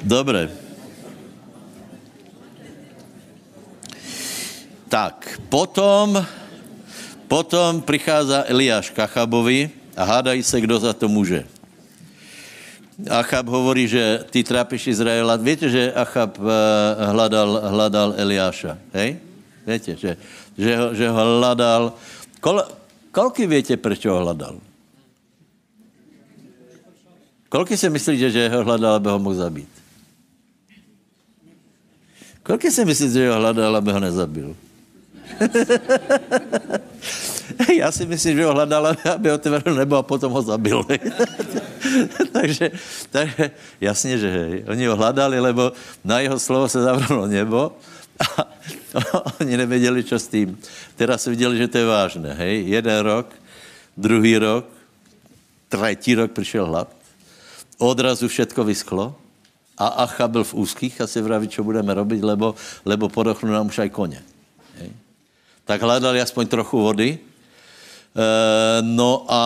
Dobre. 0.05 0.51
Tak, 4.89 5.41
potom, 5.49 6.23
potom 7.27 7.83
prichádza 7.83 8.45
Eliáš 8.47 8.95
k 8.95 8.99
Achabovi 8.99 9.71
a 9.97 10.05
hádají 10.05 10.43
se, 10.43 10.61
kdo 10.61 10.79
za 10.79 10.93
to 10.93 11.09
může. 11.09 11.54
Achab 13.11 13.51
hovorí, 13.51 13.91
že 13.91 14.23
ty 14.31 14.47
trápiš 14.47 14.95
Izraela. 14.95 15.35
Viete, 15.35 15.67
že 15.67 15.91
Achab 15.91 16.39
uh, 16.39 16.47
hľadal, 17.11 17.75
hľadal 17.75 18.09
Eliáša, 18.15 18.79
hej? 18.95 19.19
Viete, 19.67 19.99
že, 19.99 20.15
že, 20.55 20.73
ho, 20.79 20.87
že 20.95 21.07
ho 21.11 21.23
hľadal. 21.43 21.99
Kol, 22.39 22.63
koľky 23.11 23.51
viete, 23.51 23.75
prečo 23.75 24.15
ho 24.15 24.23
hľadal? 24.23 24.63
Koľky 27.51 27.75
si 27.75 27.91
myslíte, 27.91 28.31
že 28.31 28.47
ho 28.51 28.63
hľadal, 28.63 29.03
aby 29.03 29.09
ho 29.11 29.19
mohl 29.19 29.39
zabít? 29.39 29.71
Koľko 32.47 32.69
si 32.71 32.83
myslíte, 32.87 33.15
že 33.25 33.31
ho 33.31 33.41
hľadal, 33.41 33.75
aby 33.75 33.91
ho 33.91 34.01
nezabil? 34.03 34.49
Já 37.79 37.93
si 37.93 38.07
myslím, 38.07 38.37
že 38.37 38.45
ho 38.45 38.53
hledal, 38.55 38.97
aby 39.15 39.33
otevřel 39.33 39.75
nebo 39.75 39.97
a 39.97 40.03
potom 40.03 40.33
ho 40.33 40.43
zabil. 40.43 40.85
takže, 42.33 42.71
takže 43.11 43.51
jasně, 43.81 44.19
že 44.19 44.29
hej. 44.31 44.65
Oni 44.69 44.87
ho 44.87 44.97
hledali, 44.97 45.41
lebo 45.41 45.73
na 46.05 46.21
jeho 46.21 46.39
slovo 46.39 46.69
se 46.69 46.83
zavrlo 46.83 47.27
nebo 47.27 47.73
a 48.21 48.47
oni 49.41 49.57
nevěděli, 49.57 50.05
čo 50.05 50.19
s 50.19 50.29
tým. 50.29 50.59
Teraz 50.97 51.27
viděli, 51.27 51.59
že 51.59 51.69
to 51.69 51.79
je 51.79 51.87
vážné. 51.87 52.35
Hej. 52.35 52.69
Jeden 52.69 52.99
rok, 53.01 53.27
druhý 53.97 54.39
rok, 54.39 54.67
tretí 55.69 56.15
rok 56.15 56.33
přišel 56.33 56.67
hlad. 56.67 56.89
Odrazu 57.79 58.29
všetko 58.29 58.65
vyschlo 58.65 59.15
a 59.79 59.87
Acha 60.07 60.29
byl 60.29 60.45
v 60.45 60.55
úzkých 60.55 61.01
a 61.01 61.07
si 61.11 61.19
vraví, 61.19 61.51
čo 61.51 61.67
budeme 61.67 61.91
robiť, 61.91 62.23
lebo, 62.23 62.55
lebo 62.87 63.11
podochnú 63.11 63.51
nám 63.51 63.67
už 63.67 63.83
aj 63.83 63.91
kone. 63.91 64.23
Hej. 64.79 64.95
Tak 65.67 65.83
hľadali 65.83 66.23
aspoň 66.23 66.45
trochu 66.47 66.77
vody, 66.79 67.19
no 68.83 69.27
a, 69.27 69.35
a, 69.35 69.45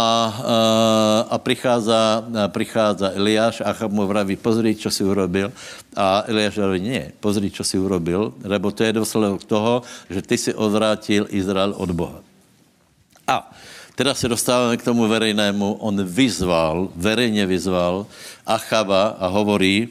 a 1.33 1.37
prichádza, 1.41 2.21
prichádza 2.53 3.17
Eliáš 3.17 3.65
a 3.65 3.73
mu 3.89 4.05
vraví, 4.05 4.37
pozri, 4.37 4.77
čo 4.77 4.93
si 4.93 5.01
urobil. 5.01 5.49
A 5.97 6.29
Eliáš 6.29 6.61
vraví, 6.61 6.81
nie, 6.85 7.09
pozri, 7.17 7.49
čo 7.49 7.65
si 7.65 7.81
urobil, 7.81 8.37
lebo 8.45 8.69
to 8.69 8.85
je 8.85 8.93
dôsledok 8.93 9.49
toho, 9.49 9.81
že 10.13 10.21
ty 10.21 10.37
si 10.37 10.53
odvrátil 10.53 11.25
Izrael 11.33 11.73
od 11.73 11.91
Boha. 11.97 12.21
A 13.25 13.49
teraz 13.97 14.21
se 14.21 14.29
dostáváme 14.29 14.77
k 14.77 14.85
tomu 14.85 15.09
verejnému. 15.09 15.81
On 15.81 15.97
vyzval, 16.05 16.93
verejne 16.93 17.49
vyzval 17.49 18.05
Achaba 18.45 19.17
a 19.17 19.33
hovorí, 19.33 19.89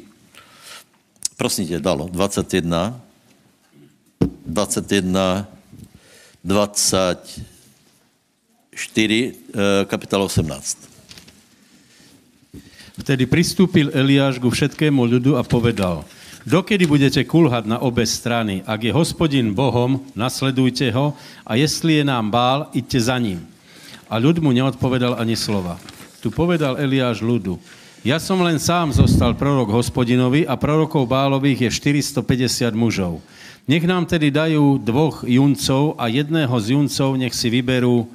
prosím 1.38 1.67
tě, 1.67 1.78
dalo, 1.82 2.09
21, 2.13 2.93
21, 4.45 5.47
24, 8.78 9.89
kapitola 9.89 10.30
18. 10.30 10.78
Vtedy 13.01 13.25
pristúpil 13.25 13.89
Eliáš 13.89 14.38
ku 14.38 14.53
všetkému 14.53 15.01
ľudu 15.01 15.34
a 15.34 15.41
povedal, 15.41 16.05
dokedy 16.45 16.86
budete 16.86 17.25
kulhať 17.25 17.65
na 17.65 17.82
obe 17.82 18.05
strany, 18.05 18.61
ak 18.69 18.86
je 18.86 18.93
hospodin 18.93 19.57
Bohom, 19.57 20.05
nasledujte 20.13 20.93
ho 20.93 21.17
a 21.41 21.57
jestli 21.57 21.97
je 21.97 22.03
nám 22.05 22.30
bál, 22.30 22.69
idte 22.69 23.01
za 23.01 23.17
ním. 23.17 23.41
A 24.05 24.21
ľud 24.21 24.45
mu 24.45 24.53
neodpovedal 24.53 25.17
ani 25.17 25.34
slova. 25.34 25.82
Tu 26.21 26.30
povedal 26.30 26.78
Eliáš 26.78 27.25
ľudu, 27.25 27.57
ja 28.05 28.21
som 28.21 28.38
len 28.45 28.61
sám 28.61 28.93
zostal 28.93 29.34
prorok 29.34 29.73
hospodinovi 29.73 30.45
a 30.45 30.53
prorokov 30.53 31.09
Bálových 31.09 31.65
je 31.65 31.97
450 31.97 32.78
mužov. 32.78 33.25
Nech 33.65 33.89
nám 33.89 34.05
tedy 34.05 34.30
dajú 34.30 34.78
dvoch 34.78 35.25
juncov 35.25 35.97
a 35.97 36.05
jedného 36.13 36.53
z 36.61 36.78
juncov 36.78 37.17
nech 37.17 37.34
si 37.34 37.49
vyberú 37.49 38.05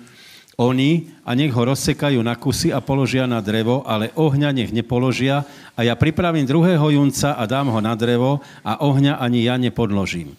oni 0.61 1.09
a 1.24 1.32
nech 1.32 1.53
ho 1.53 1.62
rozsekajú 1.64 2.20
na 2.20 2.36
kusy 2.36 2.74
a 2.74 2.84
položia 2.84 3.24
na 3.24 3.40
drevo, 3.40 3.80
ale 3.88 4.12
ohňa 4.12 4.53
nech 4.53 4.70
nepoložia 4.74 5.48
a 5.72 5.80
ja 5.80 5.96
pripravím 5.96 6.44
druhého 6.44 6.92
junca 6.92 7.32
a 7.32 7.42
dám 7.48 7.72
ho 7.72 7.80
na 7.80 7.96
drevo 7.96 8.44
a 8.61 8.84
ohňa 8.84 9.16
ani 9.16 9.48
ja 9.48 9.57
nepodložím. 9.57 10.36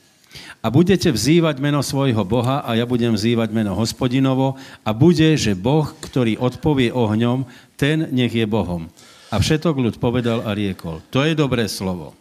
A 0.64 0.72
budete 0.72 1.12
vzývať 1.12 1.60
meno 1.60 1.84
svojho 1.84 2.24
Boha 2.24 2.64
a 2.64 2.72
ja 2.78 2.88
budem 2.88 3.12
vzývať 3.12 3.52
meno 3.52 3.76
hospodinovo 3.76 4.56
a 4.88 4.96
bude, 4.96 5.36
že 5.36 5.60
Boh, 5.60 5.92
ktorý 6.00 6.40
odpovie 6.40 6.94
ohňom, 6.96 7.44
ten 7.76 8.08
nech 8.16 8.32
je 8.32 8.48
Bohom. 8.48 8.88
A 9.28 9.42
všetok 9.42 9.76
ľud 9.76 9.96
povedal 10.00 10.46
a 10.46 10.56
riekol. 10.56 11.04
To 11.12 11.26
je 11.26 11.36
dobré 11.36 11.68
slovo. 11.68 12.16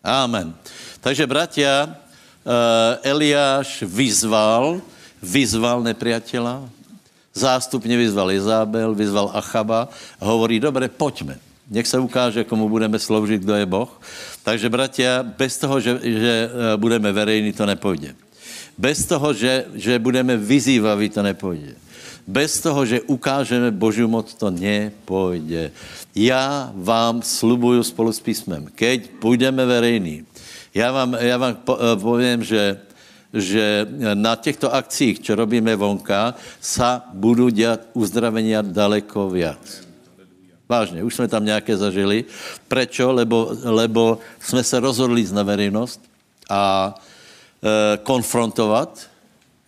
Amen. 0.00 0.56
Takže, 1.04 1.28
bratia, 1.28 1.84
eh, 1.84 3.12
Eliáš 3.12 3.84
vyzval, 3.84 4.80
vyzval 5.20 5.84
nepriateľa, 5.84 6.79
zástupne 7.34 7.94
vyzval 7.96 8.34
Izábel, 8.34 8.94
vyzval 8.94 9.30
Achaba 9.34 9.88
hovorí, 10.18 10.58
dobre, 10.58 10.90
poďme. 10.90 11.38
Nech 11.70 11.86
sa 11.86 12.02
ukáže, 12.02 12.42
komu 12.42 12.66
budeme 12.66 12.98
sloužiť, 12.98 13.46
kdo 13.46 13.54
je 13.54 13.66
Boh. 13.66 13.90
Takže, 14.42 14.66
bratia, 14.66 15.22
bez 15.22 15.54
toho, 15.54 15.78
že, 15.78 16.02
že 16.02 16.34
eh, 16.46 16.50
budeme 16.74 17.14
verejní, 17.14 17.54
to 17.54 17.62
nepojde. 17.62 18.18
Bez 18.74 19.06
toho, 19.06 19.30
že, 19.30 19.70
že 19.78 20.02
budeme 20.02 20.34
vyzývaví, 20.34 21.14
to 21.14 21.22
nepojde. 21.22 21.78
Bez 22.26 22.58
toho, 22.58 22.82
že 22.82 23.06
ukážeme 23.06 23.70
Božiu 23.70 24.10
moc, 24.10 24.34
to 24.34 24.50
nepojde. 24.50 25.70
Já 26.14 26.74
vám 26.74 27.22
slubuju 27.22 27.82
spolu 27.82 28.12
s 28.12 28.20
písmem, 28.20 28.66
keď 28.74 29.22
půjdeme 29.22 29.66
verejný, 29.66 30.26
já 30.74 30.92
vám, 30.92 31.14
já 31.20 31.36
vám 31.38 31.54
eh, 31.54 31.96
povím, 32.02 32.42
že, 32.42 32.89
že 33.34 33.86
na 34.14 34.36
těchto 34.36 34.74
akcích, 34.74 35.22
čo 35.22 35.38
robíme 35.38 35.76
vonka, 35.76 36.34
sa 36.60 37.06
budou 37.14 37.48
dělat 37.48 37.86
uzdravenia 37.94 38.62
daleko 38.62 39.30
viac. 39.30 39.86
Vážně, 40.68 41.02
už 41.02 41.14
jsme 41.14 41.28
tam 41.28 41.44
nějaké 41.44 41.76
zažili. 41.76 42.24
Prečo? 42.68 43.12
Lebo, 43.12 43.50
lebo 43.64 44.18
jsme 44.38 44.62
se 44.62 44.80
rozhodli 44.80 45.26
na 45.32 45.42
verejnost 45.42 46.00
a 46.50 46.94
e, 47.62 47.98
konfrontovat 48.02 49.10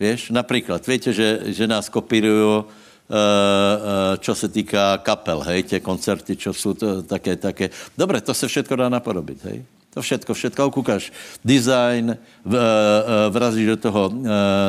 Vieš, 0.03 0.35
napríklad, 0.35 0.83
viete, 0.83 1.13
že, 1.15 1.53
že 1.53 1.63
nás 1.63 1.87
kopírujú, 1.87 2.59
uh, 2.59 2.67
uh, 2.67 4.19
čo 4.19 4.35
se 4.35 4.51
týká 4.51 4.99
kapel, 4.99 5.39
hej, 5.47 5.63
tie 5.63 5.79
koncerty, 5.79 6.35
čo 6.35 6.51
sú 6.51 6.75
to, 6.75 7.05
také, 7.07 7.39
také. 7.39 7.71
Dobre, 7.95 8.19
to 8.19 8.33
se 8.33 8.49
všetko 8.49 8.73
dá 8.75 8.89
napodobiť, 8.89 9.39
hej. 9.47 9.63
To 9.93 10.01
všetko, 10.01 10.33
všetko 10.33 10.73
kúkaš. 10.73 11.13
Design, 11.45 12.17
v, 12.41 12.53
uh, 12.57 13.29
vrazíš 13.29 13.77
do 13.77 13.77
toho 13.77 14.01
uh, 14.09 14.13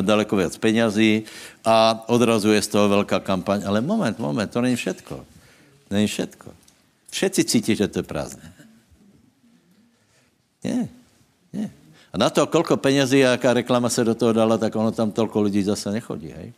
daleko 0.05 0.37
viac 0.37 0.53
peňazí 0.61 1.25
a 1.65 2.05
odrazuje 2.13 2.61
z 2.61 2.69
toho 2.69 2.93
veľká 2.93 3.25
kampaň. 3.25 3.65
Ale 3.65 3.81
moment, 3.81 4.13
moment, 4.21 4.45
to 4.45 4.61
není 4.61 4.77
všetko. 4.77 5.17
Není 5.89 6.07
všetko. 6.07 6.49
Všetci 7.09 7.41
cíti, 7.49 7.73
že 7.73 7.89
to 7.89 8.05
je 8.05 8.07
prázdne. 8.07 8.49
Nie, 10.65 10.89
nie. 11.53 11.69
A 12.13 12.21
na 12.21 12.29
to, 12.31 12.47
koľko 12.47 12.77
penězí 12.77 13.25
a 13.25 13.37
jaká 13.37 13.53
reklama 13.53 13.89
se 13.89 14.05
do 14.05 14.15
toho 14.15 14.33
dala, 14.33 14.59
tak 14.59 14.77
ono 14.77 14.93
tam 14.93 15.13
toľko 15.13 15.41
lidí 15.45 15.63
zase 15.63 15.91
nechodí, 15.91 16.31
hej? 16.31 16.53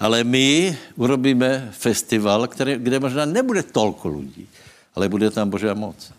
Ale 0.00 0.24
my 0.24 0.72
urobíme 0.96 1.68
festival, 1.76 2.48
který, 2.48 2.80
kde 2.80 3.00
možná 3.00 3.24
nebude 3.28 3.62
tolko 3.62 4.08
lidí, 4.08 4.48
ale 4.96 5.08
bude 5.08 5.30
tam 5.30 5.50
Božia 5.50 5.76
moc. 5.76 6.12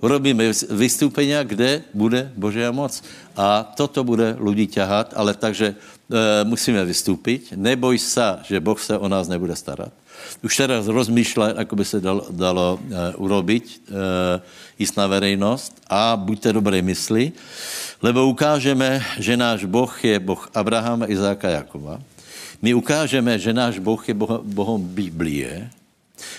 Urobíme 0.00 0.48
vystúpenia, 0.72 1.44
kde 1.44 1.84
bude 1.92 2.32
Božia 2.32 2.72
moc. 2.72 3.04
A 3.36 3.68
toto 3.76 4.00
bude 4.00 4.32
ľudí 4.40 4.64
ťahat, 4.64 5.12
ale 5.12 5.36
takže 5.36 5.72
e, 5.72 6.44
musíme 6.48 6.80
vystúpiť. 6.88 7.52
Neboj 7.52 8.00
sa, 8.00 8.40
že 8.48 8.64
Boh 8.64 8.80
se 8.80 8.96
o 8.96 9.06
nás 9.12 9.28
nebude 9.28 9.52
starat. 9.52 9.92
už 10.40 10.52
teraz 10.56 10.88
rozmýšľa, 10.88 11.60
ako 11.64 11.74
by 11.76 11.84
sa 11.84 11.98
dalo, 12.00 12.22
dalo 12.32 12.66
uh, 12.76 13.12
urobiť, 13.16 13.64
uh, 13.88 14.40
ísť 14.80 14.94
na 14.96 15.06
verejnosť 15.08 15.70
a 15.88 16.16
buďte 16.16 16.56
dobrej 16.56 16.82
mysli, 16.84 17.32
lebo 18.00 18.24
ukážeme, 18.28 19.04
že 19.20 19.36
náš 19.36 19.68
Boh 19.68 19.90
je 20.00 20.16
Boh 20.16 20.40
Abrahama, 20.56 21.08
Izáka, 21.08 21.52
Jakova. 21.52 22.00
My 22.60 22.72
ukážeme, 22.76 23.36
že 23.36 23.52
náš 23.52 23.80
Boh 23.80 24.00
je 24.00 24.12
boh, 24.16 24.40
Bohom 24.44 24.80
Biblie 24.80 25.68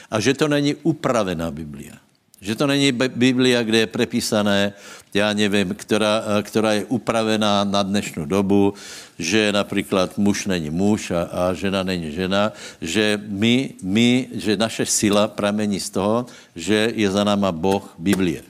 a 0.10 0.18
že 0.18 0.34
to 0.34 0.50
není 0.50 0.78
upravená 0.82 1.50
Biblia. 1.54 2.01
Že 2.42 2.56
to 2.56 2.68
není 2.68 2.92
Biblia, 2.92 3.64
kde 3.64 3.78
je 3.78 3.88
prepísané, 3.88 4.74
já 5.14 5.34
nevím, 5.34 5.76
která, 5.78 6.24
která 6.42 6.74
je 6.74 6.86
upravená 6.86 7.64
na 7.64 7.84
dnešní 7.84 8.26
dobu, 8.26 8.74
že 9.20 9.52
například 9.52 10.18
muž 10.18 10.46
není 10.46 10.70
muž 10.70 11.12
a, 11.12 11.22
a 11.24 11.54
žena 11.54 11.84
není 11.84 12.12
žena, 12.12 12.52
že 12.82 13.22
my, 13.28 13.74
my, 13.84 14.28
že 14.34 14.58
naše 14.58 14.86
sila 14.86 15.28
pramení 15.28 15.80
z 15.80 15.90
toho, 15.90 16.26
že 16.56 16.92
je 16.96 17.12
za 17.12 17.24
náma 17.24 17.52
Boh 17.52 17.94
Biblie. 18.02 18.42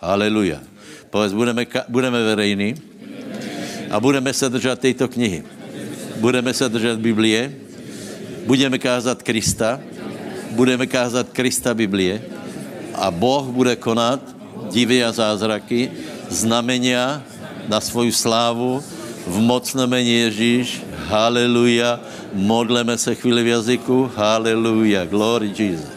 Haleluja. 0.00 0.64
Povedz, 1.10 1.36
budeme, 1.36 1.66
budeme 1.88 2.22
verejní 2.22 2.74
a 3.90 4.00
budeme 4.00 4.32
se 4.32 4.48
držet 4.48 4.80
této 4.80 5.08
knihy. 5.08 5.44
Budeme 6.16 6.54
se 6.54 6.68
držet 6.68 6.98
Biblie, 6.98 7.52
budeme 8.46 8.78
kázat 8.78 9.22
Krista, 9.22 9.80
budeme 10.50 10.86
kázat 10.86 11.28
Krista 11.28 11.74
Biblie, 11.74 12.22
a 12.94 13.10
Boh 13.10 13.44
bude 13.50 13.76
konat 13.76 14.20
divy 14.70 15.04
a 15.04 15.12
zázraky, 15.12 15.90
znamenia 16.30 17.22
na 17.68 17.80
svoju 17.80 18.12
slávu 18.12 18.80
v 19.24 19.36
mocnom 19.40 19.88
mene 19.88 20.28
Ježíš. 20.28 20.84
Haleluja. 21.08 22.00
Modleme 22.32 22.98
se 22.98 23.14
chvíli 23.14 23.42
v 23.42 23.52
jazyku. 23.56 24.10
Haleluja. 24.16 25.04
Glory 25.08 25.52
Jesus. 25.52 25.88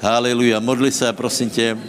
Haleluja. 0.00 0.60
Modli 0.60 0.92
se 0.92 1.12
prosím 1.12 1.50
tě, 1.50 1.72
uh, 1.74 1.80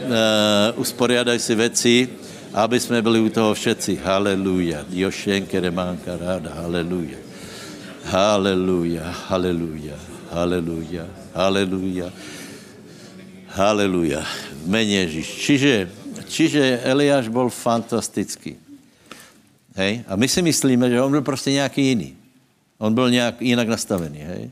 usporiadaj 0.75 1.39
si 1.39 1.55
veci, 1.55 2.09
aby 2.53 2.79
jsme 2.79 3.01
byli 3.01 3.19
u 3.19 3.29
toho 3.29 3.53
všetci. 3.53 3.99
Haleluja. 4.03 4.85
Jošenke 4.91 5.59
remánka 5.59 6.15
ráda. 6.17 6.51
Haleluja. 6.55 7.19
Haleluja. 8.05 9.15
Haleluja. 9.27 9.97
Haleluja. 10.31 11.05
Haleluja. 11.35 12.07
Haleluja. 13.51 14.23
Mene 14.63 15.03
Ježiš. 15.03 15.27
Čiže, 15.43 15.73
čiže 16.31 16.63
Eliáš 16.87 17.27
bol 17.27 17.51
fantastický. 17.51 18.55
Hej? 19.75 20.07
A 20.07 20.15
my 20.15 20.27
si 20.27 20.39
myslíme, 20.39 20.87
že 20.87 21.01
on 21.01 21.11
byl 21.11 21.21
prostě 21.21 21.51
nějaký 21.51 21.81
jiný. 21.83 22.09
On 22.79 22.93
byl 22.93 23.11
nějak 23.11 23.41
jinak 23.41 23.67
nastavený. 23.67 24.19
Hej? 24.19 24.43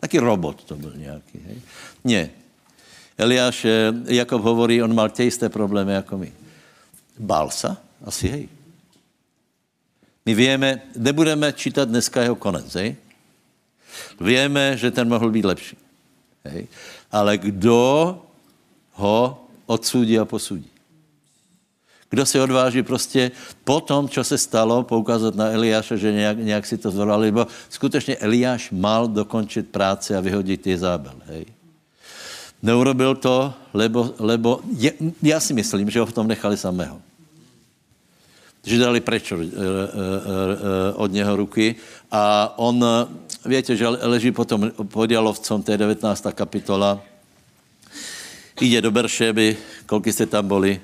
Taký 0.00 0.18
robot 0.18 0.64
to 0.64 0.76
byl 0.76 0.92
nějaký. 0.96 1.38
Hej? 1.46 1.56
Nie. 2.04 2.24
Eliáš, 3.18 3.64
eh, 3.64 3.92
Jakob 4.08 4.42
hovorí, 4.42 4.80
on 4.82 4.92
mal 4.92 5.08
tie 5.08 5.28
isté 5.28 5.48
problémy 5.48 5.92
jako 5.92 6.18
my. 6.18 6.32
Bál 7.16 7.48
sa? 7.48 7.80
Asi 8.04 8.28
hej. 8.28 8.44
My 10.26 10.34
vieme, 10.34 10.82
nebudeme 10.96 11.52
čítat 11.52 11.88
dneska 11.88 12.22
jeho 12.22 12.36
konec, 12.36 12.68
hej? 12.74 12.96
Vieme, 14.20 14.76
že 14.76 14.90
ten 14.90 15.08
mohl 15.08 15.30
být 15.30 15.44
lepší. 15.44 15.76
Hej? 16.44 16.68
Ale 17.12 17.38
kdo 17.38 18.20
ho 18.96 19.44
odsúdi 19.66 20.18
a 20.18 20.24
posúdi. 20.24 20.76
Kdo 22.10 22.26
si 22.26 22.40
odváží 22.40 22.82
prostě 22.82 23.30
po 23.64 23.80
tom, 23.80 24.08
čo 24.08 24.24
se 24.24 24.38
stalo, 24.38 24.82
poukázat 24.82 25.34
na 25.34 25.50
Eliáša, 25.50 25.96
že 25.96 26.12
nějak, 26.12 26.38
nějak 26.38 26.66
si 26.66 26.78
to 26.78 26.90
zvolal, 26.90 27.20
lebo 27.20 27.46
skutečně 27.70 28.16
Eliáš 28.16 28.70
mal 28.70 29.08
dokončit 29.08 29.68
práci 29.68 30.14
a 30.14 30.20
vyhodit 30.20 30.62
ty 30.62 30.78
zábel, 30.78 31.14
hej. 31.26 31.44
Neurobil 32.62 33.14
to, 33.14 33.54
lebo, 33.74 34.14
lebo 34.18 34.60
je, 34.78 34.92
já 35.22 35.40
si 35.40 35.54
myslím, 35.54 35.90
že 35.90 36.00
ho 36.00 36.06
v 36.06 36.12
tom 36.12 36.28
nechali 36.28 36.56
samého. 36.56 37.02
Že 38.64 38.78
dali 38.78 39.00
preč 39.00 39.32
e, 39.32 39.34
e, 39.34 39.38
e, 39.38 39.44
od 40.94 41.12
něho 41.12 41.36
ruky 41.36 41.74
a 42.10 42.54
on, 42.58 42.84
víte, 43.44 43.76
že 43.76 43.88
leží 43.88 44.32
potom 44.32 44.70
pod 44.88 45.10
Jalovcom, 45.10 45.62
to 45.62 45.72
je 45.72 45.78
19. 45.78 46.26
kapitola, 46.34 47.02
ide 48.60 48.80
do 48.80 48.88
Beršeby, 48.88 49.56
koľko 49.84 50.08
ste 50.08 50.24
tam 50.24 50.48
boli, 50.48 50.80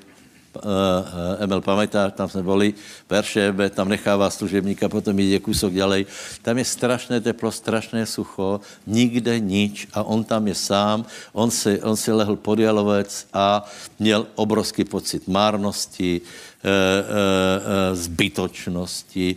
uh, 0.55 1.43
Emel 1.43 1.61
pamätá, 1.61 2.09
tam 2.11 2.29
jsme 2.29 2.43
boli, 2.43 2.73
Beršebe, 3.09 3.69
tam 3.69 3.89
nechává 3.89 4.29
služebníka, 4.29 4.89
potom 4.89 5.19
ide 5.19 5.39
kúsok 5.39 5.73
ďalej. 5.73 6.05
Tam 6.41 6.57
je 6.57 6.65
strašné 6.65 7.21
teplo, 7.21 7.51
strašné 7.51 8.05
sucho, 8.05 8.61
nikde 8.87 9.39
nič 9.39 9.87
a 9.93 10.03
on 10.03 10.23
tam 10.23 10.47
je 10.47 10.55
sám, 10.55 11.05
on 11.33 11.51
si, 11.51 11.81
on 11.81 11.97
si 11.97 12.11
lehl 12.11 12.35
pod 12.35 12.59
jalovec 12.59 13.27
a 13.33 13.65
měl 13.99 14.27
obrovský 14.35 14.83
pocit 14.83 15.27
márnosti, 15.27 16.21
E, 16.63 16.69
e, 16.69 16.71
e, 16.71 17.95
zbytočnosti. 17.95 19.35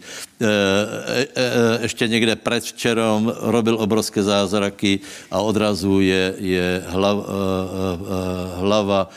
Ještě 1.81 2.09
někde 2.09 2.37
předvčerom 2.37 3.33
robil 3.41 3.75
obrovské 3.75 4.23
zázraky 4.23 5.01
a 5.31 5.41
odrazu 5.41 6.01
je, 6.01 6.35
je 6.39 6.85
hlava, 6.87 7.25
hlava 8.57 9.11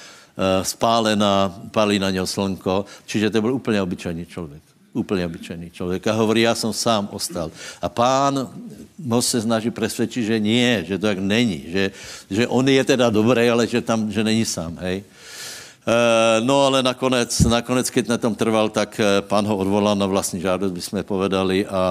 spálená, 0.63 1.61
palí 1.71 1.99
na 1.99 2.09
něho 2.09 2.27
slnko. 2.27 2.85
Čiže 3.05 3.29
to 3.29 3.41
byl 3.41 3.53
úplně 3.53 3.81
obyčejný 3.81 4.25
člověk. 4.25 4.61
Úplně 4.93 5.25
obyčejný 5.25 5.69
člověk. 5.71 6.07
A 6.07 6.13
hovorí, 6.13 6.41
já 6.41 6.55
jsem 6.55 6.73
sám 6.73 7.09
ostal. 7.11 7.51
A 7.81 7.89
pán 7.89 8.49
ho 9.09 9.21
se 9.21 9.41
snaží 9.41 9.71
přesvědčit, 9.71 10.23
že 10.23 10.39
nie, 10.39 10.83
že 10.87 10.97
to 10.97 11.07
tak 11.07 11.19
není. 11.19 11.63
Že, 11.67 11.91
že 12.29 12.47
on 12.47 12.67
je 12.67 12.83
teda 12.83 13.09
dobrý, 13.09 13.49
ale 13.49 13.67
že 13.67 13.81
tam, 13.81 14.11
že 14.11 14.23
není 14.23 14.45
sám, 14.45 14.77
hej. 14.81 15.03
Eh, 15.79 16.41
no 16.43 16.67
ale 16.67 16.83
nakonec, 16.83 17.31
nakonec, 17.47 17.87
keď 17.89 18.05
na 18.11 18.17
tom 18.19 18.35
trval, 18.35 18.67
tak 18.69 18.99
eh, 18.99 19.23
pán 19.23 19.47
ho 19.47 19.55
odvolal 19.57 19.95
na 19.95 20.05
vlastní 20.05 20.43
žádost, 20.43 20.75
by 20.75 20.81
jsme 20.81 21.01
povedali, 21.07 21.65
a, 21.65 21.71
a 21.71 21.83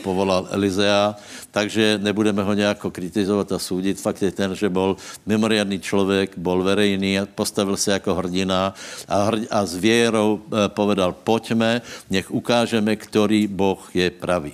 povolal 0.00 0.48
Elizea. 0.50 1.14
Takže 1.50 2.00
nebudeme 2.02 2.42
ho 2.42 2.52
nějako 2.52 2.90
kritizovat 2.90 3.52
a 3.52 3.58
soudit. 3.58 4.00
Fakt 4.00 4.22
je 4.22 4.32
ten, 4.32 4.54
že 4.56 4.68
byl 4.68 4.96
mimoriadný 5.26 5.80
člověk, 5.80 6.38
byl 6.40 6.62
verejný, 6.62 7.20
postavil 7.34 7.76
se 7.76 7.92
jako 7.92 8.14
hrdina 8.14 8.74
a, 9.08 9.16
hrd, 9.22 9.42
a 9.50 9.66
s 9.66 9.76
věrou 9.76 10.40
eh, 10.40 10.68
povedal, 10.68 11.12
pojďme, 11.12 11.82
nech 12.10 12.30
ukážeme, 12.32 12.96
který 12.96 13.46
Boh 13.46 13.90
je 13.94 14.10
pravý. 14.10 14.52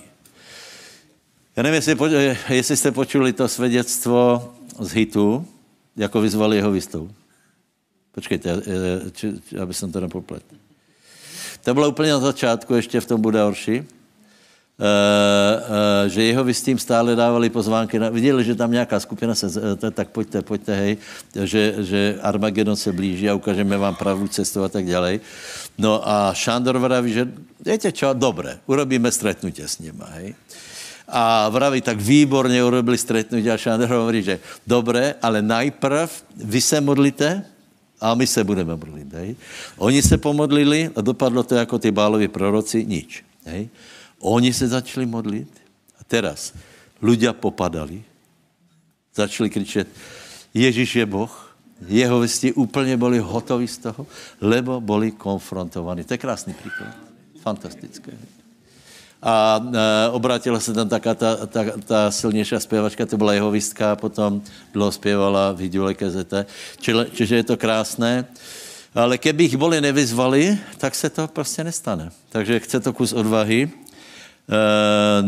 Já 1.55 1.63
nevím, 1.63 1.75
jestli, 1.75 1.97
jestli 2.49 2.77
jste 2.77 2.91
počuli 2.91 3.33
to 3.33 3.47
svědectvo 3.47 4.51
z 4.79 4.91
hitu, 4.91 5.47
jako 5.95 6.21
vyzvali 6.21 6.55
jeho 6.55 6.71
výstavu. 6.71 7.09
Počkejte, 8.15 8.49
či, 9.11 9.43
či, 9.43 9.59
aby 9.59 9.73
jsem 9.73 9.91
to 9.91 9.99
nepoplet. 9.99 10.43
To 11.63 11.73
bylo 11.73 11.89
úplně 11.89 12.11
na 12.11 12.19
začátku, 12.19 12.75
ještě 12.75 13.01
v 13.01 13.05
tom 13.05 13.21
Budaorši, 13.21 13.79
uh, 13.79 13.85
uh, 14.79 16.07
že 16.07 16.23
jeho 16.23 16.43
s 16.47 16.61
tím 16.61 16.79
stále 16.79 17.15
dávali 17.15 17.49
pozvánky. 17.49 17.99
Na, 17.99 18.09
viděli, 18.09 18.43
že 18.43 18.55
tam 18.55 18.71
nějaká 18.71 18.99
skupina 18.99 19.35
se, 19.35 19.47
uh, 19.51 19.91
tak 19.91 20.15
pojďte, 20.15 20.41
pojďte, 20.41 20.73
hej, 20.75 20.97
že, 21.43 21.75
že 21.83 21.99
Armagedon 22.21 22.75
se 22.75 22.93
blíží 22.93 23.29
a 23.29 23.35
ukážeme 23.35 23.77
vám 23.77 23.95
pravou 23.95 24.27
cestu 24.27 24.63
a 24.63 24.69
tak 24.69 24.85
dále. 24.85 25.19
No 25.77 25.99
a 25.99 26.31
Šándor 26.31 26.77
vraví, 26.77 27.11
že 27.13 27.27
viete 27.59 27.91
čo, 27.91 28.13
dobre, 28.13 28.63
urobíme 28.63 29.11
stretnutie 29.11 29.67
s 29.67 29.83
nima, 29.83 30.07
hej. 30.21 30.35
A 31.07 31.49
vraví, 31.49 31.81
tak 31.81 32.01
výborně 32.01 32.63
urobili 32.63 32.97
stretnutie 32.97 33.51
a 33.51 33.57
Šándor 33.57 33.89
hovorí, 33.89 34.23
že 34.23 34.39
dobre, 34.67 35.19
ale 35.21 35.41
najprv 35.41 36.09
vy 36.37 36.61
se 36.61 36.81
modlíte, 36.81 37.54
a 38.01 38.15
my 38.15 38.27
se 38.27 38.43
budeme 38.43 38.75
modlit. 38.75 39.13
Hej. 39.13 39.35
Oni 39.77 40.01
se 40.01 40.17
pomodlili 40.17 40.89
a 40.95 41.01
dopadlo 41.01 41.43
to 41.43 41.55
jako 41.55 41.79
ty 41.79 41.91
bálovi 41.91 42.27
proroci, 42.27 42.85
nič. 42.85 43.23
Hej. 43.45 43.69
Oni 44.19 44.53
se 44.53 44.67
začali 44.67 45.05
modlit 45.05 45.51
a 45.99 46.03
teraz 46.03 46.53
ľudia 47.03 47.35
popadali, 47.35 48.01
začali 49.13 49.49
kričet, 49.49 49.87
Ježíš 50.55 50.95
je 50.95 51.05
Boh, 51.05 51.31
jeho 51.87 52.19
vesti 52.19 52.53
úplně 52.53 52.97
byli 52.97 53.19
hotoví 53.19 53.67
z 53.67 53.77
toho, 53.77 54.07
lebo 54.41 54.81
byli 54.81 55.11
konfrontovaní. 55.11 56.03
To 56.03 56.13
je 56.13 56.17
krásný 56.17 56.53
příklad. 56.53 56.95
Fantastické. 57.41 58.11
A 59.25 59.57
e, 59.57 60.09
obrátila 60.09 60.59
se 60.59 60.73
tam 60.73 60.89
taká 60.89 61.13
ta, 61.13 61.45
ta, 61.45 61.63
ta 61.85 62.11
silnější 62.11 62.55
zpěvačka, 62.57 63.05
to 63.05 63.17
byla 63.17 63.33
jeho 63.33 63.51
vistka, 63.51 63.95
potom 63.95 64.41
dlouho 64.73 64.91
zpěvala 64.91 65.51
v 65.51 65.59
Hidule 65.59 65.93
KZT. 65.93 66.33
Čili, 66.79 67.05
čiže 67.13 67.35
je 67.35 67.43
to 67.43 67.57
krásné. 67.57 68.25
Ale 68.95 69.17
keby 69.17 69.45
ich 69.45 69.57
boli 69.57 69.81
nevyzvali, 69.81 70.57
tak 70.77 70.95
se 70.95 71.09
to 71.09 71.27
prostě 71.27 71.63
nestane. 71.63 72.11
Takže 72.29 72.59
chce 72.59 72.79
to 72.79 72.93
kus 72.93 73.13
odvahy. 73.13 73.65
E, 73.65 73.69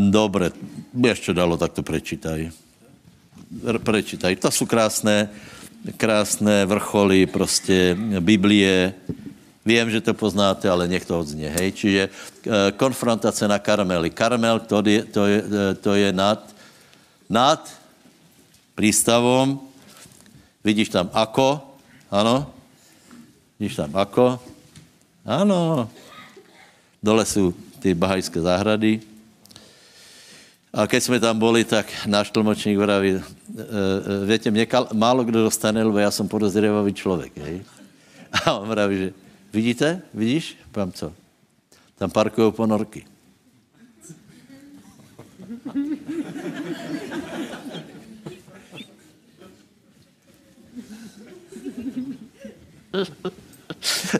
dobre, 0.09 0.51
ještě 0.93 1.33
dalo, 1.33 1.57
tak 1.57 1.73
to 1.73 1.83
prečítaj. 1.83 2.51
Prečítaj. 3.83 4.35
To 4.35 4.51
jsou 4.51 4.65
krásné, 4.65 5.29
krásné 5.97 6.65
vrcholy 6.65 7.25
prostě 7.25 7.97
Biblie, 8.19 8.93
Vím, 9.67 9.91
že 9.91 9.99
to 9.99 10.15
poznáte, 10.15 10.63
ale 10.63 10.87
nech 10.87 11.03
to 11.03 11.19
odzně. 11.19 11.51
Hej? 11.59 11.71
Čiže 11.75 12.01
e, 12.07 12.11
konfrontace 12.79 13.43
na 13.51 13.59
Karmeli. 13.59 14.07
Karmel 14.15 14.63
to 14.63 14.79
je, 14.79 15.03
to 15.03 15.27
je, 15.27 15.39
eh, 15.43 15.73
to 15.75 15.91
je 15.91 16.09
nad, 16.15 16.39
nad 17.27 17.59
prístavom. 18.79 19.59
Vidíš 20.63 20.95
tam 20.95 21.11
ako? 21.11 21.59
Áno? 22.07 22.47
Vidíš 23.59 23.75
tam 23.75 23.91
ako? 23.91 24.39
Áno. 25.27 25.91
Dole 27.03 27.27
sú 27.27 27.51
tie 27.83 27.91
bahajské 27.91 28.39
záhrady. 28.39 29.03
A 30.71 30.87
keď 30.87 31.01
sme 31.03 31.19
tam 31.19 31.35
boli, 31.35 31.67
tak 31.67 31.91
náš 32.07 32.31
tlmočník 32.31 32.79
vraví, 32.79 33.19
e, 33.19 33.21
e, 33.21 34.23
viete, 34.23 34.47
mne 34.47 34.63
kal, 34.63 34.87
málo 34.95 35.27
kdo 35.27 35.43
dostane, 35.43 35.83
lebo 35.83 35.99
ja 35.99 36.07
som 36.07 36.23
podozrievavý 36.23 36.95
človek. 36.95 37.35
Hej? 37.35 37.67
A 38.47 38.55
on 38.55 38.71
vraví, 38.71 38.95
že 38.95 39.26
vidíte, 39.53 40.01
vidíš? 40.13 40.57
Pám 40.71 40.91
co? 40.91 41.13
Tam 41.97 42.09
parkujú 42.13 42.51
ponorky. 42.51 43.05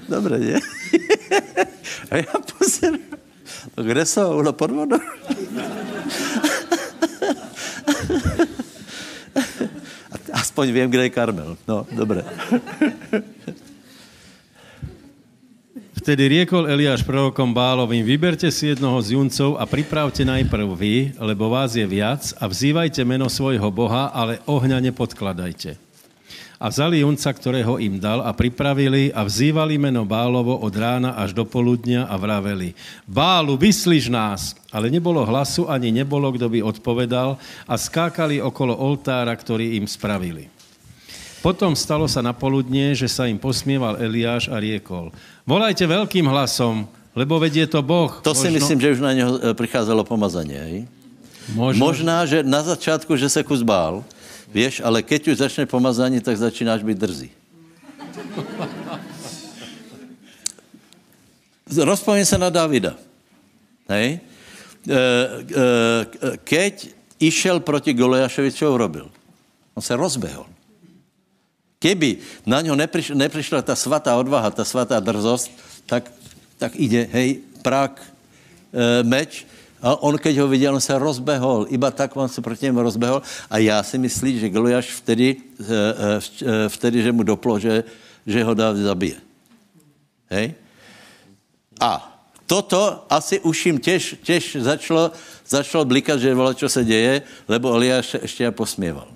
Dobre, 0.10 0.36
nie? 0.40 0.58
A 2.10 2.14
ja 2.22 2.34
pozerám. 2.42 3.02
No 3.78 3.80
kde 3.86 4.04
som? 4.10 4.34
Ulo 4.34 4.54
pod 4.54 4.74
vodou? 4.74 5.02
Aspoň 10.34 10.66
viem, 10.74 10.90
kde 10.90 11.10
je 11.10 11.14
Karmel. 11.14 11.58
No, 11.70 11.86
dobre. 11.94 12.26
Vtedy 16.08 16.40
riekol 16.40 16.72
Eliáš 16.72 17.04
prorokom 17.04 17.52
Bálovým, 17.52 18.00
vyberte 18.00 18.48
si 18.48 18.72
jednoho 18.72 18.96
z 19.04 19.20
juncov 19.20 19.60
a 19.60 19.68
pripravte 19.68 20.24
najprv 20.24 20.68
vy, 20.72 21.12
lebo 21.20 21.52
vás 21.52 21.76
je 21.76 21.84
viac 21.84 22.32
a 22.40 22.48
vzývajte 22.48 23.04
meno 23.04 23.28
svojho 23.28 23.68
Boha, 23.68 24.16
ale 24.16 24.40
ohňa 24.48 24.80
nepodkladajte. 24.88 25.76
A 26.64 26.72
vzali 26.72 27.04
junca, 27.04 27.28
ktorého 27.28 27.76
im 27.84 28.00
dal 28.00 28.24
a 28.24 28.32
pripravili 28.32 29.12
a 29.12 29.20
vzývali 29.28 29.76
meno 29.76 30.08
Bálovo 30.08 30.56
od 30.56 30.72
rána 30.80 31.20
až 31.20 31.36
do 31.36 31.44
poludnia 31.44 32.08
a 32.08 32.16
vraveli, 32.16 32.72
Bálu, 33.04 33.60
vyslíš 33.60 34.08
nás! 34.08 34.56
Ale 34.72 34.88
nebolo 34.88 35.28
hlasu, 35.28 35.68
ani 35.68 35.92
nebolo, 35.92 36.32
kto 36.32 36.48
by 36.48 36.64
odpovedal 36.64 37.36
a 37.68 37.76
skákali 37.76 38.40
okolo 38.40 38.80
oltára, 38.80 39.36
ktorý 39.36 39.76
im 39.76 39.84
spravili. 39.84 40.48
Potom 41.46 41.78
stalo 41.78 42.10
sa 42.10 42.26
na 42.26 42.34
poludnie, 42.34 42.98
že 42.98 43.06
sa 43.06 43.30
im 43.30 43.38
posmieval 43.38 44.02
Eliáš 44.02 44.50
a 44.50 44.58
riekol, 44.58 45.14
Volajte 45.48 45.88
veľkým 45.88 46.28
hlasom, 46.28 46.84
lebo 47.16 47.40
vedie 47.40 47.64
to 47.72 47.80
Boh. 47.80 48.12
To 48.20 48.36
Možno... 48.36 48.44
si 48.44 48.52
myslím, 48.52 48.84
že 48.84 49.00
už 49.00 49.02
na 49.02 49.16
neho 49.16 49.40
e, 49.40 49.56
prichádzalo 49.56 50.04
pomazanie. 50.04 50.60
Hej? 50.60 50.84
Možno... 51.56 51.88
Možná, 51.88 52.28
že 52.28 52.44
na 52.44 52.60
začátku, 52.60 53.16
že 53.16 53.32
se 53.32 53.48
kus 53.48 53.64
bál, 53.64 54.04
vieš, 54.52 54.84
ale 54.84 55.00
keď 55.00 55.32
už 55.32 55.40
začne 55.40 55.64
pomazanie, 55.64 56.20
tak 56.20 56.36
začínáš 56.36 56.84
byť 56.84 56.98
drzý. 57.00 57.32
Rozpoviem 61.96 62.28
sa 62.28 62.36
na 62.36 62.52
Davida. 62.52 63.00
Hej? 63.88 64.20
E, 64.20 64.92
e, 64.92 65.00
keď 66.44 66.92
išiel 67.24 67.64
proti 67.64 67.96
Goliášovi, 67.96 68.52
čo 68.52 68.76
urobil? 68.76 69.08
On 69.80 69.84
sa 69.84 69.96
rozbehol. 69.96 70.57
Keby 71.78 72.22
na 72.42 72.62
ňo 72.66 72.74
neprišla, 72.74 73.14
neprišla 73.14 73.62
tá 73.62 73.78
svatá 73.78 74.18
odvaha, 74.18 74.50
tá 74.50 74.66
svatá 74.66 74.98
drzosť, 74.98 75.50
tak, 75.86 76.10
tak 76.58 76.74
ide, 76.74 77.06
hej, 77.14 77.46
prak, 77.62 78.02
e, 78.74 79.06
meč, 79.06 79.46
a 79.78 79.94
on, 80.02 80.18
keď 80.18 80.38
ho 80.42 80.48
viděl, 80.48 80.74
on 80.74 80.82
se 80.82 80.98
rozbehol. 80.98 81.70
Iba 81.70 81.92
tak 81.92 82.16
on 82.18 82.30
se 82.30 82.42
proti 82.42 82.66
němu 82.66 82.82
rozbehol. 82.82 83.22
A 83.50 83.58
já 83.58 83.84
si 83.84 83.98
myslím, 83.98 84.40
že 84.40 84.50
Goliáš 84.50 84.90
vtedy, 84.90 85.38
e, 85.38 85.66
e, 86.42 86.70
vtedy, 86.70 87.04
že 87.04 87.12
mu 87.12 87.24
doplo, 87.24 87.60
že, 87.60 87.84
že 88.26 88.44
ho 88.44 88.54
dá 88.54 88.74
zabije. 88.74 89.22
Hej? 90.30 90.58
A 91.80 92.22
toto 92.50 93.06
asi 93.10 93.40
už 93.40 93.66
jim 93.66 93.78
těž, 93.80 94.16
těž 94.24 94.58
začalo, 94.60 95.12
začalo 95.48 95.86
blikat, 95.86 96.20
že 96.20 96.34
vole, 96.34 96.56
čo 96.56 96.70
se 96.70 96.86
děje, 96.86 97.22
lebo 97.48 97.74
Eliáš 97.74 98.18
ještě 98.22 98.44
ja 98.44 98.52
posmieval. 98.52 99.08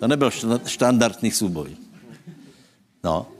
To 0.00 0.04
nebyl 0.04 0.30
štandardný 0.66 1.32
súboj. 1.32 1.85
No. 3.06 3.30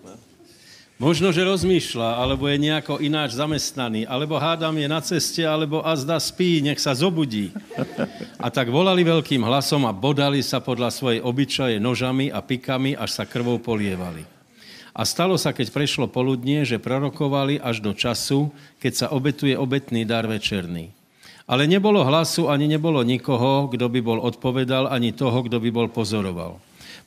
Možno, 0.96 1.28
že 1.28 1.44
rozmýšľa, 1.44 2.22
alebo 2.22 2.48
je 2.48 2.56
nejako 2.56 3.04
ináč 3.04 3.36
zamestnaný, 3.36 4.08
alebo 4.08 4.40
hádam 4.40 4.72
je 4.80 4.88
na 4.88 5.00
ceste, 5.04 5.44
alebo 5.44 5.84
azda 5.84 6.16
spí, 6.16 6.64
nech 6.64 6.80
sa 6.80 6.96
zobudí. 6.96 7.52
A 8.40 8.48
tak 8.48 8.72
volali 8.72 9.04
veľkým 9.04 9.44
hlasom 9.44 9.84
a 9.84 9.92
bodali 9.92 10.40
sa 10.40 10.56
podľa 10.56 10.88
svojej 10.88 11.20
obyčaje 11.20 11.76
nožami 11.76 12.32
a 12.32 12.40
pikami, 12.40 12.96
až 12.96 13.12
sa 13.12 13.28
krvou 13.28 13.60
polievali. 13.60 14.24
A 14.96 15.04
stalo 15.04 15.36
sa, 15.36 15.52
keď 15.52 15.68
prešlo 15.68 16.08
poludnie, 16.08 16.64
že 16.64 16.80
prorokovali 16.80 17.60
až 17.60 17.84
do 17.84 17.92
času, 17.92 18.48
keď 18.80 18.92
sa 18.96 19.06
obetuje 19.12 19.52
obetný 19.52 20.08
dar 20.08 20.24
večerný. 20.24 20.96
Ale 21.44 21.68
nebolo 21.68 22.00
hlasu, 22.08 22.48
ani 22.48 22.64
nebolo 22.64 23.04
nikoho, 23.04 23.68
kto 23.68 23.84
by 23.92 24.00
bol 24.00 24.24
odpovedal, 24.24 24.88
ani 24.88 25.12
toho, 25.12 25.44
kto 25.44 25.60
by 25.60 25.68
bol 25.68 25.92
pozoroval. 25.92 26.56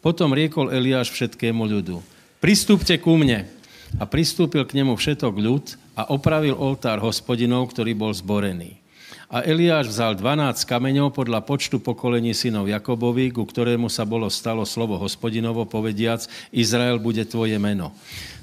Potom 0.06 0.30
riekol 0.30 0.70
Eliáš 0.70 1.10
všetkému 1.10 1.66
ľudu. 1.66 2.19
Pristúpte 2.40 2.96
ku 2.96 3.20
mne. 3.20 3.52
A 4.00 4.08
pristúpil 4.08 4.64
k 4.64 4.80
nemu 4.80 4.96
všetok 4.96 5.34
ľud 5.36 5.76
a 5.92 6.08
opravil 6.16 6.56
oltár 6.56 7.04
hospodinov, 7.04 7.68
ktorý 7.76 7.92
bol 7.92 8.16
zborený. 8.16 8.80
A 9.28 9.44
Eliáš 9.44 9.92
vzal 9.92 10.16
12 10.16 10.64
kameňov 10.64 11.12
podľa 11.12 11.44
počtu 11.44 11.84
pokolení 11.84 12.32
synov 12.32 12.72
Jakobovi, 12.72 13.36
ku 13.36 13.44
ktorému 13.44 13.92
sa 13.92 14.08
bolo 14.08 14.32
stalo 14.32 14.64
slovo 14.64 14.96
hospodinovo, 14.96 15.68
povediac, 15.68 16.32
Izrael 16.56 16.96
bude 16.96 17.28
tvoje 17.28 17.60
meno. 17.60 17.92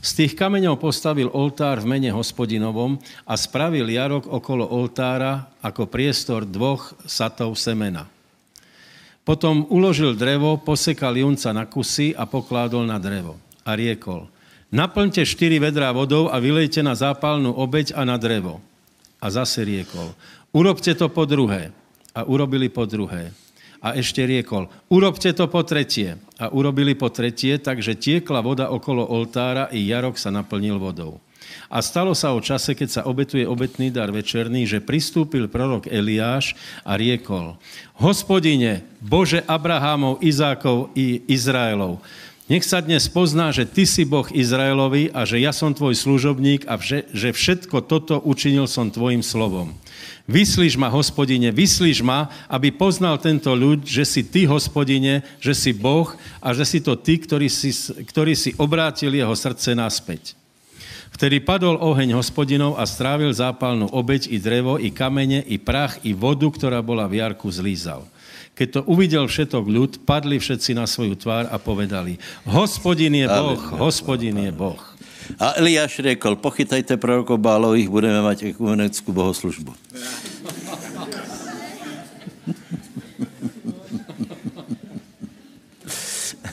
Z 0.04 0.22
tých 0.22 0.32
kameňov 0.36 0.76
postavil 0.76 1.32
oltár 1.32 1.80
v 1.80 1.96
mene 1.96 2.12
hospodinovom 2.12 3.00
a 3.24 3.34
spravil 3.34 3.88
jarok 3.88 4.28
okolo 4.28 4.68
oltára 4.68 5.56
ako 5.64 5.88
priestor 5.88 6.44
dvoch 6.44 6.92
satov 7.08 7.56
semena. 7.56 8.04
Potom 9.24 9.64
uložil 9.72 10.12
drevo, 10.12 10.60
posekal 10.60 11.16
junca 11.16 11.50
na 11.56 11.64
kusy 11.64 12.12
a 12.12 12.28
pokládol 12.28 12.84
na 12.84 13.00
drevo 13.00 13.45
a 13.66 13.74
riekol, 13.74 14.30
naplňte 14.70 15.26
štyri 15.26 15.58
vedrá 15.58 15.90
vodou 15.90 16.30
a 16.30 16.38
vylejte 16.38 16.86
na 16.86 16.94
zápalnú 16.94 17.50
obeď 17.50 17.98
a 17.98 18.06
na 18.06 18.14
drevo. 18.14 18.62
A 19.18 19.26
zase 19.28 19.66
riekol, 19.66 20.14
urobte 20.54 20.94
to 20.94 21.10
po 21.10 21.26
druhé. 21.26 21.74
A 22.16 22.24
urobili 22.24 22.70
po 22.70 22.86
druhé. 22.86 23.34
A 23.82 23.92
ešte 23.92 24.24
riekol, 24.24 24.72
urobte 24.88 25.28
to 25.36 25.44
po 25.50 25.60
tretie. 25.66 26.16
A 26.40 26.48
urobili 26.48 26.96
po 26.96 27.12
tretie, 27.12 27.60
takže 27.60 27.98
tiekla 27.98 28.40
voda 28.40 28.72
okolo 28.72 29.04
oltára 29.04 29.68
i 29.74 29.84
jarok 29.84 30.16
sa 30.16 30.32
naplnil 30.32 30.80
vodou. 30.80 31.20
A 31.66 31.82
stalo 31.82 32.14
sa 32.14 32.30
o 32.34 32.40
čase, 32.42 32.74
keď 32.74 32.88
sa 32.90 33.02
obetuje 33.06 33.42
obetný 33.42 33.90
dar 33.90 34.10
večerný, 34.10 34.66
že 34.66 34.82
pristúpil 34.82 35.50
prorok 35.50 35.90
Eliáš 35.90 36.54
a 36.86 36.94
riekol, 36.94 37.58
hospodine, 37.98 38.86
Bože 39.02 39.42
Abrahámov, 39.46 40.22
Izákov 40.22 40.94
i 40.94 41.22
Izraelov, 41.26 42.02
nech 42.46 42.62
sa 42.62 42.78
dnes 42.78 43.10
pozná, 43.10 43.50
že 43.50 43.66
ty 43.66 43.82
si 43.82 44.06
Boh 44.06 44.26
Izraelovi 44.30 45.10
a 45.10 45.26
že 45.26 45.42
ja 45.42 45.50
som 45.50 45.74
tvoj 45.74 45.98
služobník 45.98 46.66
a 46.70 46.78
že, 46.78 47.06
že 47.10 47.34
všetko 47.34 47.82
toto 47.86 48.22
učinil 48.22 48.70
som 48.70 48.90
tvojim 48.90 49.22
slovom. 49.22 49.74
Vyslíš 50.26 50.74
ma, 50.74 50.90
hospodine, 50.90 51.54
vyslíš 51.54 52.02
ma, 52.02 52.26
aby 52.50 52.74
poznal 52.74 53.14
tento 53.22 53.54
ľud, 53.54 53.86
že 53.86 54.02
si 54.02 54.26
ty, 54.26 54.42
hospodine, 54.42 55.22
že 55.38 55.54
si 55.54 55.70
Boh 55.70 56.10
a 56.42 56.50
že 56.50 56.66
si 56.66 56.82
to 56.82 56.98
ty, 56.98 57.18
ktorý 57.18 57.46
si, 57.46 57.70
ktorý 57.94 58.34
si 58.34 58.50
obrátil 58.58 59.14
jeho 59.14 59.34
srdce 59.34 59.78
naspäť. 59.78 60.34
Vtedy 61.14 61.40
padol 61.40 61.78
oheň 61.78 62.12
hospodinov 62.18 62.76
a 62.76 62.84
strávil 62.84 63.30
zápalnú 63.32 63.88
obeď 63.88 64.28
i 64.28 64.36
drevo, 64.42 64.76
i 64.76 64.90
kamene, 64.92 65.40
i 65.46 65.56
prach, 65.56 66.02
i 66.04 66.12
vodu, 66.12 66.50
ktorá 66.50 66.82
bola 66.82 67.06
v 67.06 67.22
jarku, 67.22 67.48
zlízal. 67.48 68.04
Keď 68.56 68.68
to 68.72 68.80
uvidel 68.88 69.28
všetok 69.28 69.68
ľud, 69.68 70.08
padli 70.08 70.40
všetci 70.40 70.72
na 70.72 70.88
svoju 70.88 71.12
tvár 71.20 71.44
a 71.52 71.60
povedali, 71.60 72.16
hospodin 72.48 73.12
je 73.12 73.28
Boh, 73.28 73.60
hospodin 73.76 74.32
je 74.32 74.48
Boh. 74.48 74.80
A 75.36 75.60
Eliáš 75.60 76.00
řekl, 76.00 76.40
pochytajte 76.40 76.96
prorokov 76.96 77.36
Bálových, 77.36 77.92
budeme 77.92 78.24
mať 78.24 78.56
ekumenickú 78.56 79.12
bohoslužbu. 79.12 79.76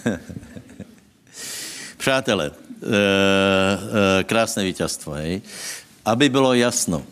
Přátelé, 2.03 2.51
e, 2.51 2.53
e, 2.59 4.23
krásné 4.27 4.67
víťazstvo, 4.67 5.15
hej? 5.23 5.39
Aby 6.03 6.27
bylo 6.27 6.51
jasno, 6.51 7.07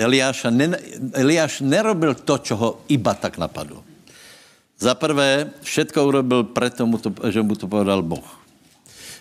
Eliáš, 0.00 0.48
ne, 0.48 0.72
Eliáš 1.12 1.60
nerobil 1.60 2.16
to, 2.16 2.40
čo 2.40 2.56
ho 2.56 2.80
iba 2.88 3.12
tak 3.12 3.36
napadlo. 3.36 3.83
Za 4.78 4.92
prvé, 4.98 5.54
všetko 5.62 5.98
urobil 6.02 6.40
preto, 6.50 6.84
že 7.30 7.40
mu 7.40 7.54
to 7.54 7.70
povedal 7.70 8.02
Boh. 8.02 8.26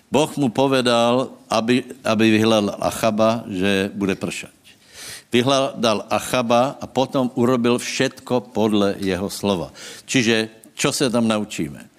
Boh 0.09 0.29
mu 0.37 0.49
povedal, 0.53 1.33
aby, 1.49 1.85
aby 2.05 2.25
vyhľadal 2.37 2.77
Achaba, 2.81 3.45
že 3.49 3.89
bude 3.93 4.13
pršať. 4.13 4.53
Vyhľadal 5.33 6.05
Achaba 6.13 6.77
a 6.77 6.85
potom 6.85 7.33
urobil 7.33 7.81
všetko 7.81 8.53
podle 8.53 8.93
jeho 9.01 9.25
slova. 9.33 9.73
Čiže, 10.05 10.53
čo 10.77 10.93
sa 10.93 11.09
tam 11.09 11.25
naučíme? 11.25 11.93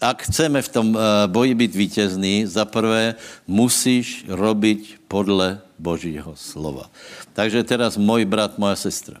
ak 0.00 0.32
chceme 0.32 0.64
v 0.64 0.72
tom 0.72 0.96
eh, 0.96 1.28
boji 1.28 1.52
byť 1.52 1.72
vítězný, 1.76 2.34
za 2.48 2.64
prvé 2.64 3.20
musíš 3.44 4.24
robiť 4.24 5.04
podle 5.04 5.60
Božího 5.76 6.32
slova. 6.40 6.88
Takže 7.36 7.60
teraz 7.68 8.00
môj 8.00 8.24
brat, 8.24 8.56
moja 8.56 8.80
sestra. 8.80 9.20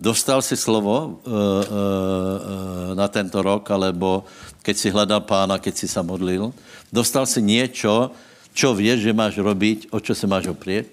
Dostal 0.00 0.42
si 0.42 0.58
slovo 0.58 0.96
uh, 0.96 1.08
uh, 1.08 1.62
na 2.98 3.06
tento 3.06 3.38
rok, 3.40 3.70
alebo 3.70 4.26
keď 4.60 4.74
si 4.74 4.88
hledal 4.90 5.22
pána, 5.22 5.62
keď 5.62 5.74
si 5.74 5.86
sa 5.86 6.02
modlil? 6.02 6.50
Dostal 6.90 7.24
si 7.30 7.38
niečo, 7.38 8.10
čo 8.54 8.74
vieš, 8.74 9.06
že 9.06 9.16
máš 9.16 9.38
robiť, 9.38 9.94
o 9.94 9.98
čo 10.02 10.14
sa 10.14 10.26
máš 10.26 10.50
oprieť? 10.50 10.90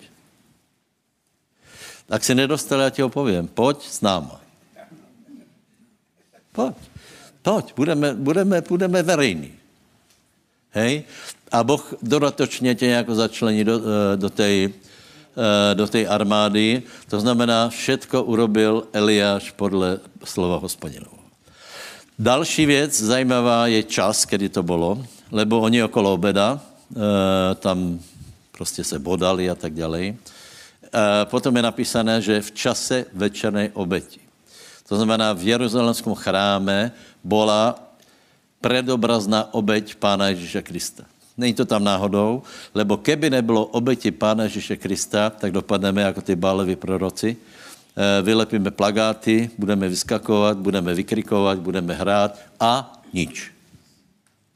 Ak 2.12 2.28
si 2.28 2.36
nedostal, 2.36 2.84
ja 2.84 2.92
ti 2.92 3.00
ho 3.00 3.08
poviem. 3.08 3.48
Poď 3.48 3.88
s 3.88 4.04
náma. 4.04 4.44
Poď. 6.52 6.76
Poď, 7.42 7.66
budeme, 7.74 8.14
budeme, 8.14 8.62
budeme 8.62 9.00
verejní. 9.02 9.52
Hej? 10.78 11.04
A 11.52 11.64
Boh 11.64 11.94
dodatočně 12.02 12.76
tě 12.76 12.88
nějak 12.88 13.10
začlení 13.10 13.64
do, 13.64 13.82
do 14.16 14.30
tej, 14.30 14.74
do 15.74 15.88
té 15.88 16.08
armády. 16.08 16.84
To 17.10 17.20
znamená, 17.20 17.70
všetko 17.70 18.24
urobil 18.24 18.88
Eliáš 18.94 19.52
podle 19.52 20.00
slova 20.24 20.58
hospodinov. 20.60 21.22
Další 22.20 22.66
věc 22.66 23.02
zajímavá 23.02 23.68
je 23.68 23.84
čas, 23.84 24.26
kdy 24.30 24.50
to 24.50 24.64
bylo, 24.64 25.06
lebo 25.32 25.60
oni 25.60 25.84
okolo 25.84 26.14
obeda, 26.14 26.60
e, 26.62 27.56
tam 27.56 28.00
prostě 28.52 28.84
se 28.84 29.00
bodali 29.00 29.50
a 29.50 29.56
tak 29.56 29.74
dále. 29.74 30.00
E, 30.02 30.16
potom 31.26 31.56
je 31.58 31.64
napísané, 31.64 32.22
že 32.22 32.42
v 32.42 32.52
čase 32.52 33.06
večernej 33.14 33.74
obeti. 33.74 34.22
To 34.86 35.00
znamená, 35.00 35.34
v 35.34 35.56
Jeruzalemskom 35.56 36.14
chráme 36.14 36.92
bola 37.24 37.80
predobrazná 38.62 39.50
obeť 39.56 39.96
Pána 39.98 40.30
Ježíša 40.36 40.62
Krista. 40.62 41.04
Není 41.42 41.58
to 41.58 41.66
tam 41.66 41.82
náhodou, 41.82 42.46
lebo 42.78 43.02
keby 43.02 43.34
nebylo 43.34 43.66
obeti 43.74 44.14
Pána 44.14 44.46
Ježíše 44.46 44.78
Krista, 44.78 45.34
tak 45.34 45.52
dopadneme 45.52 46.02
jako 46.02 46.22
ty 46.22 46.38
báleví 46.38 46.78
proroci. 46.78 47.34
Eh, 47.34 48.22
vylepíme 48.22 48.72
plagáty, 48.72 49.50
budeme 49.58 49.90
vyskakovat, 49.90 50.58
budeme 50.62 50.94
vykrikovat, 50.94 51.58
budeme 51.60 51.98
hrát 51.98 52.38
a 52.62 52.94
nič. 53.14 53.50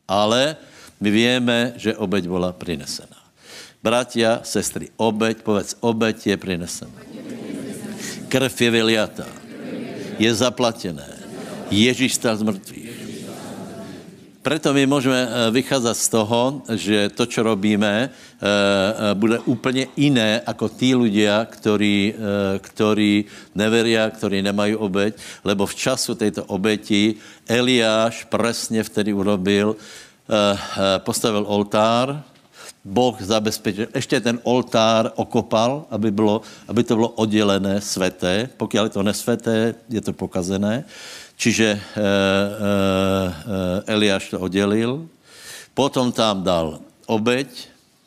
Ale 0.08 0.56
my 1.02 1.10
víme, 1.10 1.74
že 1.76 1.98
obeť 1.98 2.30
byla 2.30 2.54
prinesená. 2.54 3.18
Bratia, 3.82 4.46
sestry, 4.46 4.94
obeť, 4.94 5.42
povedz, 5.42 5.74
obeť 5.82 6.34
je 6.34 6.38
prinesená. 6.38 7.02
Krv 8.30 8.54
je 8.54 8.70
vyliatá. 8.70 9.30
Je 10.22 10.30
zaplatené. 10.30 11.10
Ježíš 11.74 12.22
stal 12.22 12.38
z 12.38 12.46
mŕtvych 12.46 12.85
preto 14.46 14.70
my 14.78 14.86
môžeme 14.86 15.18
eh, 15.18 15.30
vychádzať 15.50 15.98
z 15.98 16.08
toho, 16.14 16.42
že 16.78 16.98
to, 17.18 17.26
čo 17.26 17.42
robíme, 17.42 17.94
eh, 17.98 18.06
eh, 18.06 19.18
bude 19.18 19.42
úplne 19.50 19.90
iné 19.98 20.38
ako 20.46 20.70
tí 20.70 20.94
ľudia, 20.94 21.50
ktorí, 21.50 22.14
ktorí 22.62 23.26
neveria, 23.58 24.06
ktorí 24.06 24.46
nemajú 24.46 24.78
obeď, 24.78 25.18
lebo 25.42 25.66
v 25.66 25.74
času 25.74 26.14
tejto 26.14 26.46
obeti 26.54 27.18
Eliáš 27.50 28.30
presne 28.30 28.86
vtedy 28.86 29.16
urobil, 29.16 29.74
postavil 31.06 31.46
oltár, 31.48 32.22
Boh 32.86 33.18
zabezpečil, 33.18 33.90
ešte 33.98 34.22
ten 34.22 34.38
oltár 34.46 35.10
okopal, 35.18 35.90
aby, 35.90 36.14
bylo, 36.14 36.46
aby 36.70 36.86
to 36.86 36.94
bylo 36.94 37.18
oddelené, 37.18 37.82
sveté. 37.82 38.46
Pokiaľ 38.46 38.84
je 38.86 38.94
to 38.94 39.02
nesveté, 39.02 39.56
je 39.90 40.02
to 40.06 40.14
pokazené. 40.14 40.86
Čiže 41.36 41.68
e, 41.76 41.80
e, 41.80 42.10
Eliáš 43.92 44.32
to 44.32 44.40
oddelil, 44.40 45.06
potom 45.76 46.10
tam 46.10 46.42
dal 46.42 46.80
obeď, 47.06 47.52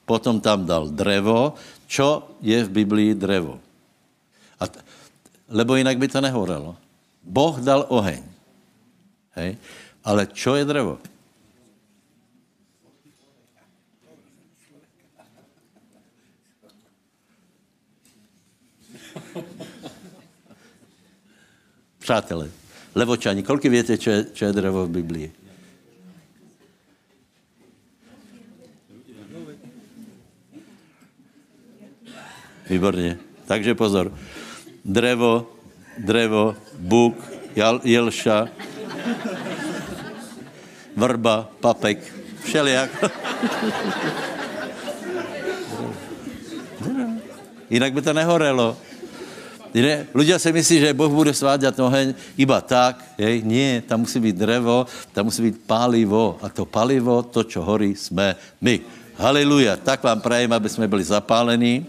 potom 0.08 0.40
tam 0.40 0.64
dal 0.64 0.88
drevo. 0.88 1.54
Čo 1.88 2.36
je 2.40 2.64
v 2.64 2.70
Biblii 2.72 3.12
drevo? 3.12 3.60
A 4.60 4.64
t- 4.68 4.80
lebo 5.48 5.76
jinak 5.76 5.96
by 5.96 6.08
to 6.08 6.20
nehorelo. 6.20 6.76
Boh 7.24 7.56
dal 7.60 7.84
oheň. 7.88 8.24
Hej? 9.36 9.56
Ale 10.04 10.28
čo 10.32 10.56
je 10.56 10.64
drevo? 10.64 10.98
Přátelé, 21.98 22.48
Levočani, 22.94 23.44
koľko 23.44 23.68
viete, 23.68 24.00
čo 24.00 24.10
je, 24.10 24.20
čo 24.32 24.48
je 24.48 24.56
drevo 24.56 24.88
v 24.88 24.94
Biblii? 25.02 25.28
Výborně. 32.68 33.18
Takže 33.46 33.74
pozor. 33.74 34.12
Drevo, 34.84 35.48
drevo, 35.98 36.52
buk, 36.76 37.16
jelša, 37.84 38.48
vrba, 40.96 41.48
papek, 41.60 41.98
všelijak. 42.44 42.90
Jinak 47.70 47.92
by 47.92 48.00
to 48.02 48.12
nehorelo. 48.12 48.76
Ne? 49.76 50.08
Ľudia 50.16 50.40
si 50.40 50.48
myslí, 50.48 50.76
že 50.80 50.96
Boh 50.96 51.12
bude 51.12 51.32
sváďať 51.36 51.76
oheň 51.76 52.16
iba 52.40 52.58
tak. 52.64 53.04
Hej? 53.20 53.44
Nie, 53.44 53.84
tam 53.84 54.08
musí 54.08 54.16
byť 54.16 54.34
drevo, 54.36 54.88
tam 55.12 55.28
musí 55.28 55.44
byť 55.44 55.56
palivo. 55.68 56.40
A 56.40 56.48
to 56.48 56.64
palivo, 56.64 57.20
to, 57.20 57.44
čo 57.44 57.60
horí, 57.60 57.92
sme 57.92 58.32
my. 58.64 58.80
Haleluja. 59.20 59.76
Tak 59.76 60.00
vám 60.00 60.24
prajem, 60.24 60.48
aby 60.54 60.68
sme 60.70 60.88
byli 60.88 61.04
zapálení. 61.04 61.84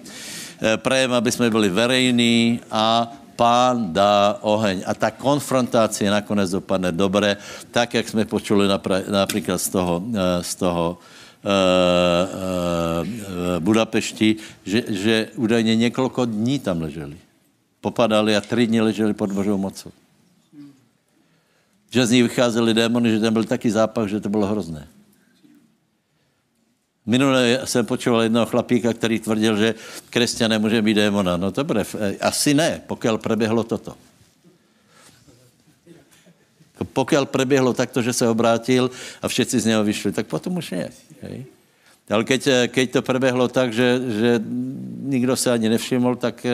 E, 0.59 0.75
prajem, 0.81 1.13
aby 1.15 1.29
sme 1.31 1.47
byli 1.47 1.71
verejní 1.71 2.59
a 2.67 3.07
pán 3.39 3.95
dá 3.95 4.43
oheň. 4.43 4.83
A 4.83 4.91
ta 4.91 5.15
konfrontácia 5.15 6.11
nakonec 6.11 6.51
dopadne 6.51 6.91
dobre, 6.91 7.39
tak, 7.71 7.95
jak 7.95 8.09
jsme 8.09 8.27
počuli 8.27 8.67
například 9.07 9.61
z 9.61 9.69
toho, 9.69 10.03
e, 10.03 10.43
z 10.43 10.53
toho 10.55 10.85
uh, 11.39 13.07
Budapešti, 13.59 14.35
že, 14.67 14.83
že 14.91 15.15
údajně 15.39 15.75
několik 15.75 16.27
dní 16.27 16.59
tam 16.59 16.81
leželi 16.81 17.28
popadali 17.81 18.35
a 18.35 18.41
tři 18.41 18.67
dny 18.67 18.81
leželi 18.81 19.13
pod 19.13 19.31
Božou 19.31 19.57
mocou. 19.57 19.91
Že 21.89 22.05
z 22.05 22.11
nich 22.11 22.23
vycházeli 22.23 22.73
démony, 22.73 23.11
že 23.11 23.19
tam 23.19 23.33
byl 23.33 23.43
taký 23.43 23.69
zápach, 23.69 24.07
že 24.07 24.19
to 24.19 24.29
bylo 24.29 24.45
hrozné. 24.45 24.87
Minule 27.05 27.61
jsem 27.65 27.85
počul 27.85 28.21
jednoho 28.21 28.45
chlapíka, 28.45 28.93
který 28.93 29.19
tvrdil, 29.19 29.57
že 29.57 29.75
křesťan 30.09 30.51
nemůže 30.51 30.81
být 30.81 30.93
démona. 30.93 31.37
No 31.37 31.51
dobré, 31.51 31.85
asi 32.21 32.53
ne, 32.53 32.81
pokud 32.87 33.21
preběhlo 33.21 33.63
toto. 33.63 33.97
Pokud 36.93 37.29
preběhlo 37.29 37.73
takto, 37.73 38.01
že 38.01 38.13
se 38.13 38.27
obrátil 38.27 38.91
a 39.21 39.27
všetci 39.27 39.59
z 39.59 39.65
něho 39.65 39.83
vyšli, 39.83 40.11
tak 40.11 40.27
potom 40.27 40.57
už 40.57 40.71
nie. 40.71 40.89
Hej. 41.21 41.45
Ale 42.09 42.23
keď, 42.23 42.73
keď 42.73 42.91
to 42.91 43.01
preběhlo 43.01 43.47
tak, 43.47 43.73
že, 43.73 44.01
že 44.19 44.41
nikdo 45.01 45.35
se 45.35 45.51
ani 45.51 45.69
nevšiml, 45.69 46.15
tak 46.15 46.45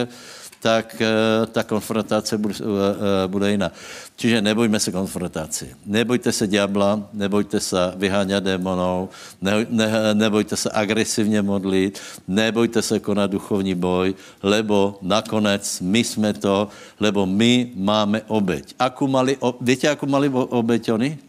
tak 0.65 0.97
eh, 0.97 1.45
ta 1.53 1.61
konfrontace 1.61 2.33
bude, 2.41 2.57
eh, 2.57 2.65
eh, 2.65 3.27
bude 3.29 3.45
jiná. 3.53 3.69
Čiže 4.17 4.41
nebojme 4.41 4.81
se 4.81 4.89
konfrontaci. 4.89 5.77
Nebojte 5.85 6.33
se 6.33 6.49
diabla, 6.49 7.05
nebojte 7.13 7.61
se 7.61 7.77
vyháňat 8.01 8.41
démonov, 8.41 9.13
ne, 9.37 9.61
ne, 9.69 9.87
nebojte 10.17 10.57
se 10.57 10.69
agresivně 10.73 11.45
modlit, 11.45 12.01
nebojte 12.25 12.81
se 12.81 12.97
konat 12.97 13.29
duchovní 13.29 13.75
boj, 13.77 14.17
lebo 14.41 14.97
nakonec 15.05 15.61
my 15.85 16.01
jsme 16.01 16.33
to, 16.33 16.73
lebo 16.97 17.29
my 17.29 17.69
máme 17.77 18.25
obeď. 18.25 18.73
Akú 18.79 19.05
mali, 19.05 19.37
víte, 19.61 19.85
akú 19.85 20.09
mali 20.09 20.31
obeď 20.33 20.97
oni? 20.97 21.11
E, 21.13 21.19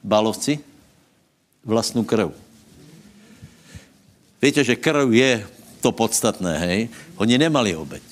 balovci? 0.00 0.62
Vlastnú 1.66 2.06
krv. 2.06 2.30
Víte, 4.38 4.62
že 4.64 4.78
krv 4.78 5.10
je 5.10 5.55
to 5.86 5.94
podstatné, 5.94 6.58
hej? 6.58 6.80
Oni 7.14 7.38
nemali 7.38 7.78
obeď. 7.78 8.02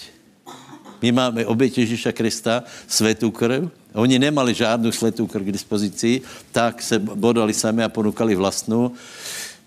My 1.03 1.11
máme 1.11 1.43
obeď 1.43 1.83
Ježíša 1.83 2.15
Krista, 2.15 2.63
svetú 2.87 3.35
krv. 3.35 3.67
Oni 3.99 4.15
nemali 4.15 4.55
žádnou 4.55 4.95
svetú 4.95 5.27
krv 5.27 5.51
k 5.51 5.55
dispozici, 5.59 6.23
tak 6.55 6.79
se 6.79 7.03
bodali 7.03 7.51
sami 7.51 7.83
a 7.83 7.91
ponúkali 7.91 8.39
vlastnú 8.39 8.95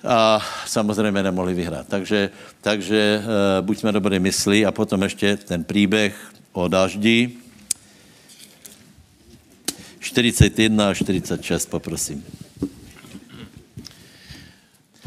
a 0.08 0.40
samozřejmě 0.66 1.24
nemohli 1.24 1.54
vyhrát. 1.54 1.88
Takže, 1.88 2.30
takže 2.62 3.02
e, 3.20 3.22
buďme 3.62 3.92
dobré 3.92 4.20
mysli 4.20 4.66
a 4.66 4.72
potom 4.72 5.04
ještě 5.04 5.38
ten 5.38 5.64
příběh 5.64 6.16
o 6.54 6.68
daždi. 6.68 7.32
41 10.00 10.90
a 10.90 10.94
46, 10.94 11.66
poprosím. 11.66 12.24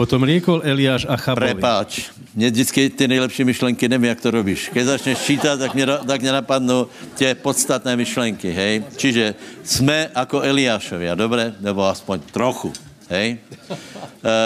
Potom 0.00 0.24
riekol 0.24 0.64
Eliáš 0.64 1.04
Achabovi. 1.04 1.60
Prepáč, 1.60 2.08
mne 2.32 2.48
vždycky 2.48 2.88
ty 2.88 3.04
nejlepší 3.04 3.44
myšlenky, 3.44 3.84
nevím, 3.84 4.08
jak 4.08 4.24
to 4.24 4.32
robíš. 4.32 4.72
Keď 4.72 4.96
začneš 4.96 5.18
čítať, 5.28 5.60
tak 5.60 5.76
mě, 5.76 5.84
tak 6.08 6.18
mě 6.24 6.32
napadnou 6.32 6.88
tie 7.20 7.36
podstatné 7.36 8.00
myšlenky, 8.00 8.48
hej. 8.48 8.80
Čiže 8.96 9.36
jsme 9.60 10.08
ako 10.16 10.40
Eliášovia, 10.40 11.12
dobre? 11.12 11.52
Nebo 11.60 11.84
aspoň 11.84 12.32
trochu, 12.32 12.72
hej. 13.12 13.36
E, 13.36 13.76
e, 14.24 14.36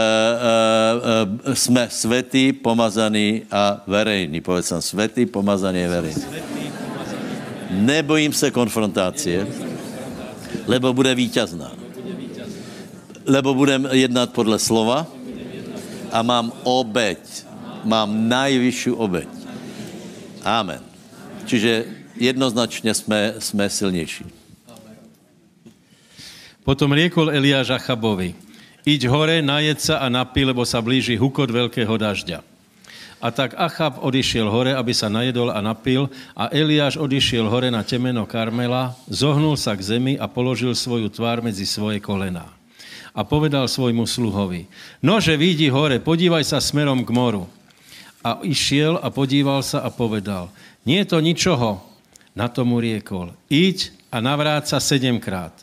e, 1.46 1.54
jsme 1.54 1.86
svetí, 1.86 2.50
pomazaní 2.50 3.46
a 3.46 3.78
verejní. 3.86 4.42
Povedz 4.42 4.74
som, 4.74 4.82
svetí, 4.82 5.22
pomazaní 5.22 5.86
a 5.86 6.02
verejní. 6.02 6.24
Nebojím 7.78 8.34
se 8.34 8.50
konfrontácie, 8.50 9.46
lebo 10.66 10.90
bude 10.90 11.14
víťazná. 11.14 11.70
Lebo 13.22 13.54
budem 13.54 13.86
jednat 13.94 14.34
podle 14.34 14.58
slova, 14.58 15.06
a 16.14 16.22
mám 16.22 16.54
obeď. 16.62 17.18
Mám 17.82 18.30
najvyššiu 18.30 18.94
obeď. 18.94 19.28
Amen. 20.46 20.80
Čiže 21.44 21.90
jednoznačne 22.14 22.94
sme, 22.94 23.42
sme 23.42 23.66
silnejší. 23.66 24.24
Potom 26.64 26.96
riekol 26.96 27.28
Eliáš 27.28 27.76
Achabovi, 27.76 28.32
iď 28.88 29.12
hore, 29.12 29.44
najed 29.44 29.84
sa 29.84 30.00
a 30.00 30.08
napí, 30.08 30.48
lebo 30.48 30.64
sa 30.64 30.80
blíži 30.80 31.12
hukot 31.18 31.52
veľkého 31.52 31.92
dažďa. 31.92 32.40
A 33.20 33.28
tak 33.32 33.56
Achab 33.56 34.00
odišiel 34.00 34.48
hore, 34.48 34.72
aby 34.72 34.92
sa 34.96 35.12
najedol 35.12 35.52
a 35.52 35.60
napil 35.60 36.08
a 36.32 36.48
Eliáš 36.48 36.96
odišiel 36.96 37.48
hore 37.48 37.68
na 37.68 37.84
temeno 37.84 38.24
Karmela, 38.24 38.96
zohnul 39.08 39.60
sa 39.60 39.76
k 39.76 39.84
zemi 39.84 40.16
a 40.16 40.24
položil 40.24 40.72
svoju 40.72 41.12
tvár 41.12 41.44
medzi 41.44 41.68
svoje 41.68 42.00
kolená 42.00 42.53
a 43.14 43.22
povedal 43.22 43.70
svojmu 43.70 44.10
sluhovi, 44.10 44.66
nože 44.98 45.38
vidí 45.38 45.70
hore, 45.70 46.02
podívaj 46.02 46.42
sa 46.42 46.58
smerom 46.58 47.06
k 47.06 47.14
moru. 47.14 47.46
A 48.26 48.42
išiel 48.42 48.98
a 48.98 49.08
podíval 49.14 49.62
sa 49.62 49.86
a 49.86 49.88
povedal, 49.94 50.50
nie 50.82 50.98
je 51.04 51.08
to 51.14 51.18
ničoho. 51.22 51.78
Na 52.34 52.50
tomu 52.50 52.82
riekol, 52.82 53.30
iď 53.46 53.94
a 54.10 54.18
navráť 54.18 54.74
sa 54.74 54.78
sedemkrát. 54.82 55.54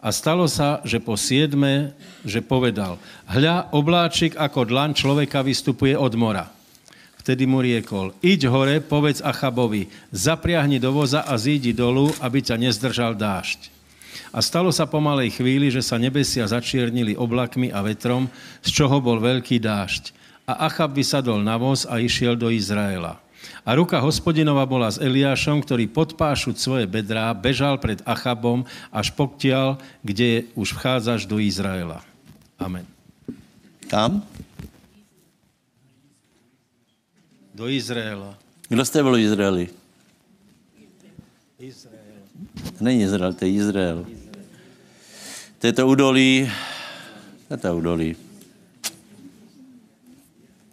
A 0.00 0.08
stalo 0.08 0.48
sa, 0.48 0.80
že 0.80 0.96
po 0.96 1.20
siedme, 1.20 1.92
že 2.24 2.40
povedal, 2.40 2.96
hľa, 3.28 3.68
obláčik 3.76 4.32
ako 4.32 4.64
dlan 4.64 4.96
človeka 4.96 5.44
vystupuje 5.44 5.92
od 5.92 6.16
mora. 6.16 6.48
Vtedy 7.20 7.44
mu 7.44 7.60
riekol, 7.60 8.16
iď 8.24 8.48
hore, 8.48 8.80
povedz 8.80 9.20
Achabovi, 9.20 9.92
zapriahni 10.12 10.80
do 10.80 10.96
voza 10.96 11.24
a 11.24 11.36
zídi 11.36 11.76
dolu, 11.76 12.08
aby 12.24 12.40
ťa 12.40 12.56
nezdržal 12.56 13.16
dážď. 13.16 13.73
A 14.34 14.38
stalo 14.42 14.70
sa 14.70 14.86
po 14.86 14.98
malej 15.02 15.38
chvíli, 15.38 15.70
že 15.70 15.82
sa 15.82 15.98
nebesia 15.98 16.46
začiernili 16.46 17.14
oblakmi 17.18 17.70
a 17.70 17.82
vetrom, 17.82 18.30
z 18.62 18.68
čoho 18.70 18.98
bol 18.98 19.18
veľký 19.22 19.58
dážď. 19.62 20.14
A 20.44 20.68
Achab 20.68 20.92
vysadol 20.92 21.40
na 21.40 21.56
voz 21.56 21.88
a 21.88 21.98
išiel 22.02 22.36
do 22.36 22.52
Izraela. 22.52 23.24
A 23.64 23.72
ruka 23.76 23.96
hospodinova 24.00 24.64
bola 24.68 24.92
s 24.92 25.00
Eliášom, 25.00 25.64
ktorý 25.64 25.88
podpášuť 25.88 26.56
svoje 26.56 26.84
bedrá 26.84 27.32
bežal 27.32 27.80
pred 27.80 28.00
Achabom 28.04 28.64
až 28.92 29.12
poktial, 29.12 29.80
kde 30.04 30.48
už 30.52 30.76
vchádzaš 30.76 31.24
do 31.24 31.40
Izraela. 31.40 32.04
Amen. 32.60 32.84
Kam? 33.88 34.20
Do 37.54 37.68
Izraela. 37.68 38.36
Kdo 38.68 38.84
jste 38.84 39.02
byl 39.02 39.14
v 39.16 39.18
Izraeli? 39.20 39.68
Není 42.80 43.02
Izrael, 43.02 43.32
to 43.32 43.44
je 43.44 43.50
Izrael. 43.50 44.06
To 45.58 45.66
je 45.66 45.72
to 45.72 45.88
údolí, 45.88 46.50
to 47.48 47.54
je 47.54 47.58
to 47.58 47.76
údolí. 47.76 48.16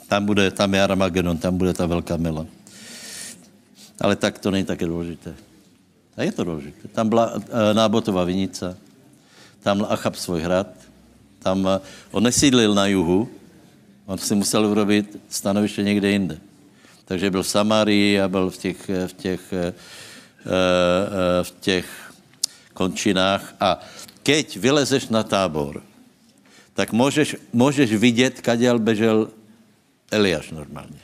Tam, 0.07 0.25
bude, 0.25 0.51
tam 0.51 0.73
je 0.73 0.83
Armagedon, 0.83 1.37
tam 1.37 1.57
bude 1.57 1.73
ta 1.73 1.85
velká 1.85 2.17
mela. 2.17 2.45
Ale 4.01 4.15
tak 4.15 4.39
to 4.39 4.51
není 4.51 4.65
také 4.65 4.85
důležité. 4.85 5.35
A 6.17 6.23
je 6.23 6.31
to 6.31 6.43
důležité. 6.43 6.87
Tam 6.87 7.09
byla 7.09 7.33
e, 7.33 7.73
Nábotová 7.73 8.23
vinica, 8.23 8.77
tam 9.63 9.77
byl 9.77 9.87
Achab 9.89 10.15
svůj 10.15 10.41
hrad, 10.41 10.67
tam 11.39 11.67
e, 11.67 11.79
on 12.11 12.23
nesídlil 12.23 12.75
na 12.75 12.87
juhu, 12.87 13.29
on 14.05 14.17
si 14.17 14.35
musel 14.35 14.65
urobit 14.65 15.19
stanoviště 15.29 15.83
někde 15.83 16.11
jinde. 16.11 16.37
Takže 17.05 17.31
byl 17.31 17.43
v 17.43 17.47
Samárii 17.47 18.21
a 18.21 18.27
byl 18.27 18.49
v 18.49 18.57
těch, 18.57 18.89
v 19.07 19.13
těch, 19.13 19.53
v 20.41 21.49
těch 21.61 21.85
končinách 22.73 23.45
a 23.61 23.81
keď 24.21 24.57
vylezeš 24.57 25.09
na 25.09 25.21
tábor, 25.21 25.81
tak 26.73 26.95
môžeš, 26.95 27.37
môžeš 27.51 27.93
vidieť, 27.93 28.41
kadiaľ 28.41 28.81
bežel 28.81 29.17
Eliáš 30.09 30.53
normálne. 30.53 30.99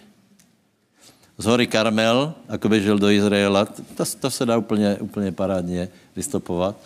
Z 1.38 1.46
hory 1.46 1.70
Karmel, 1.70 2.34
ako 2.50 2.66
bežel 2.66 2.98
do 2.98 3.14
Izraela, 3.14 3.70
to, 3.70 4.02
to 4.02 4.28
sa 4.34 4.44
dá 4.44 4.58
úplne, 4.58 4.98
úplne 4.98 5.30
parádne 5.30 5.94
vystopovať. 6.18 6.82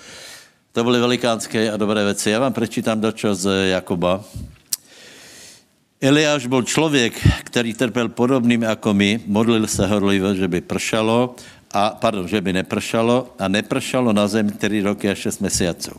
To 0.75 0.83
boli 0.83 0.99
velikánske 0.99 1.71
a 1.71 1.75
dobré 1.79 2.03
veci. 2.03 2.31
Ja 2.31 2.43
vám 2.43 2.55
prečítam 2.55 2.99
dočo 2.99 3.31
z 3.35 3.75
Jakoba. 3.75 4.23
Eliáš 6.03 6.51
bol 6.51 6.67
človek, 6.67 7.15
ktorý 7.47 7.75
trpel 7.77 8.11
podobným 8.11 8.67
ako 8.67 8.91
my, 8.91 9.23
modlil 9.23 9.67
sa 9.71 9.87
horlivo, 9.87 10.35
že 10.35 10.49
by 10.51 10.63
pršalo, 10.63 11.35
a, 11.71 11.95
pardon, 11.95 12.27
že 12.27 12.43
by 12.43 12.63
nepršalo 12.63 13.39
a 13.39 13.47
nepršalo 13.47 14.11
na 14.11 14.27
zem 14.27 14.51
3 14.51 14.91
roky 14.91 15.07
a 15.07 15.15
6 15.15 15.39
mesiacov. 15.39 15.97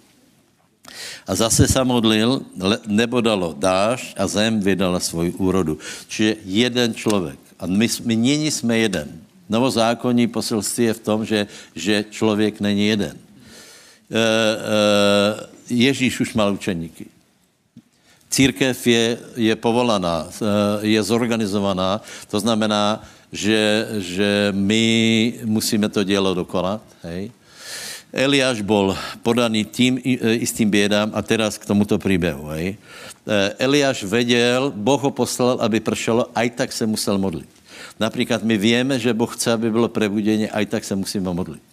A 1.25 1.33
zase 1.33 1.65
sa 1.65 1.87
modlil, 1.87 2.45
nebo 2.85 3.25
dalo 3.25 3.57
dáž 3.57 4.13
a 4.19 4.27
zem 4.29 4.61
vydala 4.61 5.01
svoju 5.01 5.33
úrodu. 5.41 5.79
Čiže 6.11 6.43
jeden 6.45 6.91
človek. 6.93 7.39
A 7.57 7.65
my, 7.71 7.87
my 8.05 8.15
není 8.17 8.51
jsme 8.51 8.79
jeden. 8.79 9.09
Novozákonní 9.49 10.27
poselství 10.27 10.85
je 10.85 10.95
v 10.95 11.05
tom, 11.05 11.25
že, 11.25 11.47
že 11.75 12.05
člověk 12.11 12.61
není 12.61 12.87
jeden. 12.87 13.15
E, 13.15 14.19
e, 14.19 14.23
Ježíš 15.71 16.21
už 16.21 16.35
mal 16.35 16.53
učeníky. 16.53 17.07
Církev 18.33 18.87
je, 18.87 19.19
je 19.37 19.55
povolaná, 19.57 20.27
e, 20.27 20.97
je 20.97 21.01
zorganizovaná, 21.03 22.01
to 22.29 22.41
znamená, 22.41 23.05
že, 23.33 23.89
že 24.05 24.31
my 24.53 24.85
musíme 25.49 25.89
to 25.89 26.05
dielo 26.05 26.37
dokonat, 26.37 26.85
hej? 27.09 27.33
Eliáš 28.13 28.61
bol 28.61 28.93
podaný 29.25 29.65
tým 29.65 29.97
istým 30.37 30.69
biedám 30.69 31.09
a 31.17 31.25
teraz 31.25 31.57
k 31.57 31.65
tomuto 31.65 31.97
príbehu. 31.97 32.53
Hej. 32.53 32.77
Eliáš 33.57 34.05
vedel, 34.05 34.69
Boh 34.69 35.01
ho 35.01 35.09
poslal, 35.09 35.57
aby 35.65 35.81
pršalo, 35.81 36.29
aj 36.37 36.53
tak 36.53 36.77
se 36.77 36.85
musel 36.85 37.17
modliť. 37.17 37.49
Napríklad 37.97 38.45
my 38.45 38.61
vieme, 38.61 39.01
že 39.01 39.17
Boh 39.17 39.33
chce, 39.33 39.57
aby 39.57 39.73
bylo 39.73 39.89
prebudenie, 39.89 40.53
aj 40.53 40.77
tak 40.77 40.85
se 40.85 40.93
musíme 40.93 41.33
modliť 41.33 41.72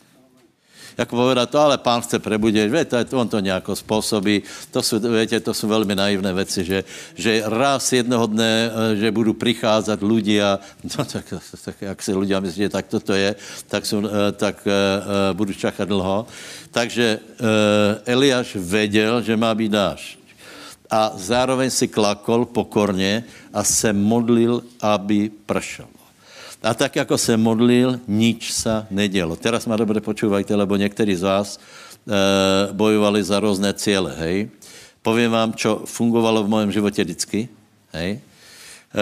ako 0.99 1.13
povedať 1.15 1.47
to, 1.47 1.59
ale 1.59 1.75
pán 1.79 2.03
chce 2.03 2.19
prebudiť, 2.19 2.67
viete, 2.67 2.99
on 3.15 3.31
to 3.31 3.39
nejako 3.39 3.71
spôsobí. 3.71 4.43
To 4.75 4.83
sú, 4.83 4.99
viete, 4.99 5.39
to 5.39 5.55
sú 5.55 5.71
veľmi 5.71 5.95
naivné 5.95 6.31
veci, 6.35 6.67
že, 6.67 6.83
že 7.15 7.43
raz 7.47 7.87
jednoho 7.95 8.27
dne, 8.27 8.53
e, 8.67 8.69
že 8.99 9.15
budú 9.15 9.31
prichádzať 9.35 9.99
ľudia, 10.03 10.59
no 10.91 11.01
tak, 11.07 11.25
tak 11.39 11.75
ak 11.79 11.99
si 12.03 12.11
ľudia 12.11 12.43
myslíte, 12.43 12.69
tak 12.71 12.91
toto 12.91 13.15
je, 13.15 13.33
tak, 13.71 13.87
sú, 13.87 14.03
e, 14.03 14.31
tak 14.35 14.61
uh, 14.67 15.31
budú 15.33 15.55
čakať 15.55 15.87
dlho. 15.87 16.27
Takže 16.69 17.07
uh, 17.17 18.03
Eliáš 18.05 18.59
vedel, 18.59 19.25
že 19.25 19.33
má 19.33 19.49
byť 19.55 19.69
dážď. 19.71 20.17
A 20.89 21.13
zároveň 21.17 21.69
si 21.69 21.85
klakol 21.85 22.49
pokorne 22.49 23.25
a 23.53 23.61
se 23.61 23.93
modlil, 23.93 24.65
aby 24.81 25.29
pršal. 25.29 25.98
A 26.59 26.75
tak, 26.75 26.99
ako 26.99 27.15
se 27.15 27.39
modlil, 27.39 28.03
nič 28.03 28.51
sa 28.51 28.83
nedialo. 28.91 29.39
Teraz 29.39 29.63
ma 29.63 29.79
dobre 29.79 30.03
počúvajte, 30.03 30.51
lebo 30.51 30.75
niektorí 30.75 31.15
z 31.15 31.23
vás 31.23 31.55
e, 31.55 31.59
bojovali 32.75 33.23
za 33.23 33.39
rôzne 33.39 33.71
ciele, 33.79 34.11
hej. 34.19 34.37
Poviem 34.99 35.31
vám, 35.31 35.55
čo 35.55 35.87
fungovalo 35.87 36.43
v 36.43 36.51
mojom 36.51 36.71
živote 36.75 36.99
vždycky, 36.99 37.47
hej. 37.95 38.09
E, 38.11 38.19
e, 38.19 39.01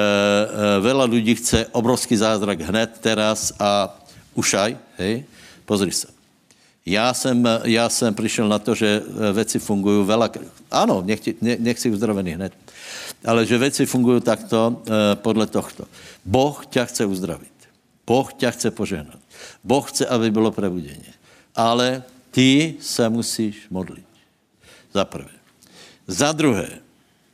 veľa 0.86 1.10
ľudí 1.10 1.34
chce 1.34 1.66
obrovský 1.74 2.14
zázrak 2.14 2.62
hned, 2.62 3.02
teraz 3.02 3.50
a 3.58 3.90
ušaj, 4.38 4.78
hej. 5.02 5.26
Pozri 5.66 5.90
sa. 5.90 6.14
Já 6.88 7.14
jsem, 7.14 7.44
já 7.64 7.90
jsem 7.90 8.14
přišel 8.14 8.48
na 8.48 8.60
to, 8.60 8.76
že 8.76 9.04
věci 9.34 9.60
fungují 9.60 10.08
veľa... 10.08 10.30
Ano, 10.72 11.04
nech, 11.04 11.20
nech, 11.42 11.60
nech 11.60 11.80
si 11.80 11.92
uzdravený 11.92 12.32
hned. 12.40 12.54
Ale 13.26 13.46
že 13.46 13.58
věci 13.58 13.86
fungují 13.86 14.22
takto 14.22 14.82
e, 14.86 15.16
podle 15.16 15.48
tohto. 15.48 15.86
Boh 16.26 16.66
ťa 16.66 16.86
chce 16.86 17.06
uzdraviť. 17.06 17.58
Boh 18.08 18.28
ťa 18.34 18.52
chce 18.52 18.70
požehnať. 18.72 19.20
Boh 19.64 19.84
chce, 19.84 20.06
aby 20.06 20.32
bylo 20.32 20.52
prebudenie. 20.52 21.12
Ale 21.56 22.04
ty 22.32 22.78
sa 22.80 23.10
musíš 23.10 23.68
modliť. 23.68 24.08
Za 24.94 25.04
prvé. 25.06 25.34
Za 26.08 26.32
druhé, 26.32 26.80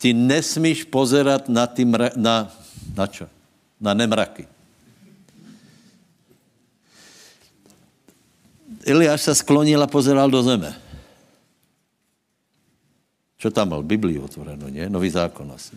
ty 0.02 0.12
nesmíš 0.12 0.90
pozerať 0.90 1.46
na, 1.48 1.70
ty 1.70 1.86
mra- 1.86 2.18
na, 2.18 2.50
na 2.98 3.06
čo? 3.06 3.30
Na 3.78 3.94
nemraky. 3.94 4.50
Eliáš 8.84 9.32
sa 9.32 9.34
sklonil 9.38 9.80
a 9.80 9.88
pozeral 9.88 10.28
do 10.28 10.44
zeme. 10.44 10.83
Čo 13.44 13.52
tam 13.52 13.76
mal? 13.76 13.84
Bibliu 13.84 14.24
otvorenú, 14.24 14.72
nie? 14.72 14.88
Nový 14.88 15.12
zákon 15.12 15.44
asi. 15.52 15.76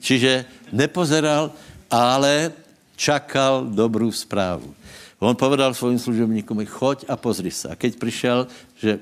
Čiže 0.00 0.48
nepozeral, 0.72 1.52
ale 1.92 2.56
čakal 2.96 3.68
dobrú 3.68 4.08
správu. 4.08 4.72
On 5.20 5.36
povedal 5.36 5.76
svojim 5.76 6.00
služobníkom, 6.00 6.64
choď 6.64 7.04
a 7.04 7.20
pozri 7.20 7.52
sa. 7.52 7.76
A 7.76 7.78
keď 7.80 8.00
prišel, 8.00 8.38
že 8.80 8.96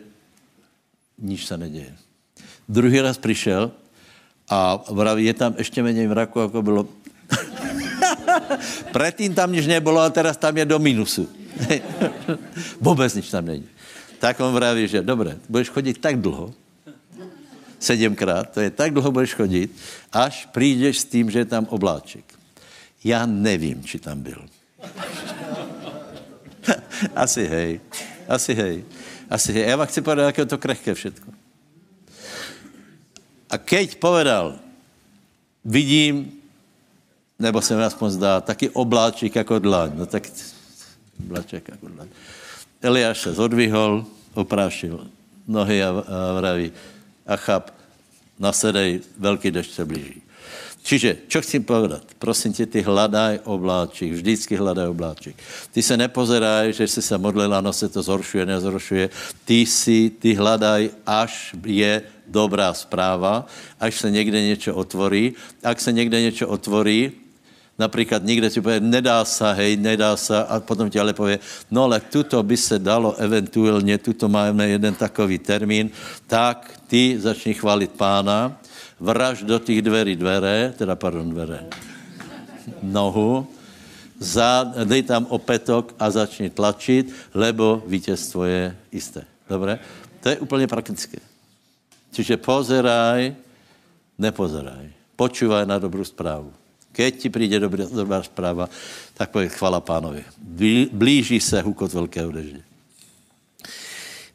nič 1.22 1.46
sa 1.46 1.54
neděje. 1.54 1.94
Druhý 2.66 2.98
raz 2.98 3.14
přišel 3.14 3.70
a 4.50 4.82
vraví, 4.90 5.22
je 5.30 5.34
tam 5.34 5.54
ještě 5.54 5.82
méně 5.82 6.08
mraku, 6.10 6.50
jako 6.50 6.62
bylo. 6.62 6.82
Predtým 8.94 9.34
tam 9.38 9.54
nič 9.54 9.70
nebolo, 9.70 10.02
a 10.02 10.10
teraz 10.10 10.34
tam 10.34 10.58
je 10.58 10.66
do 10.66 10.82
minusu. 10.82 11.30
Vůbec 12.82 13.14
nič 13.14 13.30
tam 13.30 13.46
není. 13.46 13.71
Tak 14.22 14.38
on 14.38 14.54
vraví, 14.54 14.86
že 14.86 15.02
dobré, 15.02 15.34
budeš 15.50 15.74
chodit 15.74 15.98
tak 15.98 16.22
dlho, 16.22 16.54
sedmkrát, 17.82 18.54
to 18.54 18.62
je 18.62 18.70
tak 18.70 18.94
dlho 18.94 19.10
budeš 19.10 19.34
chodit, 19.34 19.66
až 20.14 20.46
přijdeš 20.46 20.98
s 20.98 21.04
tím, 21.04 21.30
že 21.30 21.42
je 21.42 21.50
tam 21.50 21.66
obláček. 21.66 22.22
Já 23.02 23.26
nevím, 23.26 23.82
či 23.82 23.98
tam 23.98 24.22
byl. 24.22 24.46
Asi 27.18 27.50
hej. 27.50 27.80
Asi 28.28 28.54
hej. 28.54 28.84
Asi 29.30 29.52
hej. 29.52 29.68
Já 29.68 29.76
vám 29.76 29.86
chci 29.86 30.00
povedat, 30.00 30.26
jak 30.26 30.38
je 30.38 30.46
to 30.46 30.58
krehké 30.58 30.94
všetko. 30.94 31.30
A 33.50 33.58
keď 33.58 33.98
povedal, 33.98 34.58
vidím, 35.64 36.32
nebo 37.38 37.62
se 37.62 37.76
mi 37.76 37.82
aspoň 37.82 38.10
zdá, 38.10 38.40
taky 38.40 38.70
obláček 38.70 39.34
jako 39.34 39.58
dlaň. 39.58 39.90
No 39.94 40.06
tak 40.06 40.30
obláček 41.18 41.68
jako 41.68 41.88
dlaň. 41.88 42.08
Eliáš 42.82 43.18
se 43.20 43.32
zodvihol, 43.32 44.04
oprášil 44.34 45.06
nohy 45.46 45.82
a, 45.82 45.90
a 45.90 45.94
vraví, 46.34 46.72
Achab, 47.26 47.70
nasedej, 48.38 49.00
velký 49.18 49.50
dešť 49.50 49.70
se 49.70 49.84
blíží. 49.84 50.18
Čiže, 50.82 51.30
čo 51.30 51.38
chci 51.38 51.62
povedat? 51.62 52.02
Prosím 52.18 52.52
tě, 52.52 52.66
ty 52.66 52.82
hledaj 52.82 53.46
obláčik, 53.46 54.12
vždycky 54.12 54.56
hledaj 54.58 54.90
obláčik. 54.90 55.38
Ty 55.70 55.82
se 55.82 55.96
nepozeraj, 55.96 56.72
že 56.72 56.88
jsi 56.88 57.02
se 57.02 57.18
modlil, 57.18 57.54
ano, 57.54 57.72
se 57.72 57.88
to 57.88 58.02
zhoršuje, 58.02 58.46
nezhoršuje. 58.46 59.10
Ty 59.44 59.66
si, 59.66 60.10
ty 60.10 60.34
hledaj, 60.34 60.90
až 61.06 61.54
je 61.66 62.02
dobrá 62.26 62.74
zpráva, 62.74 63.46
až 63.80 63.94
se 63.98 64.10
někde 64.10 64.42
něco 64.42 64.74
otvorí. 64.74 65.34
Ak 65.62 65.80
se 65.80 65.92
někde 65.92 66.20
něco 66.20 66.48
otvorí, 66.48 67.12
například 67.82 68.22
někde 68.22 68.50
ti 68.50 68.60
pově, 68.62 68.80
nedá 68.80 69.24
se, 69.26 69.52
hej, 69.52 69.76
nedá 69.76 70.14
se, 70.16 70.38
a 70.38 70.60
potom 70.62 70.86
ti 70.86 71.02
ale 71.02 71.12
pově, 71.12 71.42
no 71.70 71.90
ale 71.90 72.00
tuto 72.00 72.42
by 72.42 72.56
se 72.56 72.78
dalo 72.78 73.18
eventuálně, 73.18 73.98
tuto 73.98 74.30
máme 74.30 74.68
jeden 74.68 74.94
takový 74.94 75.38
termín, 75.42 75.90
tak 76.30 76.78
ty 76.86 77.18
začni 77.18 77.54
chválit 77.58 77.90
pána, 77.98 78.54
vraž 79.02 79.42
do 79.42 79.58
těch 79.58 79.82
dverí 79.82 80.14
dvere, 80.16 80.74
teda 80.78 80.94
pardon, 80.94 81.26
dvere, 81.26 81.66
nohu, 82.82 83.46
za, 84.22 84.70
dej 84.86 85.02
tam 85.02 85.26
opetok 85.34 85.98
a 85.98 86.06
začni 86.10 86.50
tlačit, 86.54 87.10
lebo 87.34 87.82
vítězstvo 87.86 88.46
je 88.46 88.70
jisté. 88.92 89.26
Dobre? 89.50 89.82
To 90.22 90.28
je 90.28 90.38
úplně 90.38 90.70
praktické. 90.70 91.18
Čiže 92.14 92.38
pozeraj, 92.38 93.34
nepozeraj. 94.14 94.86
Počúvaj 95.18 95.66
na 95.66 95.82
dobrou 95.82 96.04
zprávu. 96.06 96.61
Keď 96.92 97.18
ti 97.18 97.28
přijde 97.30 97.60
dobrá, 97.60 97.84
dobrá 97.92 98.22
zpráva, 98.22 98.68
tak 99.14 99.30
pově 99.30 99.48
chvala 99.48 99.80
pánovi. 99.80 100.24
Blíží 100.92 101.40
se 101.40 101.62
hukot 101.62 101.92
velkého 101.92 102.32
dežně. 102.32 102.62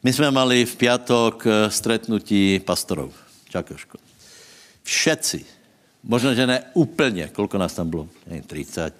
My 0.02 0.12
jsme 0.12 0.30
mali 0.30 0.66
v 0.66 0.76
piatok 0.76 1.46
eh, 1.46 1.70
stretnutí 1.70 2.60
pastorov. 2.60 3.12
Čakoško. 3.48 3.98
Všetci. 4.82 5.44
Možno, 6.04 6.34
že 6.34 6.46
ne 6.46 6.62
úplně. 6.74 7.28
Kolko 7.28 7.58
nás 7.58 7.74
tam 7.74 7.90
bylo? 7.90 8.08
30, 8.46 8.94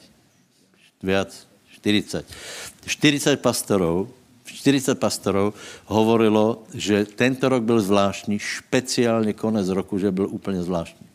viac, 1.02 1.46
40. 1.72 2.26
40 2.86 3.40
pastorov 3.40 4.08
40 4.48 4.98
pastorov 4.98 5.54
hovorilo, 5.86 6.64
že 6.74 7.04
tento 7.04 7.48
rok 7.48 7.62
byl 7.62 7.80
zvláštní, 7.80 8.38
špeciálně 8.38 9.32
konec 9.32 9.68
roku, 9.68 9.98
že 9.98 10.10
byl 10.10 10.28
úplně 10.28 10.62
zvláštní. 10.62 11.07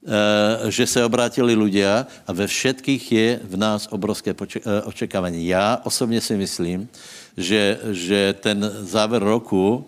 E, 0.00 0.72
že 0.72 0.88
se 0.88 1.04
obrátili 1.04 1.52
ľudia 1.52 2.08
a 2.24 2.30
ve 2.32 2.48
všetkých 2.48 3.04
je 3.12 3.28
v 3.44 3.54
nás 3.60 3.84
obrovské 3.92 4.32
e, 4.32 4.82
očekávání. 4.88 5.44
Já 5.46 5.76
osobně 5.84 6.20
si 6.20 6.36
myslím, 6.36 6.88
že, 7.36 7.78
že 7.92 8.32
ten 8.40 8.64
záver 8.80 9.20
roku 9.20 9.84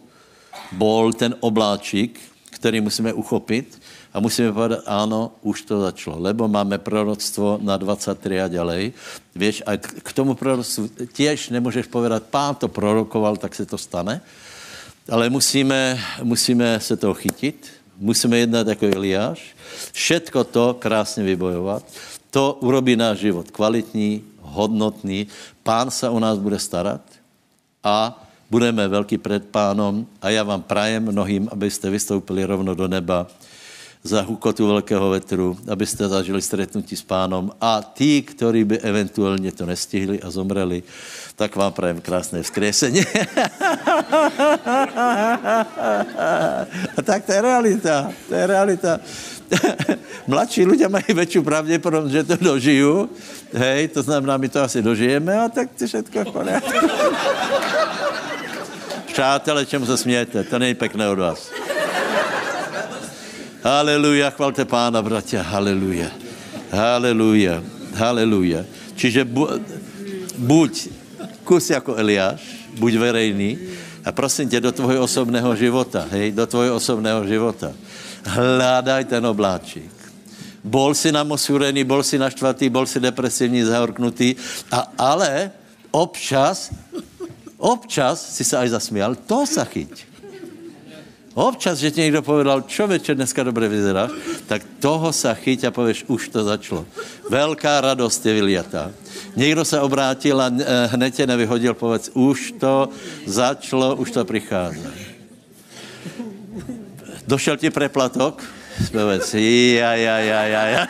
bol 0.73 1.13
ten 1.17 1.33
obláčik, 1.41 2.21
který 2.51 2.81
musíme 2.81 3.13
uchopit 3.13 3.81
a 4.13 4.21
musíme 4.21 4.53
povedať, 4.53 4.85
áno, 4.85 5.33
už 5.41 5.65
to 5.65 5.81
začalo, 5.81 6.21
lebo 6.21 6.45
máme 6.45 6.77
proroctvo 6.77 7.57
na 7.65 7.81
23 7.81 8.45
a 8.45 8.49
ďalej. 8.53 8.93
Vieš, 9.33 9.65
a 9.65 9.81
k 9.81 10.11
tomu 10.13 10.37
proroctvu 10.37 11.09
tiež 11.09 11.49
nemůžeš 11.49 11.89
povedať, 11.89 12.29
pán 12.29 12.55
to 12.61 12.69
prorokoval, 12.69 13.41
tak 13.41 13.57
se 13.57 13.65
to 13.65 13.81
stane. 13.81 14.21
Ale 15.09 15.33
musíme, 15.33 15.97
musíme 16.23 16.81
se 16.81 16.97
toho 16.97 17.15
chytit, 17.15 17.82
musíme 18.03 18.39
jednat 18.39 18.67
jako 18.67 18.87
Eliáš, 18.87 19.57
všetko 19.93 20.45
to 20.45 20.77
krásně 20.79 21.23
vybojovat, 21.23 21.85
to 22.31 22.59
urobí 22.61 22.97
náš 22.97 23.19
život 23.19 23.51
kvalitní, 23.51 24.25
hodnotný, 24.41 25.27
pán 25.63 25.91
se 25.91 26.09
o 26.09 26.21
nás 26.21 26.39
bude 26.39 26.59
starat 26.59 27.01
a 27.85 28.27
budeme 28.51 28.89
velký 28.89 29.19
před 29.19 29.49
pánom. 29.49 30.07
A 30.23 30.31
já 30.31 30.43
vám 30.43 30.63
prajem 30.63 31.03
mnohým, 31.13 31.49
abyste 31.53 31.91
vystoupili 31.91 32.45
rovno 32.45 32.75
do 32.75 32.89
neba 32.89 33.27
za 34.03 34.23
hukotu 34.23 34.67
velkého 34.67 35.11
vetru, 35.11 35.57
abyste 35.71 36.09
zažili 36.09 36.43
stretnutí 36.43 36.97
s 36.97 37.03
pánom 37.03 37.51
a 37.61 37.83
tí, 37.83 38.23
kteří 38.23 38.65
by 38.65 38.79
eventuálně 38.79 39.53
to 39.53 39.67
nestihli 39.67 40.23
a 40.23 40.31
zomreli, 40.31 40.83
tak 41.37 41.57
vám 41.57 41.73
prajem 41.73 42.01
krásné 42.01 42.43
vzkriesení. 42.43 43.03
a 46.97 47.03
tak 47.05 47.25
to 47.25 47.33
je 47.33 47.41
realita. 47.41 48.11
To 48.29 48.35
je 48.35 48.47
realita. 48.47 49.01
Mladší 50.33 50.65
ľudia 50.65 50.89
mají 50.89 51.13
väčšiu 51.13 51.43
pravděpodobnost, 51.45 52.13
že 52.13 52.25
to 52.25 52.37
dožijú. 52.37 53.09
Hej, 53.53 53.89
to 53.89 54.03
znamená, 54.03 54.37
my 54.37 54.49
to 54.49 54.63
asi 54.65 54.83
dožijeme 54.83 55.29
a 55.37 55.49
tak 55.49 55.77
to 55.77 55.87
všetko 55.87 56.25
v 56.25 56.33
poriadku. 56.33 56.87
Přátelé, 59.13 59.67
čemu 59.67 59.87
se 59.87 59.97
smějete? 59.97 60.45
To 60.45 60.59
není 60.59 60.75
pekné 60.75 61.09
od 61.09 61.19
vás. 61.19 61.51
Haleluja, 63.63 64.27
chvalte 64.35 64.67
pána, 64.67 64.99
bratia, 64.99 65.39
haleluja. 65.39 66.11
Haleluja, 66.75 67.63
haleluja. 67.95 68.67
Čiže 68.99 69.23
bu, 69.23 69.47
buď 70.35 70.91
kus 71.47 71.71
jako 71.71 71.95
Eliáš, 71.95 72.43
buď 72.75 72.93
verejný 72.99 73.59
a 74.03 74.11
prosím 74.11 74.51
tě 74.51 74.59
do 74.59 74.73
tvojho 74.75 75.07
osobného 75.07 75.55
života, 75.55 76.11
hej, 76.11 76.35
do 76.35 76.43
tvojho 76.43 76.75
osobného 76.75 77.23
života. 77.23 77.71
Hľadaj 78.27 79.07
ten 79.07 79.23
obláčik. 79.23 79.95
Bol 80.67 80.91
si 80.99 81.15
namosurený, 81.15 81.87
bol 81.87 82.03
si 82.03 82.19
naštvatý, 82.19 82.67
bol 82.67 82.87
si 82.91 82.99
depresivní, 82.99 83.63
zahorknutý, 83.63 84.35
a, 84.75 84.91
ale 84.99 85.55
občas, 85.95 86.75
občas 87.63 88.19
si 88.35 88.43
sa 88.43 88.67
aj 88.67 88.75
zasmial, 88.75 89.15
to 89.15 89.47
sa 89.47 89.63
chyť. 89.63 90.12
Občas, 91.35 91.79
že 91.79 91.91
ti 91.91 92.01
někdo 92.01 92.23
povedal, 92.23 92.63
člověče, 92.63 93.15
dneska 93.15 93.43
dobře 93.43 93.69
vyzeráš, 93.69 94.11
tak 94.47 94.63
toho 94.81 95.13
se 95.13 95.35
chyť 95.35 95.65
a 95.65 95.71
pověš, 95.71 96.05
už 96.07 96.29
to 96.29 96.45
začalo. 96.45 96.87
Velká 97.31 97.81
radost 97.81 98.27
je 98.27 98.35
vyliatá. 98.35 98.91
Někdo 99.37 99.65
se 99.65 99.81
obrátil 99.81 100.41
a 100.41 100.51
eh, 100.53 100.87
hned 100.87 101.15
tě 101.15 101.27
nevyhodil, 101.27 101.75
povedz, 101.75 102.11
už 102.15 102.55
to 102.61 102.89
začalo, 103.27 103.97
už 103.97 104.11
to 104.11 104.25
přichází. 104.25 104.83
Došel 107.27 107.57
ti 107.57 107.71
preplatok? 107.71 108.43
Povedz, 108.93 109.35
ja, 109.35 109.95
ja, 109.95 110.17
ja, 110.19 110.41
ja, 110.43 110.63
ja. 110.67 110.83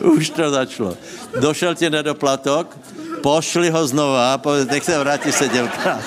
Už 0.16 0.30
to 0.30 0.50
začalo. 0.50 0.96
Došel 1.40 1.74
ti 1.74 1.90
nedoplatok? 1.90 2.76
Pošli 3.24 3.72
ho 3.72 3.80
znova, 3.88 4.36
povedz, 4.36 4.68
nech 4.68 4.84
se 4.84 4.92
vrátí 5.00 5.32
sedmkrát. 5.32 6.04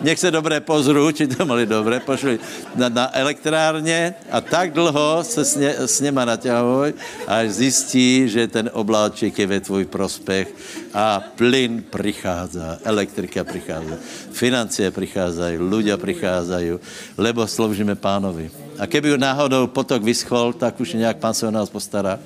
nech 0.00 0.16
se 0.16 0.32
dobré 0.32 0.60
pozru, 0.64 1.12
či 1.12 1.28
to 1.28 1.44
mali 1.44 1.68
dobré, 1.68 2.00
pošli 2.00 2.40
na, 2.72 2.88
na 2.88 3.04
elektrárně 3.12 4.14
a 4.32 4.40
tak 4.40 4.72
dlho 4.72 5.20
se 5.20 5.44
s, 5.44 5.56
ně, 5.56 5.76
s 5.84 6.00
něma 6.00 6.24
naťahuj, 6.24 6.96
až 7.28 7.50
zjistí, 7.50 8.24
že 8.28 8.48
ten 8.48 8.72
obláček 8.72 9.38
je 9.38 9.46
ve 9.46 9.60
tvůj 9.60 9.84
prospech 9.84 10.48
a 10.96 11.20
plyn 11.36 11.84
přichází, 11.92 12.80
elektrika 12.84 13.44
přichází, 13.44 13.94
financie 14.32 14.88
přicházají, 14.90 15.60
ľudia 15.60 16.00
přicházají, 16.00 16.80
lebo 17.20 17.44
sloužíme 17.44 17.94
pánovi. 18.00 18.48
A 18.80 18.88
keby 18.88 19.20
náhodou 19.20 19.66
potok 19.68 20.00
vyschol, 20.00 20.56
tak 20.56 20.80
už 20.80 20.96
nějak 20.96 21.20
pán 21.20 21.34
se 21.36 21.44
o 21.46 21.52
nás 21.52 21.68
postará 21.68 22.16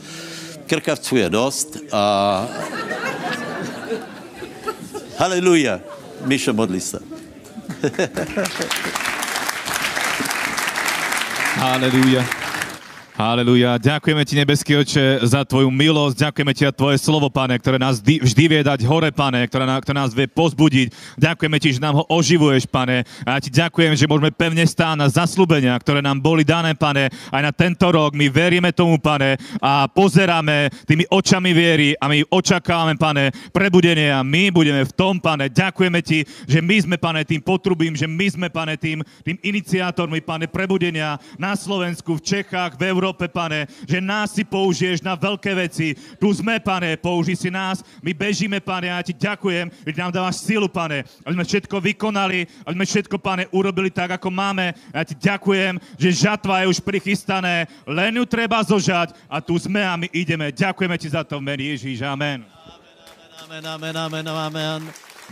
krkavců 0.69 1.17
je 1.17 1.31
dost 1.31 1.77
a... 1.93 2.47
Haleluja. 5.19 5.81
Míšo, 6.25 6.53
modli 6.53 6.81
se. 6.81 6.99
Halelúja. 11.55 12.48
Halelúja. 13.19 13.83
Ďakujeme 13.83 14.23
ti, 14.23 14.39
nebeský 14.39 14.79
oče, 14.79 15.27
za 15.27 15.43
tvoju 15.43 15.75
milosť. 15.75 16.31
Ďakujeme 16.31 16.55
ti 16.55 16.63
za 16.63 16.71
tvoje 16.71 17.03
slovo, 17.03 17.27
pane, 17.27 17.59
ktoré 17.59 17.75
nás 17.75 17.99
vždy 17.99 18.45
vie 18.47 18.63
dať 18.63 18.87
hore, 18.87 19.11
pane, 19.11 19.43
ktoré, 19.51 19.67
ktoré 19.67 19.97
nás 19.99 20.15
vie 20.15 20.31
pozbudiť. 20.31 21.19
Ďakujeme 21.19 21.59
ti, 21.59 21.75
že 21.75 21.83
nám 21.83 21.99
ho 21.99 22.05
oživuješ, 22.07 22.71
pane. 22.71 23.03
A 23.27 23.35
ja 23.35 23.39
ti 23.43 23.51
ďakujem, 23.51 23.99
že 23.99 24.07
môžeme 24.07 24.31
pevne 24.31 24.63
stáť 24.63 24.95
na 24.95 25.11
zaslúbenia, 25.11 25.75
ktoré 25.83 25.99
nám 25.99 26.23
boli 26.23 26.47
dané, 26.47 26.79
pane, 26.79 27.11
aj 27.35 27.43
na 27.43 27.51
tento 27.51 27.91
rok. 27.91 28.15
My 28.15 28.31
veríme 28.31 28.71
tomu, 28.71 29.03
pane, 29.03 29.35
a 29.59 29.91
pozeráme 29.91 30.71
tými 30.87 31.03
očami 31.11 31.51
viery 31.51 31.99
a 31.99 32.07
my 32.07 32.23
očakávame, 32.31 32.95
pane, 33.03 33.35
prebudenie 33.51 34.15
a 34.15 34.23
my 34.23 34.55
budeme 34.55 34.87
v 34.87 34.95
tom, 34.95 35.19
pane. 35.19 35.51
Ďakujeme 35.51 36.07
ti, 36.07 36.23
že 36.47 36.63
my 36.63 36.87
sme, 36.87 36.97
pane, 37.03 37.27
tým 37.27 37.43
potrubím, 37.43 37.99
že 37.99 38.07
my 38.07 38.27
sme, 38.31 38.47
pane, 38.47 38.79
tým, 38.79 39.03
tým 39.27 39.43
iniciátormi, 39.43 40.23
pane, 40.23 40.47
prebudenia 40.47 41.19
na 41.35 41.59
Slovensku, 41.59 42.15
v 42.15 42.23
Čechách, 42.23 42.79
v 42.79 42.95
Európe 42.95 43.08
Európe, 43.09 43.25
pane, 43.33 43.65
že 43.89 44.05
nás 44.05 44.37
si 44.37 44.45
použiješ 44.45 45.01
na 45.01 45.17
veľké 45.17 45.57
veci. 45.57 45.97
Tu 46.21 46.29
sme, 46.37 46.61
pane, 46.61 46.93
použij 47.01 47.41
si 47.41 47.49
nás. 47.49 47.81
My 48.05 48.13
bežíme, 48.13 48.61
pane, 48.61 48.93
a 48.93 49.01
ja 49.01 49.09
ti 49.09 49.17
ďakujem, 49.17 49.73
že 49.73 49.97
nám 49.97 50.13
dávaš 50.13 50.45
silu, 50.45 50.69
pane, 50.69 51.09
aby 51.25 51.33
sme 51.33 51.49
všetko 51.49 51.77
vykonali, 51.81 52.45
aby 52.69 52.75
sme 52.77 52.85
všetko, 52.85 53.17
pane, 53.17 53.49
urobili 53.49 53.89
tak, 53.89 54.21
ako 54.21 54.29
máme. 54.29 54.77
A 54.93 55.01
ja 55.01 55.05
ti 55.09 55.17
ďakujem, 55.17 55.81
že 55.97 56.21
žatva 56.21 56.61
je 56.61 56.77
už 56.77 56.85
prichystané, 56.85 57.65
len 57.89 58.13
ju 58.13 58.29
treba 58.29 58.61
zožať 58.61 59.17
a 59.25 59.41
tu 59.41 59.57
sme 59.57 59.81
a 59.81 59.97
my 59.97 60.13
ideme. 60.13 60.53
Ďakujeme 60.53 61.01
ti 61.01 61.09
za 61.09 61.25
to, 61.25 61.41
meni 61.41 61.73
Ježíš. 61.73 62.05
Amen. 62.05 62.45
Amen, 63.49 63.65
amen, 63.65 63.97
amen, 63.97 64.27
amen. 64.29 64.81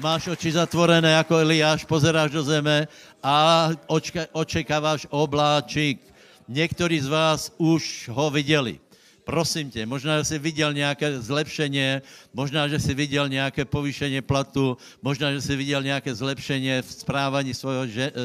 Máš 0.00 0.32
oči 0.32 0.56
zatvorené 0.56 1.12
ako 1.20 1.44
Eliáš, 1.44 1.84
pozeráš 1.84 2.32
do 2.32 2.40
zeme 2.40 2.88
a 3.20 3.68
očka, 3.84 4.24
očekávaš 4.32 5.04
obláčik. 5.12 6.15
Niektorí 6.46 7.02
z 7.02 7.10
vás 7.10 7.50
už 7.58 8.10
ho 8.14 8.30
viděli. 8.30 8.78
Prosím 9.26 9.70
tě, 9.70 9.86
možná, 9.86 10.18
že 10.18 10.24
si 10.24 10.38
viděl 10.38 10.70
nějaké 10.72 11.18
zlepšení, 11.18 11.98
možná, 12.30 12.68
že 12.70 12.78
si 12.78 12.94
viděl 12.94 13.28
nějaké 13.28 13.64
povýšení 13.64 14.22
platu, 14.22 14.78
možná, 15.02 15.34
že 15.34 15.42
si 15.42 15.56
viděl 15.56 15.82
nějaké 15.82 16.14
zlepšení 16.14 16.70
v 16.82 16.92
správání 16.92 17.54
svého 17.54 17.86
že, 17.86 18.12
uh, 18.14 18.22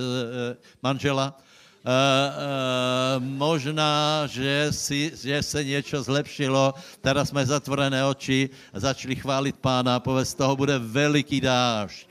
manžela. 0.83 1.33
Uh, 1.33 1.89
uh, 1.89 3.23
možná, 3.25 4.21
že, 4.29 4.69
si, 4.69 5.11
že 5.17 5.41
se 5.41 5.63
něco 5.63 6.03
zlepšilo, 6.03 6.73
teraz 7.01 7.29
jsme 7.33 7.45
zatvorené 7.45 8.05
oči 8.05 8.49
a 8.73 8.79
začali 8.79 9.15
chválit 9.17 9.57
pána 9.57 9.97
povedz, 9.97 10.37
toho 10.37 10.53
bude 10.53 10.77
veliký 10.77 11.41
dážď. 11.41 12.10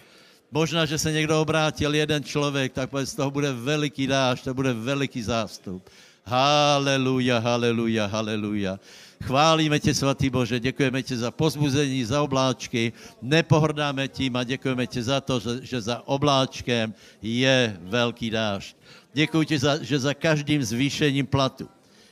Možná, 0.53 0.87
že 0.87 0.99
se 0.99 1.13
někdo 1.13 1.41
obrátil, 1.41 1.95
jeden 1.95 2.25
člověk, 2.25 2.73
tak 2.73 2.91
z 3.05 3.15
toho 3.15 3.31
bude 3.31 3.53
veliký 3.53 4.07
dáž, 4.07 4.43
to 4.43 4.55
bude 4.55 4.73
veliký 4.73 5.23
zástup. 5.23 5.91
Haleluja, 6.25 7.39
haleluja, 7.39 8.07
haleluja. 8.07 8.79
Chválíme 9.25 9.81
tě, 9.81 9.95
svatý 9.95 10.31
Bože, 10.31 10.61
děkujeme 10.61 11.03
ti 11.03 11.17
za 11.17 11.31
pozbuzení, 11.31 12.05
za 12.05 12.23
obláčky, 12.23 12.93
nepohrdáme 13.23 14.09
tím 14.09 14.37
a 14.37 14.45
děkujeme 14.45 14.87
ti 14.87 15.03
za 15.03 15.21
to, 15.21 15.41
že, 15.41 15.51
že 15.63 15.81
za 15.81 16.03
obláčkem 16.09 16.95
je 17.23 17.77
velký 17.81 18.31
dážď. 18.31 18.77
Děkuji 19.13 19.43
ti, 19.45 19.59
za, 19.59 19.83
že 19.83 19.99
za 19.99 20.15
každým 20.15 20.65
zvýšením 20.65 21.27
platu, 21.27 21.69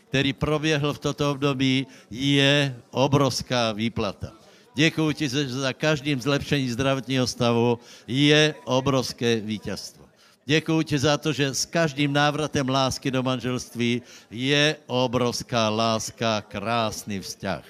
který 0.09 0.33
proběhl 0.33 0.93
v 0.93 0.99
toto 0.99 1.31
období, 1.31 1.87
je 2.11 2.77
obrovská 2.91 3.73
výplata. 3.73 4.33
Děkuji 4.79 5.13
ti, 5.13 5.29
že 5.29 5.49
za 5.49 5.73
každým 5.73 6.23
zlepšením 6.23 6.71
zdravotního 6.71 7.27
stavu 7.27 7.79
je 8.07 8.55
obrovské 8.65 9.43
vítězstvo. 9.43 10.07
Děkuji 10.47 10.83
ti 10.83 10.99
za 10.99 11.19
to, 11.19 11.33
že 11.33 11.55
s 11.55 11.67
každým 11.67 12.13
návratem 12.13 12.69
lásky 12.69 13.11
do 13.11 13.23
manželství 13.23 14.03
je 14.31 14.77
obrovská 14.87 15.69
láska, 15.69 16.47
krásný 16.47 17.19
vzťah. 17.19 17.65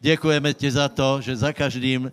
Děkujeme 0.00 0.52
ti 0.54 0.68
za 0.70 0.88
to, 0.88 1.20
že 1.24 1.36
za 1.36 1.52
každým 1.52 2.12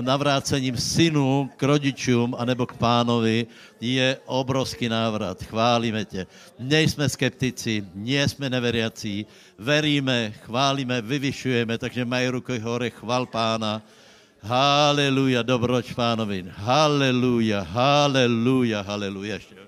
navrácením 0.00 0.76
synu 0.76 1.50
k 1.56 1.62
rodičům 1.62 2.34
anebo 2.38 2.66
k 2.66 2.72
pánovi 2.72 3.46
je 3.80 4.18
obrovský 4.26 4.88
návrat. 4.88 5.42
Chválíme 5.42 6.04
tě. 6.04 6.26
Nejsme 6.58 7.08
skeptici, 7.08 7.84
nie 7.94 8.28
jsme 8.28 8.50
neveriací, 8.50 9.26
veríme, 9.58 10.32
chválíme, 10.44 11.02
vyvyšujeme, 11.02 11.78
takže 11.78 12.04
mají 12.04 12.28
ruky 12.28 12.58
hore, 12.58 12.90
chval 12.90 13.26
pána. 13.26 13.82
Haleluja, 14.42 15.42
dobroč 15.42 15.92
pánovi. 15.92 16.44
Haleluja, 16.50 17.62
haleluja, 17.62 18.82
haleluja. 18.82 19.34
Ještě 19.34 19.61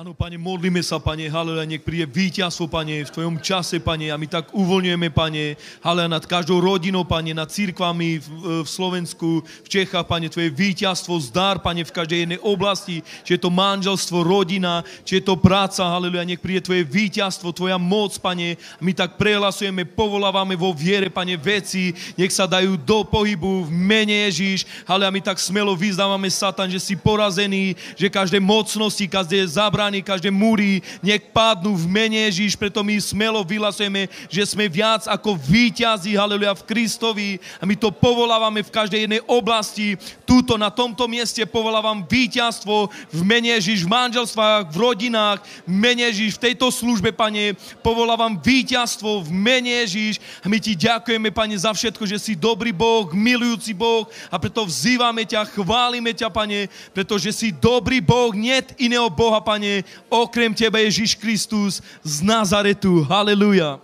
Áno, 0.00 0.16
Pane, 0.16 0.40
modlíme 0.40 0.80
sa, 0.80 0.96
Pane, 0.96 1.28
haleluja, 1.28 1.68
nech 1.68 1.84
príde 1.84 2.08
víťazstvo, 2.08 2.72
Pane, 2.72 3.04
v 3.04 3.12
Tvojom 3.12 3.36
čase, 3.36 3.84
Pane, 3.84 4.08
a 4.08 4.16
my 4.16 4.24
tak 4.24 4.48
uvoľňujeme, 4.56 5.12
Pane, 5.12 5.60
haleluja, 5.84 6.08
nad 6.16 6.24
každou 6.24 6.56
rodinou, 6.56 7.04
Pane, 7.04 7.36
nad 7.36 7.52
církvami 7.52 8.16
v, 8.16 8.26
v 8.64 8.68
Slovensku, 8.68 9.44
v 9.44 9.68
Čechách, 9.68 10.08
Pane, 10.08 10.32
Tvoje 10.32 10.48
víťazstvo, 10.56 11.20
zdar, 11.20 11.60
Pane, 11.60 11.84
v 11.84 11.92
každej 11.92 12.18
jednej 12.24 12.40
oblasti, 12.40 13.04
či 13.28 13.36
je 13.36 13.44
to 13.44 13.52
manželstvo, 13.52 14.24
rodina, 14.24 14.80
či 15.04 15.20
je 15.20 15.28
to 15.28 15.36
práca, 15.36 15.84
haleluja, 15.84 16.24
nech 16.24 16.40
príde 16.40 16.64
Tvoje 16.64 16.80
víťazstvo, 16.80 17.52
Tvoja 17.52 17.76
moc, 17.76 18.16
Pane, 18.16 18.56
my 18.80 18.96
tak 18.96 19.20
prehlasujeme, 19.20 19.84
povolávame 19.84 20.56
vo 20.56 20.72
viere, 20.72 21.12
Pane, 21.12 21.36
veci, 21.36 21.92
nech 22.16 22.32
sa 22.32 22.48
dajú 22.48 22.80
do 22.80 23.04
pohybu 23.04 23.68
v 23.68 23.70
mene 23.76 24.32
Ježíš, 24.32 24.64
haleluja, 24.88 25.12
my 25.12 25.20
tak 25.20 25.36
smelo 25.36 25.76
vyznávame, 25.76 26.32
Satan, 26.32 26.72
že 26.72 26.80
si 26.80 26.96
porazený, 26.96 27.76
že 28.00 28.08
každé 28.08 28.40
mocnosti, 28.40 29.04
každé 29.04 29.44
zabra 29.44 29.89
brány, 29.90 30.06
každé 30.06 30.30
múry, 30.30 30.78
nech 31.02 31.18
padnú 31.34 31.74
v 31.74 31.90
mene 31.90 32.30
Ježíš, 32.30 32.54
preto 32.54 32.86
my 32.86 32.94
smelo 33.02 33.42
vyhlasujeme, 33.42 34.06
že 34.30 34.46
sme 34.46 34.70
viac 34.70 35.10
ako 35.10 35.34
víťazí, 35.34 36.14
haleluja, 36.14 36.54
v 36.62 36.66
Kristovi. 36.70 37.30
A 37.58 37.66
my 37.66 37.74
to 37.74 37.90
povolávame 37.90 38.62
v 38.62 38.70
každej 38.70 39.10
jednej 39.10 39.22
oblasti. 39.26 39.98
Túto, 40.22 40.54
na 40.54 40.70
tomto 40.70 41.10
mieste 41.10 41.42
povolávam 41.42 42.06
víťazstvo 42.06 42.86
v 43.10 43.20
mene 43.26 43.50
Ježíš, 43.58 43.82
v 43.82 43.90
manželstvách, 43.90 44.70
v 44.70 44.76
rodinách, 44.78 45.42
v 45.66 45.74
mene 45.74 46.06
Ježíš, 46.14 46.38
v 46.38 46.54
tejto 46.54 46.70
službe, 46.70 47.10
Pane, 47.10 47.58
povolávam 47.82 48.38
víťazstvo 48.38 49.26
v 49.26 49.30
mene 49.34 49.74
Ježíš. 49.82 50.22
A 50.38 50.46
my 50.46 50.62
ti 50.62 50.78
ďakujeme, 50.78 51.34
Pane, 51.34 51.58
za 51.58 51.74
všetko, 51.74 52.06
že 52.06 52.22
si 52.22 52.38
dobrý 52.38 52.70
Boh, 52.70 53.10
milujúci 53.10 53.74
Boh. 53.74 54.06
A 54.30 54.38
preto 54.38 54.62
vzývame 54.62 55.26
ťa, 55.26 55.50
chválime 55.50 56.14
ťa, 56.14 56.30
Pane, 56.30 56.70
pretože 56.94 57.34
si 57.34 57.50
dobrý 57.50 57.98
Boh, 57.98 58.30
niet 58.30 58.70
iného 58.78 59.08
Boha, 59.08 59.40
Pane, 59.40 59.69
Pane, 59.70 59.84
okrem 60.10 60.54
Teba 60.54 60.78
Ježiš 60.78 61.14
Kristus 61.14 61.82
z 62.02 62.22
Nazaretu. 62.22 63.06
Haleluja. 63.06 63.78